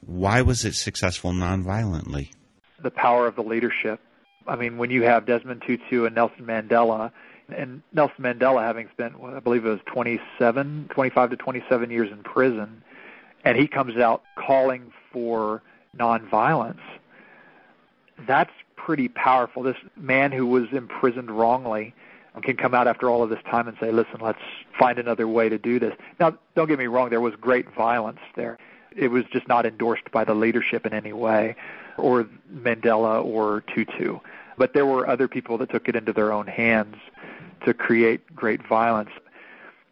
Why 0.00 0.42
was 0.42 0.64
it 0.64 0.74
successful 0.74 1.32
nonviolently? 1.32 2.30
The 2.82 2.90
power 2.90 3.26
of 3.26 3.36
the 3.36 3.42
leadership. 3.42 4.00
I 4.46 4.56
mean, 4.56 4.78
when 4.78 4.90
you 4.90 5.02
have 5.02 5.26
Desmond 5.26 5.62
Tutu 5.66 6.04
and 6.04 6.14
Nelson 6.14 6.46
Mandela, 6.46 7.10
and 7.48 7.82
Nelson 7.92 8.22
Mandela 8.24 8.62
having 8.62 8.88
spent, 8.92 9.14
I 9.22 9.40
believe 9.40 9.64
it 9.64 9.70
was 9.70 9.80
27, 9.86 10.90
25 10.92 11.30
to 11.30 11.36
27 11.36 11.90
years 11.90 12.10
in 12.10 12.22
prison, 12.22 12.82
and 13.44 13.56
he 13.56 13.66
comes 13.66 13.96
out 13.96 14.22
calling 14.36 14.92
for 15.12 15.62
nonviolence. 15.96 16.80
That's 18.26 18.50
pretty 18.86 19.08
powerful. 19.08 19.64
This 19.64 19.76
man 19.96 20.30
who 20.30 20.46
was 20.46 20.68
imprisoned 20.70 21.28
wrongly 21.28 21.92
um, 22.36 22.42
can 22.42 22.56
come 22.56 22.72
out 22.72 22.86
after 22.86 23.10
all 23.10 23.20
of 23.20 23.30
this 23.30 23.40
time 23.50 23.66
and 23.66 23.76
say, 23.80 23.90
listen, 23.90 24.20
let's 24.20 24.38
find 24.78 25.00
another 25.00 25.26
way 25.26 25.48
to 25.48 25.58
do 25.58 25.80
this. 25.80 25.92
Now, 26.20 26.38
don't 26.54 26.68
get 26.68 26.78
me 26.78 26.86
wrong, 26.86 27.10
there 27.10 27.20
was 27.20 27.34
great 27.34 27.68
violence 27.74 28.20
there. 28.36 28.58
It 28.96 29.08
was 29.08 29.24
just 29.32 29.48
not 29.48 29.66
endorsed 29.66 30.08
by 30.12 30.22
the 30.22 30.34
leadership 30.34 30.86
in 30.86 30.94
any 30.94 31.12
way, 31.12 31.56
or 31.98 32.28
Mandela 32.54 33.24
or 33.24 33.64
Tutu. 33.74 34.20
But 34.56 34.72
there 34.72 34.86
were 34.86 35.08
other 35.08 35.26
people 35.26 35.58
that 35.58 35.70
took 35.70 35.88
it 35.88 35.96
into 35.96 36.12
their 36.12 36.32
own 36.32 36.46
hands 36.46 36.94
to 37.64 37.74
create 37.74 38.36
great 38.36 38.64
violence. 38.64 39.10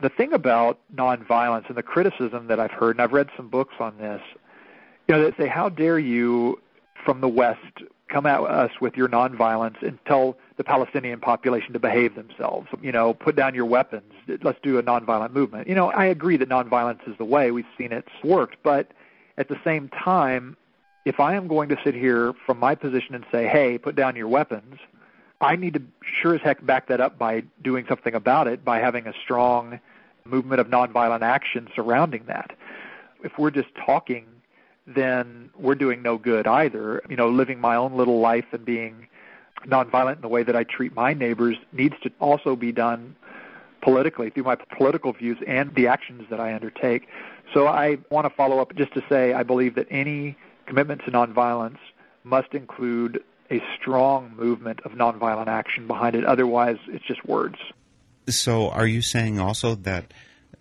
The 0.00 0.08
thing 0.08 0.32
about 0.32 0.78
nonviolence 0.94 1.66
and 1.66 1.76
the 1.76 1.82
criticism 1.82 2.46
that 2.46 2.60
I've 2.60 2.70
heard, 2.70 2.94
and 2.94 3.02
I've 3.02 3.12
read 3.12 3.28
some 3.36 3.48
books 3.48 3.74
on 3.80 3.98
this, 3.98 4.22
you 5.08 5.16
know, 5.16 5.28
they 5.28 5.36
say, 5.36 5.48
how 5.48 5.68
dare 5.68 5.98
you 5.98 6.60
from 7.04 7.20
the 7.20 7.28
West 7.28 7.82
come 8.08 8.26
at 8.26 8.40
us 8.40 8.70
with 8.80 8.96
your 8.96 9.08
nonviolence 9.08 9.82
and 9.82 9.98
tell 10.04 10.36
the 10.56 10.64
Palestinian 10.64 11.20
population 11.20 11.72
to 11.72 11.78
behave 11.78 12.14
themselves. 12.14 12.68
You 12.82 12.92
know, 12.92 13.14
put 13.14 13.34
down 13.34 13.54
your 13.54 13.64
weapons. 13.64 14.12
Let's 14.42 14.58
do 14.62 14.78
a 14.78 14.82
nonviolent 14.82 15.32
movement. 15.32 15.68
You 15.68 15.74
know, 15.74 15.90
I 15.90 16.04
agree 16.06 16.36
that 16.36 16.48
nonviolence 16.48 17.08
is 17.08 17.16
the 17.18 17.24
way. 17.24 17.50
We've 17.50 17.66
seen 17.76 17.92
it's 17.92 18.12
worked, 18.22 18.56
but 18.62 18.92
at 19.38 19.48
the 19.48 19.58
same 19.64 19.88
time, 19.88 20.56
if 21.04 21.20
I 21.20 21.34
am 21.34 21.48
going 21.48 21.68
to 21.70 21.76
sit 21.82 21.94
here 21.94 22.32
from 22.46 22.58
my 22.58 22.74
position 22.74 23.14
and 23.14 23.24
say, 23.32 23.46
"Hey, 23.46 23.78
put 23.78 23.96
down 23.96 24.16
your 24.16 24.28
weapons," 24.28 24.78
I 25.40 25.56
need 25.56 25.74
to 25.74 25.82
sure 26.02 26.34
as 26.34 26.40
heck 26.40 26.64
back 26.64 26.86
that 26.88 27.00
up 27.00 27.18
by 27.18 27.42
doing 27.62 27.84
something 27.88 28.14
about 28.14 28.46
it, 28.46 28.64
by 28.64 28.78
having 28.78 29.06
a 29.06 29.12
strong 29.12 29.80
movement 30.24 30.60
of 30.60 30.68
nonviolent 30.68 31.22
action 31.22 31.68
surrounding 31.74 32.24
that. 32.26 32.56
If 33.22 33.38
we're 33.38 33.50
just 33.50 33.74
talking, 33.74 34.26
then 34.86 35.50
we're 35.56 35.74
doing 35.74 36.02
no 36.02 36.18
good 36.18 36.46
either. 36.46 37.02
You 37.08 37.16
know, 37.16 37.28
living 37.28 37.60
my 37.60 37.76
own 37.76 37.96
little 37.96 38.20
life 38.20 38.46
and 38.52 38.64
being 38.64 39.08
nonviolent 39.66 40.16
in 40.16 40.22
the 40.22 40.28
way 40.28 40.42
that 40.42 40.54
I 40.54 40.64
treat 40.64 40.94
my 40.94 41.14
neighbors 41.14 41.56
needs 41.72 41.94
to 42.02 42.12
also 42.20 42.54
be 42.56 42.72
done 42.72 43.16
politically 43.80 44.30
through 44.30 44.44
my 44.44 44.56
political 44.76 45.12
views 45.12 45.38
and 45.46 45.74
the 45.74 45.86
actions 45.86 46.24
that 46.30 46.40
I 46.40 46.54
undertake. 46.54 47.08
So 47.52 47.66
I 47.66 47.98
want 48.10 48.26
to 48.26 48.30
follow 48.30 48.60
up 48.60 48.74
just 48.74 48.94
to 48.94 49.02
say 49.08 49.32
I 49.32 49.42
believe 49.42 49.74
that 49.74 49.86
any 49.90 50.36
commitment 50.66 51.02
to 51.04 51.10
nonviolence 51.10 51.78
must 52.24 52.54
include 52.54 53.22
a 53.50 53.62
strong 53.78 54.34
movement 54.36 54.80
of 54.84 54.92
nonviolent 54.92 55.48
action 55.48 55.86
behind 55.86 56.16
it. 56.16 56.24
Otherwise, 56.24 56.78
it's 56.88 57.04
just 57.04 57.24
words. 57.26 57.56
So, 58.26 58.70
are 58.70 58.86
you 58.86 59.02
saying 59.02 59.38
also 59.38 59.74
that 59.74 60.14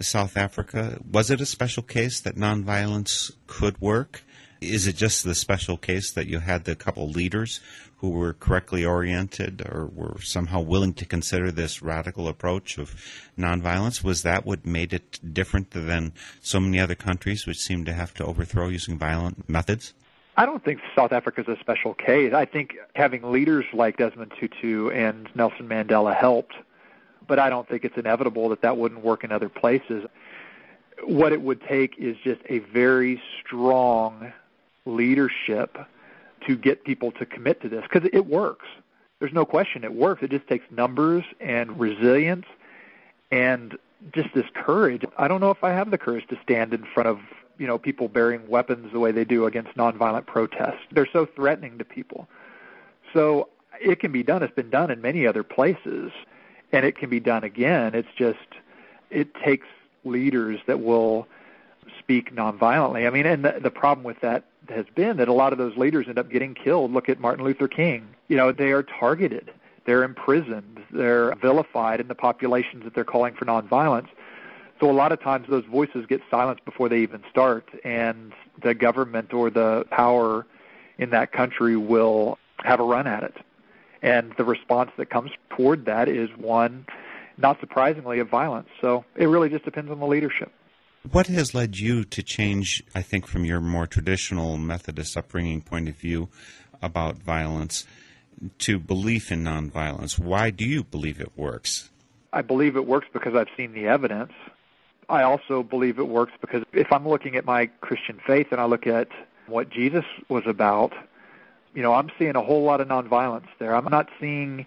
South 0.03 0.37
Africa 0.37 0.99
was 1.09 1.31
it 1.31 1.41
a 1.41 1.45
special 1.45 1.83
case 1.83 2.19
that 2.21 2.35
nonviolence 2.35 3.31
could 3.47 3.79
work? 3.81 4.23
Is 4.61 4.87
it 4.87 4.95
just 4.95 5.23
the 5.23 5.35
special 5.35 5.77
case 5.77 6.11
that 6.11 6.27
you 6.27 6.39
had 6.39 6.63
the 6.63 6.75
couple 6.75 7.09
leaders 7.09 7.59
who 7.97 8.09
were 8.09 8.33
correctly 8.33 8.85
oriented 8.85 9.61
or 9.61 9.87
were 9.87 10.19
somehow 10.21 10.59
willing 10.61 10.93
to 10.93 11.05
consider 11.05 11.51
this 11.51 11.81
radical 11.81 12.27
approach 12.27 12.77
of 12.77 12.95
nonviolence? 13.37 14.03
Was 14.03 14.23
that 14.23 14.45
what 14.45 14.65
made 14.65 14.93
it 14.93 15.19
different 15.33 15.71
than 15.71 16.13
so 16.41 16.59
many 16.59 16.79
other 16.79 16.95
countries 16.95 17.47
which 17.47 17.57
seem 17.57 17.85
to 17.85 17.93
have 17.93 18.13
to 18.15 18.25
overthrow 18.25 18.67
using 18.67 18.97
violent 18.97 19.49
methods? 19.49 19.93
I 20.35 20.45
don't 20.45 20.63
think 20.65 20.81
South 20.95 21.11
Africa 21.11 21.41
is 21.41 21.47
a 21.47 21.59
special 21.59 21.93
case. 21.93 22.33
I 22.33 22.45
think 22.45 22.75
having 22.95 23.31
leaders 23.31 23.65
like 23.71 23.97
Desmond 23.97 24.33
Tutu 24.39 24.89
and 24.89 25.29
Nelson 25.35 25.67
Mandela 25.67 26.15
helped, 26.15 26.55
but 27.27 27.39
I 27.39 27.49
don't 27.49 27.67
think 27.67 27.85
it's 27.85 27.97
inevitable 27.97 28.49
that 28.49 28.61
that 28.61 28.77
wouldn't 28.77 29.03
work 29.03 29.23
in 29.23 29.31
other 29.31 29.49
places. 29.49 30.05
What 31.03 31.33
it 31.33 31.41
would 31.41 31.61
take 31.61 31.97
is 31.97 32.15
just 32.23 32.41
a 32.49 32.59
very 32.59 33.21
strong 33.39 34.31
leadership 34.85 35.77
to 36.47 36.55
get 36.55 36.83
people 36.83 37.11
to 37.13 37.25
commit 37.25 37.61
to 37.61 37.69
this 37.69 37.83
because 37.83 38.09
it 38.11 38.25
works. 38.25 38.65
there's 39.19 39.33
no 39.33 39.45
question 39.45 39.83
it 39.83 39.93
works. 39.93 40.21
It 40.21 40.31
just 40.31 40.47
takes 40.47 40.65
numbers 40.71 41.23
and 41.39 41.79
resilience 41.79 42.45
and 43.31 43.77
just 44.11 44.33
this 44.33 44.45
courage. 44.53 45.03
I 45.17 45.27
don't 45.27 45.39
know 45.39 45.51
if 45.51 45.63
I 45.63 45.71
have 45.71 45.91
the 45.91 45.97
courage 45.97 46.27
to 46.27 46.37
stand 46.43 46.73
in 46.73 46.83
front 46.83 47.07
of 47.07 47.19
you 47.57 47.67
know 47.67 47.77
people 47.77 48.07
bearing 48.07 48.47
weapons 48.47 48.91
the 48.91 48.99
way 48.99 49.11
they 49.11 49.25
do 49.25 49.45
against 49.45 49.75
nonviolent 49.75 50.25
protests. 50.25 50.81
They're 50.91 51.07
so 51.11 51.25
threatening 51.25 51.77
to 51.77 51.85
people. 51.85 52.27
So 53.13 53.49
it 53.79 53.99
can 53.99 54.11
be 54.11 54.23
done. 54.23 54.43
It's 54.43 54.53
been 54.53 54.69
done 54.69 54.91
in 54.91 55.01
many 55.01 55.25
other 55.25 55.43
places, 55.43 56.11
and 56.73 56.85
it 56.85 56.97
can 56.97 57.09
be 57.09 57.19
done 57.19 57.43
again. 57.43 57.95
It's 57.95 58.09
just 58.17 58.39
it 59.09 59.33
takes 59.35 59.67
leaders 60.03 60.59
that 60.67 60.81
will 60.81 61.27
speak 61.99 62.35
nonviolently. 62.35 63.07
I 63.07 63.09
mean, 63.11 63.25
and 63.25 63.45
the, 63.45 63.59
the 63.61 63.71
problem 63.71 64.03
with 64.03 64.19
that 64.21 64.43
has 64.69 64.85
been 64.95 65.17
that 65.17 65.27
a 65.27 65.33
lot 65.33 65.53
of 65.53 65.59
those 65.59 65.77
leaders 65.77 66.07
end 66.09 66.17
up 66.17 66.29
getting 66.29 66.53
killed. 66.53 66.91
Look 66.91 67.07
at 67.07 67.19
Martin 67.19 67.45
Luther 67.45 67.67
King. 67.67 68.07
You 68.27 68.35
know, 68.35 68.51
they 68.51 68.71
are 68.71 68.83
targeted, 68.83 69.51
they're 69.85 70.03
imprisoned, 70.03 70.81
they're 70.91 71.35
vilified 71.35 71.99
in 71.99 72.07
the 72.07 72.15
populations 72.15 72.83
that 72.83 72.95
they're 72.95 73.03
calling 73.03 73.35
for 73.35 73.45
nonviolence. 73.45 74.07
So 74.79 74.89
a 74.89 74.91
lot 74.91 75.11
of 75.11 75.21
times 75.21 75.47
those 75.49 75.65
voices 75.65 76.05
get 76.07 76.21
silenced 76.31 76.65
before 76.65 76.89
they 76.89 76.99
even 76.99 77.23
start, 77.29 77.69
and 77.85 78.33
the 78.61 78.73
government 78.73 79.33
or 79.33 79.49
the 79.49 79.85
power 79.91 80.45
in 80.97 81.11
that 81.11 81.31
country 81.31 81.77
will 81.77 82.37
have 82.63 82.79
a 82.79 82.83
run 82.83 83.07
at 83.07 83.23
it. 83.23 83.37
And 84.03 84.33
the 84.37 84.43
response 84.43 84.91
that 84.97 85.09
comes 85.09 85.31
toward 85.49 85.85
that 85.85 86.07
is 86.07 86.29
one, 86.37 86.85
not 87.37 87.59
surprisingly, 87.61 88.19
of 88.19 88.29
violence. 88.29 88.67
So 88.81 89.05
it 89.15 89.27
really 89.27 89.49
just 89.49 89.65
depends 89.65 89.89
on 89.89 89.99
the 89.99 90.05
leadership. 90.05 90.51
What 91.11 91.27
has 91.27 91.53
led 91.53 91.77
you 91.77 92.03
to 92.03 92.21
change, 92.21 92.83
I 92.93 93.01
think, 93.01 93.27
from 93.27 93.45
your 93.45 93.59
more 93.59 93.87
traditional 93.87 94.57
Methodist 94.57 95.17
upbringing 95.17 95.61
point 95.61 95.89
of 95.89 95.95
view 95.95 96.29
about 96.81 97.17
violence 97.17 97.87
to 98.59 98.77
belief 98.77 99.31
in 99.31 99.43
nonviolence? 99.43 100.19
Why 100.19 100.49
do 100.49 100.65
you 100.65 100.83
believe 100.83 101.19
it 101.19 101.31
works? 101.37 101.89
I 102.33 102.41
believe 102.41 102.75
it 102.75 102.85
works 102.85 103.07
because 103.13 103.35
I've 103.35 103.49
seen 103.55 103.73
the 103.73 103.87
evidence. 103.87 104.33
I 105.09 105.23
also 105.23 105.63
believe 105.63 105.99
it 105.99 106.07
works 106.07 106.33
because 106.41 106.63
if 106.73 106.91
I'm 106.91 107.07
looking 107.07 107.35
at 107.35 107.45
my 107.45 107.67
Christian 107.81 108.19
faith 108.25 108.47
and 108.51 108.59
I 108.59 108.65
look 108.65 108.87
at 108.87 109.07
what 109.47 109.69
Jesus 109.69 110.05
was 110.29 110.43
about, 110.47 110.93
you 111.73 111.81
know, 111.81 111.93
I'm 111.93 112.11
seeing 112.19 112.35
a 112.35 112.41
whole 112.41 112.63
lot 112.63 112.81
of 112.81 112.87
nonviolence 112.87 113.47
there. 113.59 113.75
I'm 113.75 113.85
not 113.85 114.09
seeing 114.19 114.65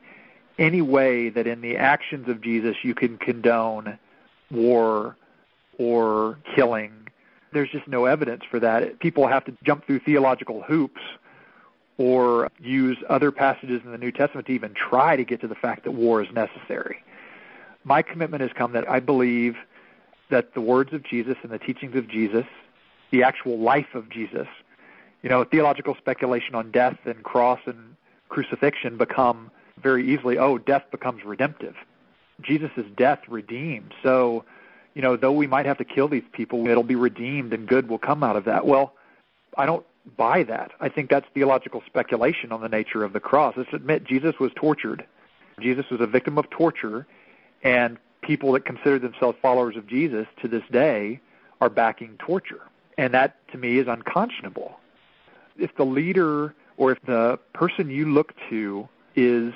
any 0.59 0.83
way 0.83 1.29
that 1.29 1.47
in 1.47 1.61
the 1.61 1.77
actions 1.77 2.29
of 2.29 2.41
Jesus 2.41 2.77
you 2.83 2.95
can 2.95 3.19
condone 3.19 3.99
war 4.51 5.17
or 5.79 6.39
killing. 6.55 6.93
There's 7.53 7.71
just 7.71 7.87
no 7.87 8.07
evidence 8.07 8.43
for 8.51 8.59
that. 8.61 8.99
People 8.99 9.27
have 9.27 9.45
to 9.45 9.57
jump 9.65 9.87
through 9.87 10.01
theological 10.01 10.63
hoops 10.63 11.01
or 11.99 12.51
use 12.61 12.99
other 13.09 13.31
passages 13.31 13.81
in 13.85 13.93
the 13.93 13.99
New 13.99 14.13
Testament 14.13 14.47
to 14.47 14.53
even 14.53 14.75
try 14.75 15.17
to 15.17 15.25
get 15.25 15.41
to 15.41 15.49
the 15.49 15.55
fact 15.55 15.85
that 15.85 15.93
war 15.93 16.23
is 16.23 16.29
necessary. 16.33 17.03
My 17.85 18.03
commitment 18.03 18.43
has 18.43 18.51
come 18.55 18.73
that 18.73 18.89
I 18.89 19.01
believe 19.01 19.57
that 20.31 20.55
the 20.55 20.61
words 20.61 20.93
of 20.93 21.05
Jesus 21.05 21.37
and 21.43 21.53
the 21.53 21.59
teachings 21.59 21.95
of 21.97 22.09
Jesus, 22.09 22.45
the 23.11 23.23
actual 23.23 23.59
life 23.59 23.95
of 23.95 24.11
Jesus, 24.11 24.49
you 25.27 25.31
know, 25.31 25.43
theological 25.43 25.97
speculation 25.97 26.55
on 26.55 26.71
death 26.71 26.99
and 27.05 27.21
cross 27.25 27.59
and 27.67 27.97
crucifixion 28.29 28.97
become 28.97 29.51
very 29.83 30.15
easily, 30.15 30.39
oh, 30.39 30.57
death 30.57 30.85
becomes 30.93 31.25
redemptive. 31.25 31.75
Jesus' 32.41 32.85
death 32.97 33.19
redeemed. 33.27 33.93
So 34.05 34.45
you 34.95 35.03
know, 35.03 35.17
though 35.17 35.33
we 35.33 35.49
might 35.49 35.67
have 35.67 35.79
to 35.79 35.85
kill 35.85 36.07
these 36.07 36.23
people, 36.31 36.69
it'll 36.69 36.85
be 36.85 36.95
redeemed 36.95 37.53
and 37.53 37.67
good 37.67 37.89
will 37.89 37.99
come 37.99 38.23
out 38.23 38.37
of 38.37 38.45
that. 38.45 38.67
Well, 38.67 38.95
I 39.57 39.67
don't 39.67 39.85
buy 40.17 40.45
that. 40.45 40.71
I 40.81 40.91
think 40.91 41.11
that's 41.11 41.27
theological 41.35 41.83
speculation 41.87 42.53
on 42.53 42.61
the 42.61 42.69
nature 42.69 43.03
of 43.03 43.13
the 43.13 43.19
cross. 43.19 43.55
Let's 43.57 43.73
admit 43.73 44.05
Jesus 44.05 44.39
was 44.39 44.53
tortured. 44.55 45.05
Jesus 45.61 45.87
was 45.91 46.01
a 46.01 46.07
victim 46.07 46.39
of 46.39 46.49
torture, 46.51 47.05
and 47.65 47.99
people 48.23 48.53
that 48.53 48.65
consider 48.65 49.01
themselves 49.01 49.37
followers 49.43 49.77
of 49.77 49.89
Jesus 49.89 50.29
to 50.41 50.47
this 50.47 50.63
day 50.71 51.19
are 51.61 51.69
backing 51.69 52.17
torture. 52.19 52.63
And 52.97 53.13
that, 53.13 53.37
to 53.51 53.59
me, 53.59 53.79
is 53.79 53.89
unconscionable. 53.89 54.79
If 55.59 55.75
the 55.77 55.85
leader 55.85 56.55
or 56.77 56.93
if 56.93 57.01
the 57.03 57.39
person 57.53 57.91
you 57.91 58.13
look 58.13 58.35
to 58.51 58.89
is 59.15 59.53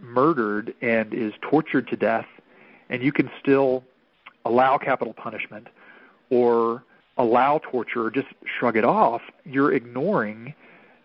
murdered 0.00 0.74
and 0.80 1.12
is 1.14 1.32
tortured 1.40 1.88
to 1.88 1.96
death, 1.96 2.26
and 2.90 3.02
you 3.02 3.12
can 3.12 3.30
still 3.40 3.84
allow 4.44 4.78
capital 4.78 5.12
punishment 5.12 5.68
or 6.30 6.82
allow 7.16 7.58
torture 7.58 8.06
or 8.06 8.10
just 8.10 8.28
shrug 8.58 8.76
it 8.76 8.84
off, 8.84 9.22
you're 9.44 9.72
ignoring 9.72 10.54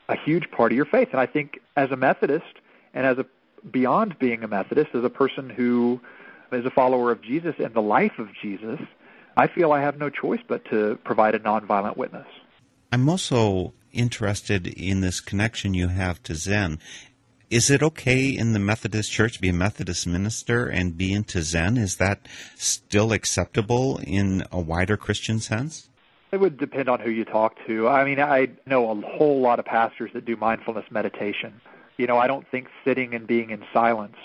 a 0.10 0.16
huge 0.16 0.50
part 0.52 0.72
of 0.72 0.76
your 0.76 0.86
faith. 0.86 1.10
And 1.12 1.20
I 1.20 1.26
think 1.26 1.60
as 1.76 1.92
a 1.92 1.96
Methodist 1.96 2.56
and 2.94 3.06
as 3.06 3.18
a 3.18 3.26
beyond 3.72 4.20
being 4.20 4.44
a 4.44 4.48
Methodist, 4.48 4.90
as 4.94 5.04
a 5.04 5.10
person 5.10 5.50
who 5.50 6.00
is 6.52 6.66
a 6.66 6.70
follower 6.70 7.12
of 7.12 7.22
Jesus 7.22 7.56
and 7.58 7.74
the 7.74 7.82
life 7.82 8.20
of 8.20 8.30
Jesus, 8.42 8.80
I 9.36 9.48
feel 9.48 9.72
I 9.72 9.82
have 9.82 9.98
no 9.98 10.10
choice 10.10 10.42
but 10.48 10.66
to 10.66 11.00
provide 11.04 11.36
a 11.36 11.40
nonviolent 11.40 11.98
witness. 11.98 12.28
I'm 12.92 13.10
also 13.10 13.74
interested 13.94 14.68
in 14.68 15.02
this 15.02 15.22
connection 15.22 15.74
you 15.74 15.88
have 15.88 16.22
to 16.24 16.36
Zen 16.36 16.80
is 17.54 17.70
it 17.70 17.84
okay 17.84 18.30
in 18.30 18.54
the 18.54 18.60
Methodist 18.60 19.12
Church 19.12 19.34
to 19.36 19.42
be 19.42 19.50
a 19.50 19.54
Methodist 19.54 20.08
minister 20.08 20.66
and 20.66 20.98
be 20.98 21.14
into 21.14 21.44
Zen? 21.44 21.78
Is 21.78 21.98
that 21.98 22.28
still 22.56 23.12
acceptable 23.12 24.00
in 24.04 24.44
a 24.52 24.60
wider 24.60 24.98
Christian 24.98 25.40
sense? 25.40 25.88
It 26.32 26.40
would 26.40 26.58
depend 26.58 26.90
on 26.90 27.00
who 27.00 27.12
you 27.12 27.26
talk 27.26 27.56
to. 27.68 27.88
I 27.88 28.06
mean, 28.06 28.20
I 28.20 28.50
know 28.66 28.90
a 28.90 28.96
whole 28.96 29.40
lot 29.40 29.60
of 29.60 29.66
pastors 29.66 30.10
that 30.16 30.26
do 30.26 30.36
mindfulness 30.36 30.86
meditation. 30.90 31.62
You 31.98 32.08
know, 32.08 32.18
I 32.18 32.26
don't 32.26 32.48
think 32.50 32.70
sitting 32.84 33.14
and 33.14 33.28
being 33.28 33.52
in 33.52 33.64
silence 33.72 34.18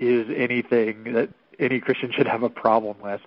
is 0.00 0.26
anything 0.36 1.12
that 1.12 1.30
any 1.60 1.78
Christian 1.78 2.10
should 2.10 2.26
have 2.26 2.42
a 2.42 2.50
problem 2.50 2.96
with. 3.00 3.20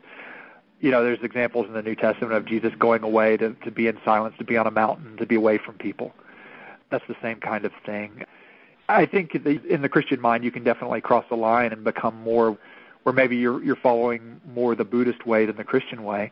You 0.84 0.91
know, 0.91 1.01
there's 1.01 1.23
examples 1.23 1.65
in 1.65 1.73
the 1.73 1.81
New 1.81 1.95
Testament 1.95 2.34
of 2.34 2.43
Jesus 2.43 2.73
going 2.77 3.03
away 3.03 3.38
to, 3.38 3.53
to 3.53 3.71
be 3.71 3.88
in 3.88 3.97
silence, 4.03 4.36
to 4.38 4.43
be 4.43 4.57
on 4.57 4.67
a 4.67 4.71
mountain, 4.71 5.15
to 5.15 5.25
be 5.25 5.36
away 5.36 5.57
from 5.57 5.75
people. 5.75 6.11
That's 6.89 7.05
the 7.07 7.15
same 7.21 7.39
kind 7.39 7.63
of 7.63 7.71
thing. 7.86 8.25
I 8.89 9.05
think 9.05 9.34
in 9.34 9.81
the 9.81 9.88
Christian 9.88 10.19
mind, 10.19 10.43
you 10.43 10.51
can 10.51 10.65
definitely 10.65 10.99
cross 10.99 11.23
the 11.29 11.38
line 11.38 11.71
and 11.71 11.86
become 11.86 12.21
more, 12.21 12.57
where 13.03 13.13
maybe 13.13 13.38
you're 13.38 13.63
you're 13.63 13.77
following 13.77 14.41
more 14.53 14.75
the 14.75 14.84
Buddhist 14.84 15.25
way 15.25 15.45
than 15.45 15.55
the 15.55 15.63
Christian 15.63 16.03
way. 16.03 16.31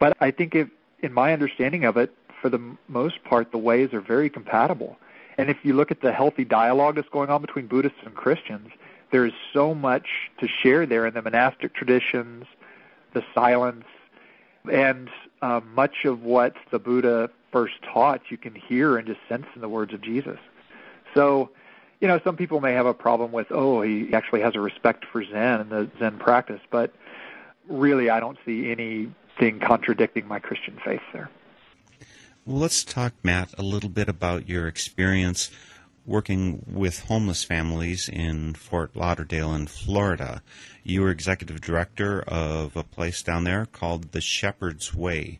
But 0.00 0.16
I 0.20 0.32
think, 0.32 0.56
if, 0.56 0.68
in 0.98 1.12
my 1.12 1.32
understanding 1.32 1.84
of 1.84 1.96
it, 1.96 2.12
for 2.40 2.48
the 2.48 2.60
most 2.88 3.22
part, 3.22 3.52
the 3.52 3.58
ways 3.58 3.94
are 3.94 4.00
very 4.00 4.28
compatible. 4.28 4.96
And 5.38 5.48
if 5.48 5.58
you 5.62 5.74
look 5.74 5.92
at 5.92 6.00
the 6.00 6.12
healthy 6.12 6.44
dialogue 6.44 6.96
that's 6.96 7.08
going 7.08 7.30
on 7.30 7.40
between 7.40 7.68
Buddhists 7.68 8.00
and 8.04 8.16
Christians, 8.16 8.70
there 9.12 9.24
is 9.24 9.32
so 9.52 9.76
much 9.76 10.08
to 10.40 10.48
share 10.48 10.86
there 10.86 11.06
in 11.06 11.14
the 11.14 11.22
monastic 11.22 11.72
traditions, 11.72 12.46
the 13.14 13.24
silence, 13.34 13.84
and 14.70 15.08
uh, 15.40 15.60
much 15.74 16.04
of 16.04 16.22
what 16.22 16.54
the 16.70 16.78
Buddha 16.78 17.30
first 17.50 17.74
taught 17.82 18.22
you 18.30 18.36
can 18.36 18.54
hear 18.54 18.96
and 18.96 19.06
just 19.06 19.20
sense 19.28 19.46
in 19.54 19.60
the 19.60 19.68
words 19.68 19.92
of 19.92 20.00
Jesus. 20.00 20.38
So 21.14 21.50
you 22.02 22.08
know, 22.08 22.20
some 22.24 22.36
people 22.36 22.60
may 22.60 22.72
have 22.72 22.84
a 22.84 22.92
problem 22.92 23.30
with, 23.30 23.46
oh, 23.52 23.80
he 23.80 24.12
actually 24.12 24.40
has 24.40 24.56
a 24.56 24.60
respect 24.60 25.04
for 25.04 25.24
Zen 25.24 25.60
and 25.60 25.70
the 25.70 25.88
Zen 26.00 26.18
practice, 26.18 26.60
but 26.68 26.92
really 27.68 28.10
I 28.10 28.18
don't 28.18 28.36
see 28.44 28.72
anything 28.72 29.60
contradicting 29.60 30.26
my 30.26 30.40
Christian 30.40 30.80
faith 30.84 31.00
there. 31.12 31.30
Well, 32.44 32.58
let's 32.58 32.82
talk, 32.82 33.12
Matt, 33.22 33.54
a 33.56 33.62
little 33.62 33.88
bit 33.88 34.08
about 34.08 34.48
your 34.48 34.66
experience 34.66 35.48
working 36.04 36.64
with 36.66 37.00
homeless 37.00 37.44
families 37.44 38.08
in 38.08 38.54
Fort 38.54 38.96
Lauderdale 38.96 39.54
in 39.54 39.66
Florida. 39.66 40.42
You 40.82 41.02
were 41.02 41.10
executive 41.10 41.60
director 41.60 42.22
of 42.22 42.76
a 42.76 42.82
place 42.82 43.22
down 43.22 43.44
there 43.44 43.66
called 43.66 44.12
the 44.12 44.20
Shepherd's 44.20 44.94
Way. 44.94 45.38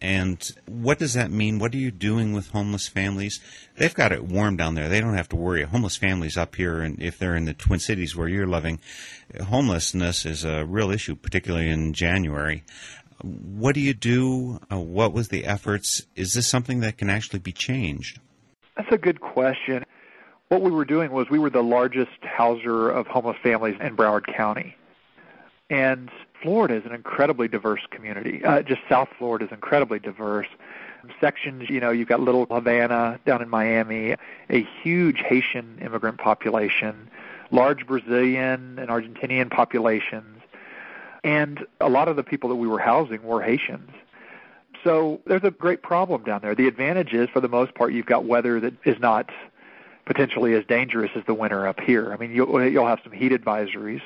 And 0.00 0.46
what 0.66 0.98
does 0.98 1.14
that 1.14 1.30
mean? 1.30 1.58
What 1.58 1.74
are 1.74 1.78
you 1.78 1.90
doing 1.90 2.34
with 2.34 2.50
homeless 2.50 2.86
families? 2.86 3.40
They've 3.76 3.94
got 3.94 4.12
it 4.12 4.24
warm 4.24 4.56
down 4.56 4.74
there. 4.74 4.88
They 4.88 5.00
don't 5.00 5.16
have 5.16 5.30
to 5.30 5.36
worry. 5.36 5.62
Homeless 5.62 5.96
families 5.96 6.36
up 6.36 6.56
here, 6.56 6.82
and 6.82 7.00
if 7.02 7.18
they're 7.18 7.36
in 7.36 7.46
the 7.46 7.54
Twin 7.54 7.78
Cities 7.78 8.14
where 8.14 8.28
you're 8.28 8.46
living, 8.46 8.80
homelessness 9.48 10.26
is 10.26 10.44
a 10.44 10.66
real 10.66 10.90
issue, 10.90 11.14
particularly 11.14 11.70
in 11.70 11.94
January. 11.94 12.64
What 13.22 13.74
do 13.74 13.80
you 13.80 13.94
do? 13.94 14.60
Uh, 14.70 14.80
what 14.80 15.14
was 15.14 15.28
the 15.28 15.46
efforts? 15.46 16.02
Is 16.14 16.34
this 16.34 16.46
something 16.46 16.80
that 16.80 16.98
can 16.98 17.08
actually 17.08 17.38
be 17.38 17.52
changed? 17.52 18.20
That's 18.76 18.92
a 18.92 18.98
good 18.98 19.20
question. 19.20 19.83
What 20.48 20.62
we 20.62 20.70
were 20.70 20.84
doing 20.84 21.10
was 21.10 21.30
we 21.30 21.38
were 21.38 21.50
the 21.50 21.62
largest 21.62 22.22
houser 22.22 22.90
of 22.90 23.06
homeless 23.06 23.36
families 23.42 23.76
in 23.80 23.96
Broward 23.96 24.26
County. 24.26 24.76
And 25.70 26.10
Florida 26.42 26.74
is 26.74 26.84
an 26.84 26.92
incredibly 26.92 27.48
diverse 27.48 27.80
community. 27.90 28.44
Uh, 28.44 28.62
just 28.62 28.82
South 28.88 29.08
Florida 29.18 29.46
is 29.46 29.52
incredibly 29.52 29.98
diverse. 29.98 30.46
Sections, 31.20 31.68
you 31.68 31.80
know, 31.80 31.90
you've 31.90 32.08
got 32.08 32.20
Little 32.20 32.46
Havana 32.46 33.18
down 33.26 33.42
in 33.42 33.48
Miami, 33.48 34.14
a 34.50 34.62
huge 34.82 35.18
Haitian 35.18 35.78
immigrant 35.82 36.18
population, 36.18 37.10
large 37.50 37.86
Brazilian 37.86 38.78
and 38.78 38.88
Argentinian 38.88 39.50
populations, 39.50 40.40
and 41.22 41.66
a 41.80 41.88
lot 41.88 42.08
of 42.08 42.16
the 42.16 42.22
people 42.22 42.48
that 42.50 42.56
we 42.56 42.66
were 42.66 42.78
housing 42.78 43.22
were 43.22 43.42
Haitians. 43.42 43.90
So 44.82 45.20
there's 45.26 45.44
a 45.44 45.50
great 45.50 45.82
problem 45.82 46.24
down 46.24 46.42
there. 46.42 46.54
The 46.54 46.68
advantage 46.68 47.14
is, 47.14 47.28
for 47.30 47.40
the 47.40 47.48
most 47.48 47.74
part, 47.74 47.92
you've 47.92 48.06
got 48.06 48.24
weather 48.24 48.60
that 48.60 48.74
is 48.84 48.98
not 49.00 49.30
potentially 50.06 50.54
as 50.54 50.64
dangerous 50.66 51.10
as 51.14 51.22
the 51.26 51.34
winter 51.34 51.66
up 51.66 51.80
here. 51.80 52.12
I 52.12 52.16
mean, 52.16 52.32
you'll, 52.32 52.62
you'll 52.66 52.86
have 52.86 53.00
some 53.02 53.12
heat 53.12 53.32
advisories. 53.32 54.02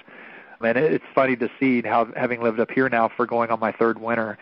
And 0.60 0.76
it's 0.76 1.04
funny 1.14 1.36
to 1.36 1.48
see 1.60 1.82
how, 1.82 2.08
having 2.16 2.42
lived 2.42 2.60
up 2.60 2.70
here 2.70 2.88
now 2.88 3.08
for 3.08 3.26
going 3.26 3.50
on 3.50 3.60
my 3.60 3.72
third 3.72 4.00
winter, 4.00 4.38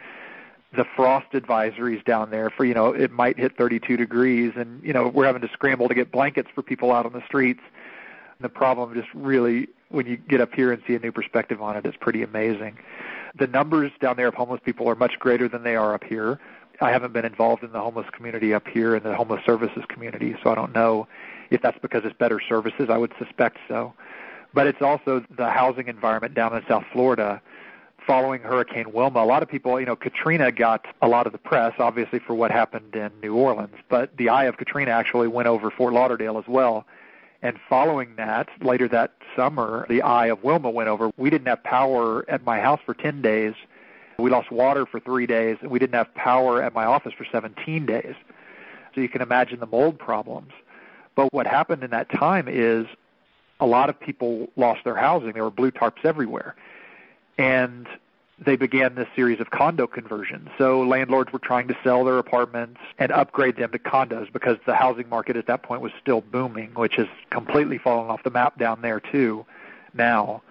the 0.74 0.84
frost 0.96 1.30
advisories 1.32 2.04
down 2.04 2.30
there 2.30 2.50
for, 2.50 2.64
you 2.64 2.74
know, 2.74 2.88
it 2.88 3.10
might 3.10 3.38
hit 3.38 3.56
32 3.56 3.96
degrees 3.96 4.52
and, 4.56 4.82
you 4.82 4.92
know, 4.92 5.08
we're 5.08 5.26
having 5.26 5.42
to 5.42 5.48
scramble 5.52 5.88
to 5.88 5.94
get 5.94 6.10
blankets 6.10 6.48
for 6.54 6.62
people 6.62 6.92
out 6.92 7.06
on 7.06 7.12
the 7.12 7.22
streets. 7.26 7.60
And 8.38 8.44
the 8.44 8.48
problem 8.48 8.94
just 8.94 9.08
really, 9.14 9.68
when 9.88 10.06
you 10.06 10.16
get 10.16 10.40
up 10.40 10.52
here 10.54 10.72
and 10.72 10.82
see 10.86 10.94
a 10.94 10.98
new 10.98 11.12
perspective 11.12 11.62
on 11.62 11.76
it, 11.76 11.86
it, 11.86 11.90
is 11.90 11.94
pretty 12.00 12.22
amazing. 12.22 12.76
The 13.38 13.46
numbers 13.46 13.92
down 14.00 14.16
there 14.16 14.28
of 14.28 14.34
homeless 14.34 14.60
people 14.64 14.88
are 14.88 14.94
much 14.94 15.18
greater 15.18 15.48
than 15.48 15.62
they 15.62 15.76
are 15.76 15.94
up 15.94 16.04
here. 16.04 16.38
I 16.80 16.90
haven't 16.90 17.12
been 17.12 17.24
involved 17.24 17.62
in 17.62 17.72
the 17.72 17.80
homeless 17.80 18.06
community 18.12 18.52
up 18.52 18.66
here 18.66 18.96
in 18.96 19.02
the 19.02 19.14
homeless 19.14 19.42
services 19.46 19.84
community, 19.88 20.36
so 20.42 20.50
I 20.50 20.54
don't 20.54 20.74
know 20.74 21.06
if 21.50 21.62
that's 21.62 21.78
because 21.80 22.04
it's 22.04 22.16
better 22.16 22.40
services. 22.40 22.88
I 22.90 22.98
would 22.98 23.12
suspect 23.18 23.58
so. 23.68 23.92
But 24.54 24.66
it's 24.66 24.80
also 24.80 25.24
the 25.36 25.50
housing 25.50 25.88
environment 25.88 26.34
down 26.34 26.56
in 26.56 26.62
South 26.66 26.84
Florida 26.92 27.40
following 28.06 28.40
Hurricane 28.40 28.92
Wilma. 28.92 29.20
A 29.20 29.26
lot 29.26 29.42
of 29.42 29.48
people, 29.48 29.78
you 29.80 29.86
know, 29.86 29.96
Katrina 29.96 30.52
got 30.52 30.86
a 31.02 31.08
lot 31.08 31.26
of 31.26 31.32
the 31.32 31.38
press, 31.38 31.74
obviously, 31.78 32.20
for 32.20 32.34
what 32.34 32.50
happened 32.50 32.94
in 32.94 33.10
New 33.20 33.34
Orleans, 33.34 33.74
but 33.88 34.16
the 34.16 34.28
eye 34.28 34.44
of 34.44 34.56
Katrina 34.56 34.92
actually 34.92 35.28
went 35.28 35.48
over 35.48 35.70
Fort 35.70 35.92
Lauderdale 35.92 36.38
as 36.38 36.46
well. 36.46 36.86
And 37.42 37.58
following 37.68 38.16
that, 38.16 38.48
later 38.62 38.88
that 38.88 39.12
summer, 39.34 39.86
the 39.88 40.02
eye 40.02 40.26
of 40.26 40.42
Wilma 40.42 40.70
went 40.70 40.88
over. 40.88 41.10
We 41.16 41.30
didn't 41.30 41.48
have 41.48 41.62
power 41.64 42.28
at 42.30 42.44
my 42.44 42.60
house 42.60 42.80
for 42.86 42.94
10 42.94 43.22
days. 43.22 43.54
We 44.18 44.30
lost 44.30 44.50
water 44.50 44.86
for 44.86 45.00
three 45.00 45.26
days, 45.26 45.58
and 45.60 45.70
we 45.70 45.78
didn't 45.78 45.94
have 45.94 46.12
power 46.14 46.62
at 46.62 46.74
my 46.74 46.84
office 46.84 47.12
for 47.12 47.26
17 47.30 47.84
days. 47.84 48.14
So 48.94 49.00
you 49.00 49.08
can 49.08 49.20
imagine 49.20 49.60
the 49.60 49.66
mold 49.66 49.98
problems. 49.98 50.52
But 51.16 51.32
what 51.32 51.48
happened 51.48 51.82
in 51.82 51.90
that 51.90 52.08
time 52.10 52.46
is 52.48 52.86
a 53.58 53.66
lot 53.66 53.90
of 53.90 53.98
people 53.98 54.48
lost 54.54 54.84
their 54.84 54.94
housing. 54.94 55.32
There 55.32 55.42
were 55.42 55.50
blue 55.50 55.72
tarps 55.72 56.04
everywhere. 56.04 56.54
And 57.38 57.88
they 58.38 58.56
began 58.56 58.94
this 58.94 59.08
series 59.16 59.40
of 59.40 59.50
condo 59.50 59.86
conversions. 59.86 60.50
So 60.58 60.82
landlords 60.82 61.32
were 61.32 61.38
trying 61.38 61.68
to 61.68 61.76
sell 61.82 62.04
their 62.04 62.18
apartments 62.18 62.80
and 62.98 63.10
upgrade 63.10 63.56
them 63.56 63.72
to 63.72 63.78
condos 63.78 64.30
because 64.30 64.58
the 64.66 64.74
housing 64.74 65.08
market 65.08 65.36
at 65.36 65.46
that 65.46 65.62
point 65.62 65.80
was 65.80 65.92
still 66.00 66.20
booming, 66.20 66.70
which 66.74 66.96
has 66.96 67.08
completely 67.30 67.78
fallen 67.78 68.10
off 68.10 68.22
the 68.22 68.30
map 68.30 68.58
down 68.58 68.82
there 68.82 69.00
too 69.00 69.44
now 69.94 70.42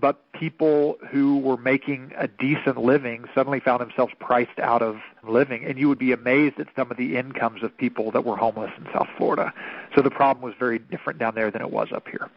but 0.00 0.32
people 0.32 0.98
who 1.10 1.38
were 1.38 1.56
making 1.56 2.12
a 2.16 2.26
decent 2.26 2.78
living 2.78 3.24
suddenly 3.34 3.60
found 3.60 3.80
themselves 3.80 4.12
priced 4.18 4.58
out 4.58 4.82
of 4.82 4.96
living 5.28 5.64
and 5.64 5.78
you 5.78 5.88
would 5.88 5.98
be 5.98 6.12
amazed 6.12 6.58
at 6.58 6.68
some 6.74 6.90
of 6.90 6.96
the 6.96 7.16
incomes 7.16 7.62
of 7.62 7.76
people 7.76 8.10
that 8.12 8.24
were 8.24 8.36
homeless 8.36 8.70
in 8.78 8.84
South 8.92 9.08
Florida. 9.16 9.52
So 9.94 10.02
the 10.02 10.10
problem 10.10 10.44
was 10.44 10.54
very 10.58 10.78
different 10.78 11.18
down 11.18 11.34
there 11.34 11.50
than 11.50 11.62
it 11.62 11.70
was 11.70 11.92
up 11.92 12.08
here. 12.08 12.30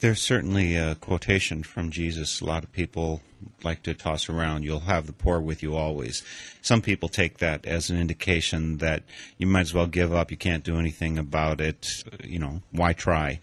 There's 0.00 0.22
certainly 0.22 0.76
a 0.76 0.94
quotation 0.94 1.62
from 1.62 1.90
Jesus 1.90 2.40
a 2.40 2.44
lot 2.46 2.64
of 2.64 2.72
people 2.72 3.20
like 3.62 3.82
to 3.82 3.92
toss 3.92 4.30
around. 4.30 4.62
You'll 4.62 4.80
have 4.80 5.06
the 5.06 5.12
poor 5.12 5.40
with 5.40 5.62
you 5.62 5.76
always. 5.76 6.22
Some 6.62 6.80
people 6.80 7.10
take 7.10 7.38
that 7.38 7.66
as 7.66 7.90
an 7.90 7.98
indication 7.98 8.78
that 8.78 9.02
you 9.36 9.46
might 9.46 9.60
as 9.60 9.74
well 9.74 9.86
give 9.86 10.14
up. 10.14 10.30
You 10.30 10.38
can't 10.38 10.64
do 10.64 10.78
anything 10.78 11.18
about 11.18 11.60
it. 11.60 12.02
You 12.24 12.38
know, 12.38 12.62
why 12.70 12.94
try? 12.94 13.40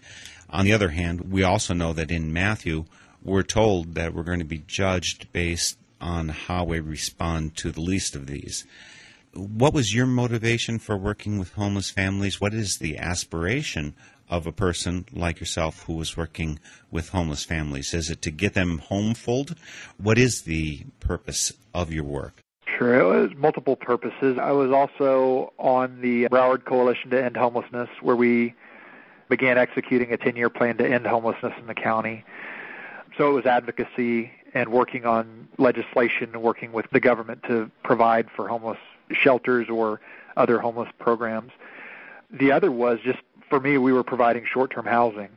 On 0.50 0.64
the 0.64 0.72
other 0.72 0.88
hand, 0.88 1.32
we 1.32 1.44
also 1.44 1.74
know 1.74 1.92
that 1.92 2.10
in 2.10 2.32
Matthew, 2.32 2.86
we're 3.22 3.42
told 3.42 3.94
that 3.94 4.14
we're 4.14 4.22
going 4.22 4.38
to 4.38 4.44
be 4.44 4.62
judged 4.66 5.32
based 5.32 5.78
on 6.00 6.28
how 6.28 6.64
we 6.64 6.80
respond 6.80 7.56
to 7.56 7.70
the 7.70 7.80
least 7.80 8.14
of 8.14 8.26
these. 8.26 8.64
What 9.34 9.74
was 9.74 9.94
your 9.94 10.06
motivation 10.06 10.78
for 10.78 10.96
working 10.96 11.38
with 11.38 11.52
homeless 11.52 11.90
families? 11.90 12.40
What 12.40 12.54
is 12.54 12.78
the 12.78 12.98
aspiration 12.98 13.94
of 14.30 14.46
a 14.46 14.52
person 14.52 15.06
like 15.12 15.40
yourself 15.40 15.84
who 15.84 15.94
was 15.94 16.16
working 16.16 16.58
with 16.90 17.10
homeless 17.10 17.44
families? 17.44 17.94
Is 17.94 18.10
it 18.10 18.22
to 18.22 18.30
get 18.30 18.54
them 18.54 18.78
homefold? 18.78 19.54
What 19.96 20.18
is 20.18 20.42
the 20.42 20.84
purpose 21.00 21.52
of 21.74 21.92
your 21.92 22.04
work? 22.04 22.42
Sure, 22.78 22.98
it 22.98 23.04
was 23.04 23.36
multiple 23.36 23.76
purposes. 23.76 24.38
I 24.40 24.52
was 24.52 24.70
also 24.70 25.52
on 25.58 26.00
the 26.00 26.28
Broward 26.28 26.64
Coalition 26.64 27.10
to 27.10 27.22
End 27.22 27.36
Homelessness, 27.36 27.88
where 28.02 28.16
we 28.16 28.54
began 29.28 29.58
executing 29.58 30.12
a 30.12 30.16
10 30.16 30.36
year 30.36 30.48
plan 30.48 30.76
to 30.78 30.86
end 30.86 31.06
homelessness 31.06 31.52
in 31.58 31.66
the 31.66 31.74
county 31.74 32.24
so 33.18 33.28
it 33.28 33.32
was 33.32 33.44
advocacy 33.44 34.30
and 34.54 34.70
working 34.70 35.04
on 35.04 35.48
legislation 35.58 36.30
and 36.32 36.42
working 36.42 36.72
with 36.72 36.86
the 36.92 37.00
government 37.00 37.42
to 37.42 37.70
provide 37.82 38.30
for 38.30 38.48
homeless 38.48 38.78
shelters 39.12 39.68
or 39.68 40.00
other 40.36 40.58
homeless 40.58 40.88
programs. 40.98 41.52
The 42.30 42.52
other 42.52 42.70
was 42.70 43.00
just 43.02 43.18
for 43.48 43.60
me, 43.60 43.78
we 43.78 43.92
were 43.92 44.04
providing 44.04 44.44
short 44.46 44.70
term 44.70 44.86
housing. 44.86 45.30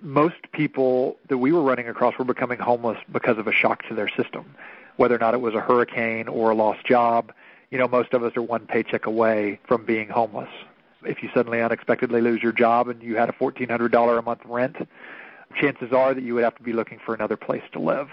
Most 0.00 0.36
people 0.52 1.18
that 1.28 1.38
we 1.38 1.52
were 1.52 1.62
running 1.62 1.88
across 1.88 2.16
were 2.18 2.24
becoming 2.24 2.58
homeless 2.58 2.98
because 3.12 3.36
of 3.36 3.46
a 3.46 3.52
shock 3.52 3.86
to 3.88 3.94
their 3.94 4.08
system, 4.08 4.54
whether 4.96 5.14
or 5.14 5.18
not 5.18 5.34
it 5.34 5.40
was 5.40 5.54
a 5.54 5.60
hurricane 5.60 6.28
or 6.28 6.50
a 6.50 6.54
lost 6.54 6.86
job. 6.86 7.32
You 7.70 7.78
know, 7.78 7.86
most 7.86 8.14
of 8.14 8.22
us 8.22 8.36
are 8.36 8.42
one 8.42 8.66
paycheck 8.66 9.06
away 9.06 9.60
from 9.66 9.84
being 9.84 10.08
homeless. 10.08 10.48
If 11.04 11.22
you 11.22 11.30
suddenly 11.34 11.60
unexpectedly 11.60 12.20
lose 12.20 12.42
your 12.42 12.52
job 12.52 12.88
and 12.88 13.02
you 13.02 13.16
had 13.16 13.28
a 13.28 13.32
$1,400 13.32 14.18
a 14.18 14.22
month 14.22 14.40
rent, 14.44 14.76
chances 15.54 15.92
are 15.92 16.14
that 16.14 16.22
you 16.22 16.34
would 16.34 16.44
have 16.44 16.56
to 16.56 16.62
be 16.62 16.72
looking 16.72 16.98
for 17.04 17.14
another 17.14 17.36
place 17.36 17.62
to 17.72 17.78
live 17.78 18.08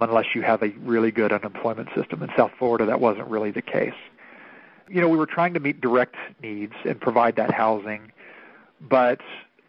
unless 0.00 0.34
you 0.34 0.42
have 0.42 0.62
a 0.62 0.70
really 0.82 1.10
good 1.10 1.32
unemployment 1.32 1.88
system. 1.94 2.22
In 2.22 2.30
South 2.36 2.52
Florida, 2.58 2.86
that 2.86 3.00
wasn't 3.00 3.28
really 3.28 3.50
the 3.50 3.62
case. 3.62 3.94
You 4.88 5.00
know, 5.00 5.08
we 5.08 5.16
were 5.16 5.26
trying 5.26 5.54
to 5.54 5.60
meet 5.60 5.80
direct 5.80 6.16
needs 6.42 6.74
and 6.84 7.00
provide 7.00 7.36
that 7.36 7.52
housing, 7.52 8.12
but 8.80 9.20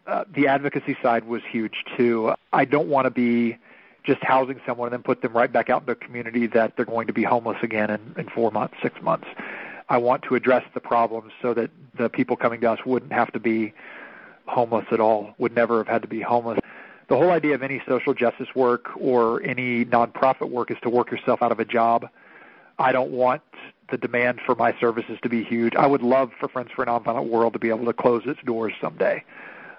uh, 0.06 0.24
the 0.34 0.46
advocacy 0.46 0.96
side 1.02 1.24
was 1.24 1.42
huge 1.50 1.84
too. 1.96 2.34
I 2.52 2.64
don't 2.64 2.88
want 2.88 3.06
to 3.06 3.10
be 3.10 3.56
just 4.04 4.22
housing 4.22 4.60
someone 4.66 4.88
and 4.88 4.92
then 4.92 5.02
put 5.02 5.22
them 5.22 5.32
right 5.32 5.52
back 5.52 5.68
out 5.68 5.82
in 5.82 5.86
the 5.86 5.94
community 5.94 6.46
that 6.46 6.76
they're 6.76 6.84
going 6.84 7.06
to 7.08 7.12
be 7.12 7.24
homeless 7.24 7.56
again 7.62 7.90
in, 7.90 8.14
in 8.16 8.28
four 8.28 8.52
months, 8.52 8.74
six 8.82 9.00
months. 9.02 9.26
I 9.88 9.98
want 9.98 10.22
to 10.24 10.34
address 10.34 10.64
the 10.74 10.80
problems 10.80 11.32
so 11.40 11.54
that 11.54 11.70
the 11.96 12.08
people 12.08 12.36
coming 12.36 12.60
to 12.60 12.72
us 12.72 12.80
wouldn't 12.84 13.12
have 13.12 13.32
to 13.32 13.40
be 13.40 13.72
homeless 14.46 14.86
at 14.92 15.00
all, 15.00 15.34
would 15.38 15.54
never 15.54 15.78
have 15.78 15.88
had 15.88 16.02
to 16.02 16.08
be 16.08 16.20
homeless 16.20 16.58
the 17.08 17.16
whole 17.16 17.30
idea 17.30 17.54
of 17.54 17.62
any 17.62 17.82
social 17.86 18.14
justice 18.14 18.48
work 18.54 18.90
or 18.96 19.42
any 19.42 19.84
nonprofit 19.84 20.50
work 20.50 20.70
is 20.70 20.76
to 20.82 20.90
work 20.90 21.10
yourself 21.10 21.42
out 21.42 21.52
of 21.52 21.60
a 21.60 21.64
job. 21.64 22.08
I 22.78 22.92
don't 22.92 23.10
want 23.10 23.42
the 23.90 23.96
demand 23.96 24.40
for 24.44 24.54
my 24.54 24.78
services 24.80 25.18
to 25.22 25.28
be 25.28 25.44
huge. 25.44 25.74
I 25.76 25.86
would 25.86 26.02
love 26.02 26.32
for 26.38 26.48
Friends 26.48 26.70
for 26.74 26.82
a 26.82 26.86
Nonviolent 26.86 27.28
World 27.28 27.52
to 27.52 27.58
be 27.58 27.68
able 27.68 27.84
to 27.86 27.92
close 27.92 28.22
its 28.26 28.40
doors 28.44 28.72
someday 28.80 29.24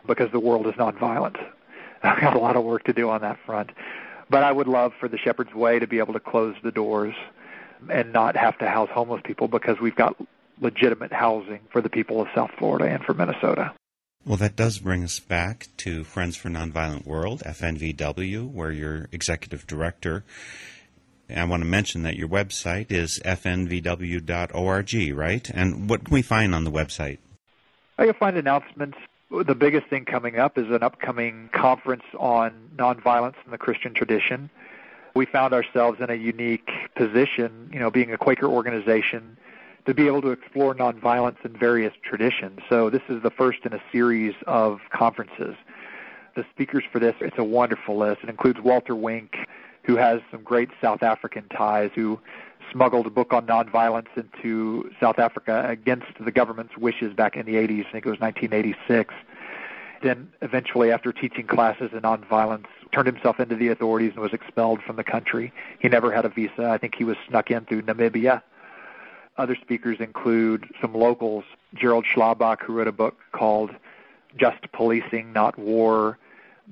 because 0.06 0.32
the 0.32 0.40
world 0.40 0.68
is 0.68 0.74
nonviolent. 0.74 1.36
I've 2.04 2.22
got 2.22 2.36
a 2.36 2.40
lot 2.40 2.56
of 2.56 2.64
work 2.64 2.84
to 2.86 2.94
do 2.94 3.10
on 3.10 3.22
that 3.22 3.38
front. 3.46 3.72
But 4.30 4.44
I 4.44 4.52
would 4.52 4.68
love 4.68 4.94
for 5.00 5.08
the 5.08 5.18
Shepherd's 5.18 5.54
Way 5.54 5.80
to 5.80 5.88
be 5.88 6.00
able 6.00 6.14
to 6.14 6.20
close 6.20 6.56
the 6.64 6.72
doors 6.72 7.16
and 7.92 8.14
not 8.14 8.36
have 8.36 8.58
to 8.60 8.70
house 8.70 8.90
homeless 8.92 9.22
people 9.24 9.48
because 9.48 9.80
we've 9.80 9.96
got 9.96 10.16
legitimate 10.62 11.14
housing 11.14 11.60
for 11.72 11.82
the 11.82 11.90
people 11.90 12.22
of 12.22 12.28
South 12.34 12.52
Florida 12.58 12.86
and 12.86 13.04
for 13.04 13.14
Minnesota. 13.14 13.74
Well, 14.28 14.38
that 14.38 14.58
does 14.58 14.80
bring 14.80 15.06
us 15.06 15.22
back 15.22 15.68
to 15.78 16.04
Friends 16.04 16.36
for 16.36 16.50
Nonviolent 16.50 17.06
World, 17.06 17.44
FNVW, 17.46 18.52
where 18.52 18.72
you're 18.72 19.08
executive 19.14 19.66
director. 19.66 20.26
I 21.34 21.46
want 21.46 21.64
to 21.64 21.70
mention 21.70 22.04
that 22.04 22.18
your 22.18 22.28
website 22.28 22.92
is 22.92 23.22
fnvw.org, 23.24 25.18
right? 25.18 25.50
And 25.54 25.90
what 25.90 26.04
can 26.04 26.14
we 26.14 26.22
find 26.22 26.54
on 26.54 26.66
the 26.66 26.72
website? 26.72 27.20
Oh, 27.98 28.04
you'll 28.04 28.14
find 28.16 28.36
announcements. 28.36 28.98
The 29.32 29.56
biggest 29.56 29.88
thing 29.88 30.04
coming 30.04 30.38
up 30.40 30.58
is 30.58 30.70
an 30.72 30.84
upcoming 30.84 31.50
conference 31.54 32.04
on 32.20 32.72
nonviolence 32.76 33.36
in 33.46 33.52
the 33.52 33.58
Christian 33.58 33.94
tradition. 33.94 34.50
We 35.16 35.26
found 35.26 35.54
ourselves 35.54 36.02
in 36.02 36.10
a 36.10 36.16
unique 36.16 36.70
position, 36.96 37.70
you 37.72 37.80
know, 37.80 37.90
being 37.90 38.12
a 38.12 38.18
Quaker 38.18 38.48
organization 38.48 39.38
to 39.88 39.94
be 39.94 40.06
able 40.06 40.22
to 40.22 40.32
explore 40.32 40.76
nonviolence 40.76 41.38
in 41.46 41.58
various 41.58 41.94
traditions. 42.04 42.60
So 42.70 42.90
this 42.90 43.02
is 43.08 43.24
the 43.24 43.32
first 43.32 43.60
in 43.64 43.72
a 43.72 43.82
series 43.90 44.36
of 44.46 44.82
conferences. 44.92 45.56
The 46.36 46.46
speakers 46.52 46.84
for 46.92 47.00
this, 47.00 47.16
it's 47.22 47.38
a 47.38 47.44
wonderful 47.44 47.98
list. 47.98 48.20
It 48.22 48.30
includes 48.30 48.60
Walter 48.60 48.96
Wink, 48.96 49.38
who 49.84 49.96
has 49.96 50.20
some 50.30 50.44
great 50.44 50.70
South 50.82 51.04
African 51.04 51.48
ties, 51.48 51.90
who 51.96 52.20
smuggled 52.70 53.08
a 53.08 53.10
book 53.10 53.32
on 53.32 53.48
nonviolence 53.48 54.10
into 54.18 54.92
South 55.00 55.20
Africa 55.20 55.66
against 55.70 56.08
the 56.20 56.32
government's 56.32 56.78
wishes 56.78 57.14
back 57.14 57.38
in 57.38 57.46
the 57.46 57.54
80s. 57.54 57.88
I 57.88 57.92
think 57.94 58.06
it 58.06 58.10
was 58.10 58.20
1986. 58.20 59.14
Then 60.04 60.30
eventually, 60.42 60.92
after 60.92 61.14
teaching 61.14 61.48
classes 61.48 61.92
in 61.94 62.02
nonviolence, 62.02 62.66
turned 62.92 63.08
himself 63.08 63.40
into 63.40 63.56
the 63.56 63.70
authorities 63.70 64.12
and 64.12 64.20
was 64.20 64.34
expelled 64.34 64.82
from 64.82 64.98
the 64.98 65.04
country. 65.06 65.54
He 65.80 65.88
never 65.88 66.12
had 66.12 66.26
a 66.26 66.30
visa. 66.30 66.70
I 66.70 66.78
think 66.78 66.96
he 66.96 67.06
was 67.06 67.16
snuck 67.30 67.50
in 67.52 67.64
through 67.64 67.84
Namibia 67.84 68.42
other 69.38 69.56
speakers 69.56 69.98
include 70.00 70.66
some 70.82 70.94
locals, 70.94 71.44
Gerald 71.76 72.06
Schlabach, 72.06 72.62
who 72.62 72.74
wrote 72.74 72.88
a 72.88 72.92
book 72.92 73.18
called 73.32 73.72
Just 74.36 74.72
Policing, 74.72 75.32
Not 75.34 75.58
War, 75.58 76.18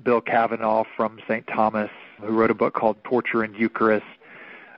Bill 0.02 0.20
Cavanaugh 0.20 0.84
from 0.96 1.20
St. 1.26 1.46
Thomas, 1.46 1.90
who 2.20 2.32
wrote 2.32 2.50
a 2.50 2.54
book 2.54 2.74
called 2.74 2.96
Torture 3.04 3.42
and 3.42 3.54
Eucharist, 3.56 4.06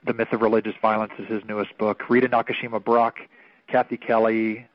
The 0.05 0.13
Myth 0.13 0.31
of 0.31 0.41
Religious 0.41 0.75
Violence 0.81 1.13
is 1.17 1.27
his 1.27 1.43
newest 1.45 1.77
book, 1.77 2.09
Rita 2.09 2.29
Nakashima 2.29 2.83
Brock, 2.83 3.19
Kathy 3.67 3.97
Kelly, 3.97 4.67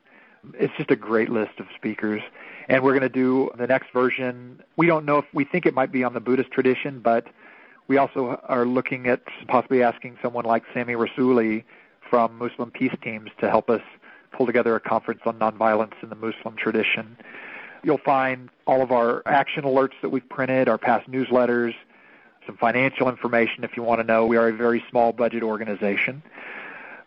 It's 0.54 0.74
just 0.76 0.90
a 0.90 0.96
great 0.96 1.30
list 1.30 1.58
of 1.58 1.66
speakers. 1.74 2.22
And 2.68 2.82
we're 2.82 2.92
going 2.92 3.02
to 3.02 3.08
do 3.08 3.50
the 3.56 3.66
next 3.66 3.92
version. 3.92 4.62
We 4.76 4.86
don't 4.86 5.04
know 5.04 5.18
if 5.18 5.24
we 5.32 5.44
think 5.44 5.66
it 5.66 5.74
might 5.74 5.92
be 5.92 6.04
on 6.04 6.14
the 6.14 6.20
Buddhist 6.20 6.50
tradition, 6.50 7.00
but 7.00 7.26
we 7.88 7.98
also 7.98 8.40
are 8.44 8.64
looking 8.64 9.06
at 9.06 9.22
possibly 9.48 9.82
asking 9.82 10.18
someone 10.22 10.44
like 10.44 10.62
Sami 10.72 10.94
Rasouli 10.94 11.64
from 12.08 12.38
Muslim 12.38 12.70
peace 12.70 12.94
teams 13.02 13.30
to 13.40 13.50
help 13.50 13.70
us 13.70 13.82
pull 14.32 14.46
together 14.46 14.74
a 14.74 14.80
conference 14.80 15.20
on 15.24 15.38
nonviolence 15.38 15.94
in 16.02 16.08
the 16.08 16.16
Muslim 16.16 16.56
tradition. 16.56 17.16
You'll 17.82 17.98
find 17.98 18.48
all 18.66 18.82
of 18.82 18.92
our 18.92 19.22
action 19.26 19.64
alerts 19.64 19.92
that 20.02 20.08
we've 20.08 20.28
printed, 20.28 20.68
our 20.68 20.78
past 20.78 21.10
newsletters, 21.10 21.74
some 22.46 22.56
financial 22.56 23.08
information 23.08 23.64
if 23.64 23.76
you 23.76 23.82
want 23.82 24.00
to 24.00 24.06
know. 24.06 24.26
We 24.26 24.36
are 24.36 24.48
a 24.48 24.52
very 24.52 24.82
small 24.90 25.12
budget 25.12 25.42
organization. 25.42 26.22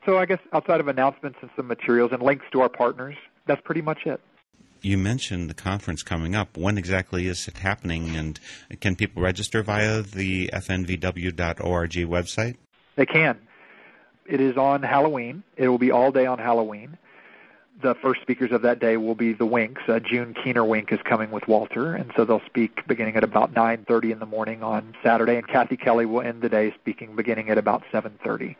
So 0.06 0.18
I 0.18 0.26
guess 0.26 0.40
outside 0.54 0.80
of 0.80 0.88
announcements 0.88 1.40
and 1.42 1.50
some 1.56 1.68
materials 1.68 2.12
and 2.14 2.22
links 2.22 2.46
to 2.52 2.62
our 2.62 2.70
partners, 2.70 3.16
that's 3.46 3.62
pretty 3.62 3.82
much 3.82 4.06
it. 4.06 4.22
You 4.82 4.98
mentioned 4.98 5.50
the 5.50 5.54
conference 5.54 6.04
coming 6.04 6.36
up. 6.36 6.56
When 6.56 6.78
exactly 6.78 7.28
is 7.28 7.48
it 7.48 7.58
happening, 7.58 8.16
and 8.16 8.40
can 8.80 8.96
people 8.96 9.22
register 9.22 9.64
via 9.64 10.02
the 10.02 10.50
fnvw.org 10.54 11.92
website? 11.92 12.56
They 12.96 13.06
can. 13.06 13.40
It 14.28 14.42
is 14.42 14.58
on 14.58 14.84
Halloween. 14.84 15.44
It 15.56 15.70
will 15.70 15.78
be 15.78 15.92
all 15.92 16.12
day 16.12 16.26
on 16.26 16.40
Halloween. 16.40 16.98
The 17.82 17.96
first 17.96 18.22
speakers 18.22 18.52
of 18.52 18.64
that 18.64 18.80
day 18.80 18.98
will 18.98 19.16
be 19.16 19.34
the 19.34 19.46
Winks. 19.46 19.82
Uh, 19.88 20.00
June 20.00 20.34
Keener 20.34 20.66
Wink 20.66 20.92
is 20.92 21.00
coming 21.04 21.30
with 21.30 21.48
Walter, 21.48 21.94
and 21.94 22.12
so 22.16 22.26
they'll 22.26 22.42
speak 22.46 22.86
beginning 22.88 23.16
at 23.16 23.24
about 23.24 23.54
9:30 23.54 24.12
in 24.12 24.20
the 24.20 24.26
morning 24.26 24.64
on 24.64 24.96
Saturday, 25.04 25.38
and 25.38 25.48
Kathy 25.48 25.78
Kelly 25.78 26.06
will 26.06 26.22
end 26.22 26.42
the 26.42 26.50
day 26.50 26.74
speaking 26.82 27.16
beginning 27.16 27.50
at 27.50 27.58
about 27.58 27.84
7:30 27.92 28.56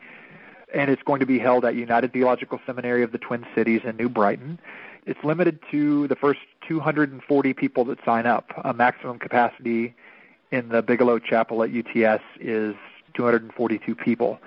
and 0.74 0.90
it's 0.90 1.02
going 1.02 1.20
to 1.20 1.26
be 1.26 1.38
held 1.38 1.64
at 1.64 1.74
United 1.74 2.12
Theological 2.12 2.60
Seminary 2.66 3.02
of 3.02 3.12
the 3.12 3.18
Twin 3.18 3.46
Cities 3.54 3.80
in 3.84 3.96
New 3.96 4.08
Brighton. 4.08 4.58
It's 5.06 5.22
limited 5.24 5.58
to 5.70 6.06
the 6.08 6.16
first 6.16 6.40
240 6.66 7.54
people 7.54 7.84
that 7.86 7.98
sign 8.04 8.26
up. 8.26 8.50
A 8.64 8.74
maximum 8.74 9.18
capacity 9.18 9.94
in 10.50 10.68
the 10.68 10.82
Bigelow 10.82 11.18
Chapel 11.18 11.62
at 11.62 11.70
UTS 11.70 12.22
is 12.40 12.74
242 13.14 13.94
people. 13.94 14.38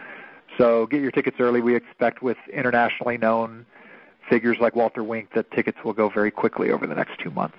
So 0.58 0.86
get 0.88 1.02
your 1.02 1.12
tickets 1.12 1.38
early. 1.40 1.62
We 1.62 1.76
expect 1.76 2.22
with 2.22 2.38
internationally 2.52 3.18
known 3.18 3.66
figures 4.30 4.58
like 4.60 4.76
Walter 4.76 5.04
Wink 5.04 5.30
that 5.36 5.52
tickets 5.52 5.78
will 5.84 5.94
go 5.94 6.10
very 6.10 6.32
quickly 6.32 6.72
over 6.72 6.88
the 6.88 6.96
next 6.96 7.20
two 7.20 7.32
months. 7.32 7.58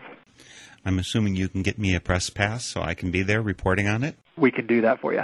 I'm 0.85 0.99
assuming 0.99 1.37
you 1.37 1.49
can 1.49 1.63
get 1.63 1.79
me 1.79 1.95
a 1.95 2.01
press 2.01 2.31
pass 2.31 2.65
so 2.65 2.83
I 2.83 2.95
can 2.95 3.11
be 3.11 3.23
there 3.23 3.43
reporting 3.43 3.87
on 3.87 4.03
it? 4.03 4.17
We 4.37 4.51
can 4.51 4.67
do 4.67 4.81
that 4.81 5.01
for 5.01 5.13
you. 5.13 5.23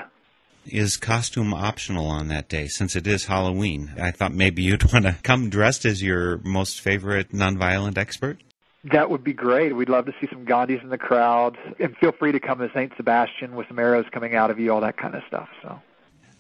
Is 0.66 0.97
costume 0.97 1.55
optional 1.55 2.07
on 2.07 2.29
that 2.29 2.49
day 2.49 2.69
since 2.69 2.95
it 2.95 3.07
is 3.07 3.25
Halloween? 3.25 3.95
I 4.01 4.11
thought 4.11 4.35
maybe 4.35 4.62
you'd 4.62 4.93
want 4.93 5.07
to 5.07 5.16
come 5.23 5.51
dressed 5.51 5.85
as 5.85 6.03
your 6.03 6.39
most 6.39 6.81
favorite 6.81 7.33
nonviolent 7.33 7.97
expert. 7.97 8.39
That 8.85 9.11
would 9.11 9.25
be 9.25 9.33
great. 9.33 9.75
We'd 9.75 9.89
love 9.89 10.07
to 10.07 10.12
see 10.21 10.29
some 10.31 10.47
Gandhis 10.47 10.83
in 10.83 10.91
the 10.91 10.99
crowd. 10.99 11.57
And 11.81 11.97
feel 11.97 12.12
free 12.12 12.33
to 12.33 12.41
come 12.41 12.61
as 12.62 12.71
St. 12.73 12.93
Sebastian 12.97 13.57
with 13.57 13.66
some 13.69 13.79
arrows 13.79 14.07
coming 14.12 14.37
out 14.37 14.51
of 14.51 14.59
you, 14.59 14.73
all 14.73 14.81
that 14.83 14.97
kind 14.97 15.14
of 15.14 15.23
stuff. 15.27 15.49
So 15.62 15.81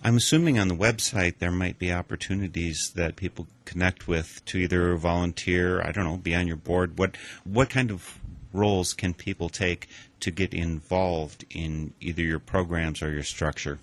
I'm 0.02 0.16
assuming 0.16 0.58
on 0.58 0.68
the 0.68 0.76
website 0.76 1.38
there 1.38 1.50
might 1.50 1.78
be 1.78 1.92
opportunities 1.92 2.92
that 2.94 3.16
people 3.16 3.46
connect 3.64 4.06
with 4.06 4.44
to 4.46 4.58
either 4.58 4.94
volunteer, 4.96 5.82
I 5.82 5.92
don't 5.92 6.04
know, 6.04 6.16
be 6.16 6.34
on 6.34 6.46
your 6.46 6.56
board. 6.56 6.98
What 6.98 7.16
what 7.44 7.68
kind 7.68 7.90
of 7.90 8.18
roles 8.52 8.94
can 8.94 9.12
people 9.12 9.48
take 9.48 9.88
to 10.20 10.30
get 10.30 10.54
involved 10.54 11.44
in 11.50 11.92
either 12.00 12.22
your 12.22 12.38
programs 12.38 13.02
or 13.02 13.10
your 13.10 13.22
structure? 13.22 13.78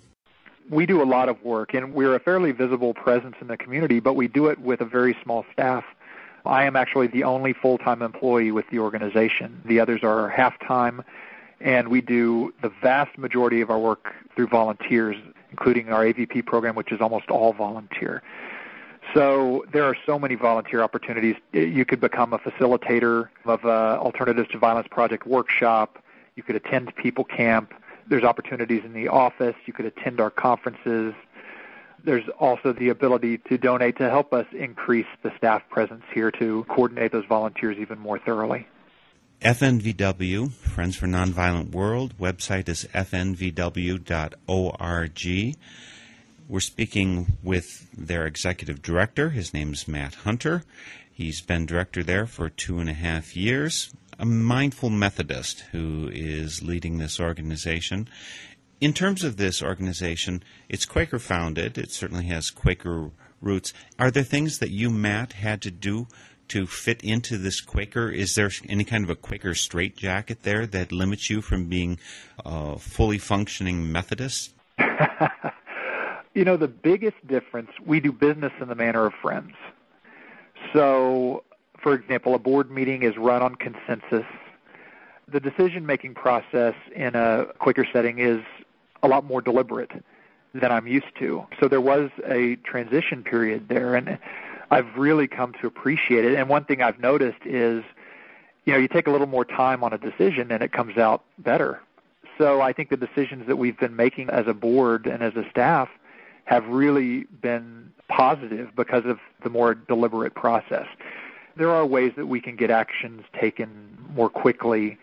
we 0.70 0.86
do 0.86 1.02
a 1.02 1.04
lot 1.04 1.28
of 1.28 1.42
work, 1.44 1.74
and 1.74 1.94
we're 1.94 2.14
a 2.14 2.20
fairly 2.20 2.52
visible 2.52 2.94
presence 2.94 3.36
in 3.40 3.46
the 3.46 3.56
community, 3.56 4.00
but 4.00 4.14
we 4.14 4.28
do 4.28 4.46
it 4.46 4.58
with 4.58 4.80
a 4.80 4.84
very 4.84 5.16
small 5.22 5.44
staff. 5.52 5.84
I 6.44 6.64
am 6.64 6.76
actually 6.76 7.08
the 7.08 7.24
only 7.24 7.52
full 7.52 7.78
time 7.78 8.02
employee 8.02 8.52
with 8.52 8.68
the 8.70 8.78
organization. 8.78 9.62
The 9.64 9.80
others 9.80 10.02
are 10.02 10.28
half 10.28 10.58
time, 10.60 11.02
and 11.60 11.88
we 11.88 12.00
do 12.00 12.52
the 12.62 12.70
vast 12.82 13.16
majority 13.18 13.60
of 13.60 13.70
our 13.70 13.78
work 13.78 14.12
through 14.34 14.48
volunteers, 14.48 15.16
including 15.56 15.90
our 15.90 16.04
AVP 16.04 16.44
program, 16.44 16.74
which 16.74 16.92
is 16.92 17.00
almost 17.00 17.30
all 17.30 17.52
volunteer. 17.52 18.22
So 19.14 19.64
there 19.72 19.84
are 19.84 19.96
so 20.04 20.18
many 20.18 20.34
volunteer 20.34 20.82
opportunities. 20.82 21.36
You 21.52 21.84
could 21.84 22.00
become 22.00 22.32
a 22.32 22.38
facilitator 22.38 23.28
of 23.44 23.64
a 23.64 23.98
Alternatives 23.98 24.48
to 24.50 24.58
Violence 24.58 24.88
Project 24.90 25.26
workshop. 25.26 26.02
You 26.34 26.42
could 26.42 26.56
attend 26.56 26.94
People 26.96 27.24
Camp 27.24 27.72
there's 28.08 28.24
opportunities 28.24 28.84
in 28.84 28.92
the 28.92 29.08
office. 29.08 29.56
You 29.66 29.72
could 29.72 29.86
attend 29.86 30.20
our 30.20 30.30
conferences. 30.30 31.14
There's 32.04 32.28
also 32.38 32.72
the 32.72 32.88
ability 32.88 33.38
to 33.48 33.58
donate 33.58 33.96
to 33.98 34.08
help 34.08 34.32
us 34.32 34.46
increase 34.52 35.06
the 35.22 35.32
staff 35.36 35.62
presence 35.68 36.04
here 36.14 36.30
to 36.32 36.64
coordinate 36.68 37.12
those 37.12 37.24
volunteers 37.24 37.78
even 37.78 37.98
more 37.98 38.18
thoroughly. 38.18 38.66
FNVW, 39.42 40.50
Friends 40.52 40.96
for 40.96 41.06
Nonviolent 41.06 41.70
World, 41.70 42.16
website 42.18 42.68
is 42.68 42.86
fnvw.org. 42.94 43.56
We're 46.48 46.60
speaking 46.60 47.38
with 47.42 47.86
their 47.92 48.26
executive 48.26 48.80
director. 48.80 49.30
His 49.30 49.52
name 49.52 49.72
is 49.72 49.86
Matt 49.86 50.14
Hunter. 50.14 50.62
He's 51.12 51.40
been 51.40 51.66
director 51.66 52.02
there 52.02 52.26
for 52.26 52.48
two 52.48 52.78
and 52.78 52.88
a 52.88 52.94
half 52.94 53.36
years 53.36 53.92
a 54.18 54.24
mindful 54.24 54.90
Methodist 54.90 55.60
who 55.72 56.08
is 56.12 56.62
leading 56.62 56.98
this 56.98 57.20
organization. 57.20 58.08
In 58.80 58.92
terms 58.92 59.24
of 59.24 59.36
this 59.36 59.62
organization, 59.62 60.42
it's 60.68 60.86
Quaker 60.86 61.18
founded. 61.18 61.76
It 61.76 61.90
certainly 61.90 62.26
has 62.26 62.50
Quaker 62.50 63.10
roots. 63.40 63.72
Are 63.98 64.10
there 64.10 64.22
things 64.22 64.58
that 64.58 64.70
you, 64.70 64.90
Matt, 64.90 65.34
had 65.34 65.60
to 65.62 65.70
do 65.70 66.06
to 66.48 66.66
fit 66.66 67.02
into 67.02 67.38
this 67.38 67.60
Quaker? 67.60 68.08
Is 68.08 68.34
there 68.34 68.50
any 68.68 68.84
kind 68.84 69.04
of 69.04 69.10
a 69.10 69.16
Quaker 69.16 69.54
straitjacket 69.54 70.42
there 70.42 70.66
that 70.66 70.92
limits 70.92 71.30
you 71.30 71.42
from 71.42 71.66
being 71.66 71.98
a 72.44 72.78
fully 72.78 73.18
functioning 73.18 73.90
Methodist? 73.90 74.54
you 76.34 76.44
know, 76.44 76.56
the 76.56 76.68
biggest 76.68 77.26
difference, 77.26 77.70
we 77.84 78.00
do 78.00 78.12
business 78.12 78.52
in 78.60 78.68
the 78.68 78.74
manner 78.74 79.06
of 79.06 79.14
friends. 79.14 79.52
So 80.72 81.44
for 81.86 81.94
example, 81.94 82.34
a 82.34 82.38
board 82.40 82.68
meeting 82.68 83.04
is 83.04 83.16
run 83.16 83.42
on 83.42 83.54
consensus. 83.54 84.26
The 85.28 85.38
decision 85.38 85.86
making 85.86 86.14
process 86.14 86.74
in 86.94 87.14
a 87.14 87.46
Quaker 87.60 87.86
setting 87.92 88.18
is 88.18 88.40
a 89.04 89.08
lot 89.08 89.24
more 89.24 89.40
deliberate 89.40 89.92
than 90.52 90.72
I'm 90.72 90.88
used 90.88 91.14
to. 91.20 91.46
So 91.60 91.68
there 91.68 91.80
was 91.80 92.10
a 92.26 92.56
transition 92.56 93.22
period 93.22 93.68
there, 93.68 93.94
and 93.94 94.18
I've 94.70 94.96
really 94.96 95.28
come 95.28 95.54
to 95.60 95.66
appreciate 95.66 96.24
it. 96.24 96.34
And 96.34 96.48
one 96.48 96.64
thing 96.64 96.82
I've 96.82 96.98
noticed 96.98 97.44
is, 97.44 97.84
you 98.64 98.72
know, 98.72 98.78
you 98.78 98.88
take 98.88 99.06
a 99.06 99.10
little 99.10 99.26
more 99.26 99.44
time 99.44 99.84
on 99.84 99.92
a 99.92 99.98
decision 99.98 100.50
and 100.50 100.62
it 100.62 100.72
comes 100.72 100.96
out 100.98 101.22
better. 101.38 101.80
So 102.38 102.60
I 102.60 102.72
think 102.72 102.90
the 102.90 102.96
decisions 102.96 103.46
that 103.46 103.56
we've 103.56 103.78
been 103.78 103.96
making 103.96 104.30
as 104.30 104.46
a 104.46 104.54
board 104.54 105.06
and 105.06 105.22
as 105.22 105.34
a 105.36 105.48
staff 105.50 105.88
have 106.44 106.66
really 106.66 107.24
been 107.40 107.92
positive 108.08 108.74
because 108.76 109.04
of 109.04 109.18
the 109.42 109.50
more 109.50 109.74
deliberate 109.74 110.34
process 110.34 110.86
there 111.56 111.70
are 111.70 111.86
ways 111.86 112.12
that 112.16 112.26
we 112.26 112.40
can 112.40 112.56
get 112.56 112.70
actions 112.70 113.24
taken 113.38 113.96
more 114.14 114.28
quickly, 114.28 114.98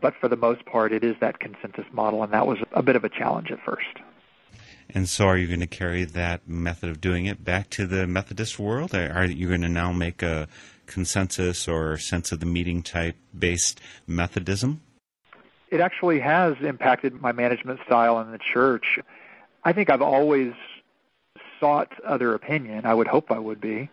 but 0.00 0.14
for 0.20 0.28
the 0.28 0.36
most 0.36 0.64
part, 0.64 0.92
it 0.92 1.04
is 1.04 1.16
that 1.20 1.40
consensus 1.40 1.84
model, 1.92 2.22
and 2.22 2.32
that 2.32 2.46
was 2.46 2.58
a 2.72 2.82
bit 2.82 2.96
of 2.96 3.04
a 3.04 3.08
challenge 3.08 3.50
at 3.50 3.60
first. 3.60 3.98
And 4.90 5.08
so, 5.08 5.26
are 5.26 5.36
you 5.36 5.46
going 5.46 5.60
to 5.60 5.66
carry 5.66 6.04
that 6.04 6.48
method 6.48 6.88
of 6.88 7.00
doing 7.00 7.26
it 7.26 7.44
back 7.44 7.70
to 7.70 7.86
the 7.86 8.06
Methodist 8.06 8.58
world? 8.58 8.94
Are 8.94 9.24
you 9.24 9.48
going 9.48 9.62
to 9.62 9.68
now 9.68 9.92
make 9.92 10.22
a 10.22 10.48
consensus 10.86 11.68
or 11.68 11.98
sense 11.98 12.32
of 12.32 12.40
the 12.40 12.46
meeting 12.46 12.82
type 12.82 13.16
based 13.36 13.80
Methodism? 14.06 14.80
It 15.70 15.80
actually 15.80 16.20
has 16.20 16.54
impacted 16.60 17.20
my 17.20 17.32
management 17.32 17.80
style 17.84 18.20
in 18.20 18.30
the 18.30 18.38
church. 18.38 18.98
I 19.64 19.72
think 19.72 19.90
I've 19.90 20.02
always 20.02 20.52
sought 21.58 21.92
other 22.04 22.34
opinion. 22.34 22.86
I 22.86 22.94
would 22.94 23.08
hope 23.08 23.30
I 23.30 23.38
would 23.38 23.60
be 23.60 23.90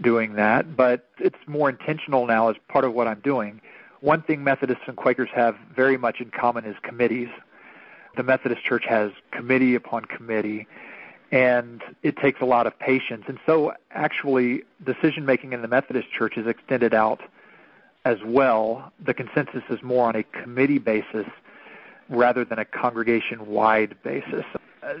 doing 0.00 0.34
that, 0.34 0.76
but 0.76 1.08
it's 1.18 1.38
more 1.46 1.68
intentional 1.68 2.26
now 2.26 2.48
as 2.48 2.56
part 2.68 2.84
of 2.84 2.94
what 2.94 3.06
I'm 3.06 3.20
doing. 3.20 3.60
One 4.00 4.22
thing 4.22 4.42
Methodists 4.42 4.82
and 4.86 4.96
Quakers 4.96 5.28
have 5.34 5.56
very 5.74 5.96
much 5.96 6.20
in 6.20 6.30
common 6.30 6.64
is 6.64 6.76
committees. 6.82 7.28
The 8.16 8.22
Methodist 8.22 8.62
Church 8.64 8.84
has 8.86 9.12
committee 9.30 9.74
upon 9.74 10.04
committee, 10.04 10.66
and 11.30 11.82
it 12.02 12.16
takes 12.16 12.40
a 12.40 12.44
lot 12.44 12.66
of 12.66 12.78
patience. 12.78 13.24
And 13.26 13.38
so, 13.46 13.72
actually, 13.90 14.62
decision 14.84 15.26
making 15.26 15.52
in 15.52 15.62
the 15.62 15.68
Methodist 15.68 16.10
Church 16.10 16.36
is 16.36 16.46
extended 16.46 16.94
out 16.94 17.20
as 18.04 18.18
well. 18.24 18.92
The 19.04 19.14
consensus 19.14 19.62
is 19.70 19.82
more 19.82 20.08
on 20.08 20.16
a 20.16 20.22
committee 20.22 20.78
basis 20.78 21.26
rather 22.08 22.44
than 22.44 22.58
a 22.58 22.64
congregation 22.64 23.46
wide 23.46 23.96
basis. 24.02 24.44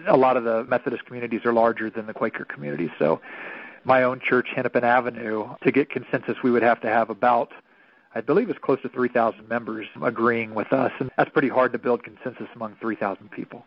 A 0.08 0.16
lot 0.16 0.36
of 0.36 0.44
the 0.44 0.64
Methodist 0.64 1.04
communities 1.04 1.42
are 1.44 1.52
larger 1.52 1.90
than 1.90 2.06
the 2.06 2.14
Quaker 2.14 2.44
communities, 2.44 2.90
so 2.98 3.20
my 3.84 4.02
own 4.02 4.20
church, 4.20 4.48
Hennepin 4.54 4.82
Avenue, 4.84 5.54
to 5.62 5.70
get 5.70 5.90
consensus, 5.90 6.42
we 6.42 6.50
would 6.50 6.62
have 6.62 6.80
to 6.80 6.88
have 6.88 7.10
about, 7.10 7.52
I 8.14 8.20
believe 8.20 8.48
it's 8.48 8.58
close 8.58 8.80
to 8.82 8.88
3,000 8.88 9.48
members 9.48 9.86
agreeing 10.00 10.54
with 10.54 10.72
us. 10.72 10.92
And 11.00 11.10
that's 11.16 11.30
pretty 11.30 11.48
hard 11.48 11.72
to 11.72 11.78
build 11.78 12.04
consensus 12.04 12.46
among 12.54 12.76
3,000 12.80 13.30
people. 13.30 13.64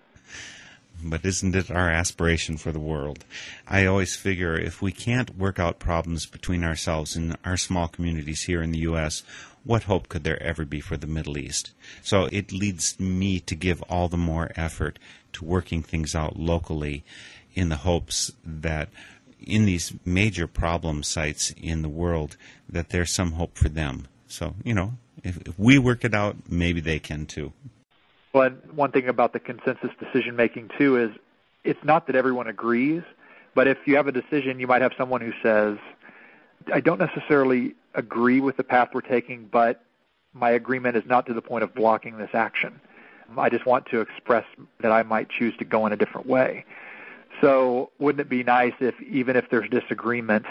but 1.04 1.26
isn't 1.26 1.56
it 1.56 1.70
our 1.70 1.90
aspiration 1.90 2.58
for 2.58 2.72
the 2.72 2.80
world? 2.80 3.26
I 3.68 3.86
always 3.86 4.16
figure 4.16 4.58
if 4.58 4.82
we 4.82 4.92
can't 4.92 5.38
work 5.38 5.60
out 5.60 5.80
problems 5.80 6.26
between 6.26 6.64
ourselves 6.64 7.16
in 7.16 7.36
our 7.46 7.58
small 7.58 7.88
communities 7.88 8.44
here 8.44 8.62
in 8.62 8.72
the 8.72 8.80
U.S., 8.80 9.24
what 9.64 9.84
hope 9.84 10.08
could 10.08 10.24
there 10.24 10.42
ever 10.42 10.64
be 10.64 10.80
for 10.80 10.96
the 10.96 11.08
Middle 11.08 11.38
East? 11.38 11.72
So 12.02 12.30
it 12.32 12.54
leads 12.54 12.98
me 13.00 13.42
to 13.42 13.56
give 13.56 13.82
all 13.84 14.08
the 14.08 14.18
more 14.18 14.52
effort 14.56 14.98
to 15.34 15.44
working 15.44 15.84
things 15.84 16.16
out 16.16 16.38
locally 16.38 17.04
in 17.54 17.68
the 17.68 17.78
hopes 17.78 18.32
that 18.46 18.88
in 19.46 19.66
these 19.66 19.94
major 20.06 20.48
problem 20.48 21.04
sites 21.04 21.54
in 21.58 21.82
the 21.82 21.90
world 21.90 22.38
that 22.70 22.90
there's 22.90 23.12
some 23.12 23.34
hope 23.34 23.58
for 23.58 23.68
them. 23.68 24.08
So, 24.28 24.56
you 24.64 24.74
know, 24.74 24.94
if, 25.24 25.38
if 25.48 25.58
we 25.58 25.78
work 25.78 26.06
it 26.06 26.14
out, 26.14 26.36
maybe 26.50 26.82
they 26.82 27.00
can 27.00 27.26
too. 27.26 27.54
Well, 28.34 28.52
one 28.74 28.92
thing 28.92 29.08
about 29.08 29.34
the 29.34 29.40
consensus 29.40 29.90
decision 30.00 30.36
making 30.36 30.70
too 30.78 30.98
is 30.98 31.12
it's 31.64 31.84
not 31.84 32.08
that 32.08 32.16
everyone 32.16 32.48
agrees, 32.48 33.04
but 33.56 33.68
if 33.68 33.78
you 33.86 33.96
have 33.96 34.08
a 34.08 34.12
decision, 34.12 34.60
you 34.60 34.68
might 34.68 34.82
have 34.82 34.94
someone 34.98 35.22
who 35.22 35.34
says, 35.42 35.78
I 36.72 36.80
don't 36.80 37.00
necessarily 37.00 37.74
agree 37.96 38.40
with 38.40 38.58
the 38.58 38.64
path 38.64 38.90
we're 38.94 39.02
taking, 39.02 39.48
but 39.52 39.84
my 40.34 40.52
agreement 40.52 40.96
is 40.98 41.04
not 41.06 41.26
to 41.28 41.34
the 41.34 41.42
point 41.42 41.64
of 41.64 41.74
blocking 41.74 42.18
this 42.18 42.30
action. 42.34 42.80
I 43.38 43.50
just 43.50 43.66
want 43.66 43.88
to 43.88 44.02
express 44.02 44.46
that 44.82 44.92
I 44.92 45.04
might 45.04 45.30
choose 45.30 45.56
to 45.58 45.66
go 45.66 45.86
in 45.86 45.94
a 45.94 45.98
different 45.98 46.28
way. 46.28 46.66
So, 47.42 47.92
wouldn't 48.00 48.22
it 48.22 48.30
be 48.30 48.44
nice 48.44 48.74
if, 48.80 49.00
even 49.02 49.36
if 49.36 49.50
there's 49.50 49.70
disagreement, 49.70 50.46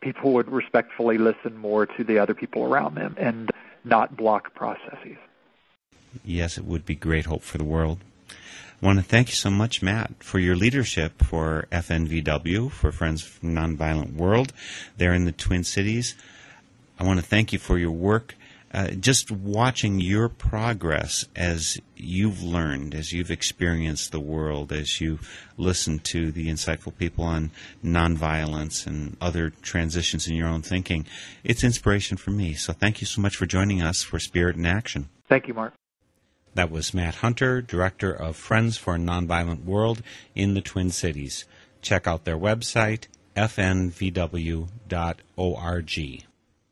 people 0.00 0.32
would 0.34 0.48
respectfully 0.50 1.18
listen 1.18 1.56
more 1.56 1.86
to 1.86 2.04
the 2.04 2.18
other 2.18 2.34
people 2.34 2.64
around 2.64 2.94
them 2.94 3.16
and 3.18 3.50
not 3.84 4.16
block 4.16 4.54
processes? 4.54 5.16
Yes, 6.24 6.56
it 6.58 6.64
would 6.64 6.86
be 6.86 6.94
great 6.94 7.26
hope 7.26 7.42
for 7.42 7.58
the 7.58 7.64
world. 7.64 7.98
I 8.30 8.86
want 8.86 8.98
to 8.98 9.04
thank 9.04 9.28
you 9.28 9.34
so 9.34 9.50
much, 9.50 9.82
Matt, 9.82 10.22
for 10.22 10.38
your 10.38 10.54
leadership 10.54 11.24
for 11.24 11.66
FNVW, 11.72 12.70
for 12.70 12.92
Friends 12.92 13.22
from 13.22 13.54
Nonviolent 13.54 14.14
World, 14.14 14.52
there 14.98 15.14
in 15.14 15.24
the 15.24 15.32
Twin 15.32 15.64
Cities. 15.64 16.14
I 16.98 17.04
want 17.04 17.18
to 17.18 17.24
thank 17.24 17.52
you 17.52 17.58
for 17.58 17.78
your 17.78 17.90
work 17.90 18.35
uh, 18.76 18.90
just 18.90 19.30
watching 19.30 20.00
your 20.00 20.28
progress 20.28 21.24
as 21.34 21.80
you've 21.96 22.42
learned, 22.42 22.94
as 22.94 23.10
you've 23.10 23.30
experienced 23.30 24.12
the 24.12 24.20
world, 24.20 24.70
as 24.70 25.00
you 25.00 25.18
listen 25.56 25.98
to 25.98 26.30
the 26.30 26.48
insightful 26.48 26.94
people 26.94 27.24
on 27.24 27.50
nonviolence 27.82 28.86
and 28.86 29.16
other 29.18 29.48
transitions 29.62 30.28
in 30.28 30.36
your 30.36 30.46
own 30.46 30.60
thinking, 30.60 31.06
it's 31.42 31.64
inspiration 31.64 32.18
for 32.18 32.32
me. 32.32 32.52
So 32.52 32.74
thank 32.74 33.00
you 33.00 33.06
so 33.06 33.22
much 33.22 33.34
for 33.34 33.46
joining 33.46 33.80
us 33.80 34.02
for 34.02 34.18
Spirit 34.18 34.56
in 34.56 34.66
Action. 34.66 35.08
Thank 35.26 35.48
you, 35.48 35.54
Mark. 35.54 35.72
That 36.52 36.70
was 36.70 36.92
Matt 36.92 37.16
Hunter, 37.16 37.62
Director 37.62 38.12
of 38.12 38.36
Friends 38.36 38.76
for 38.76 38.94
a 38.94 38.98
Nonviolent 38.98 39.64
World 39.64 40.02
in 40.34 40.52
the 40.52 40.60
Twin 40.60 40.90
Cities. 40.90 41.46
Check 41.80 42.06
out 42.06 42.24
their 42.24 42.38
website, 42.38 43.06
fnvw.org. 43.34 44.66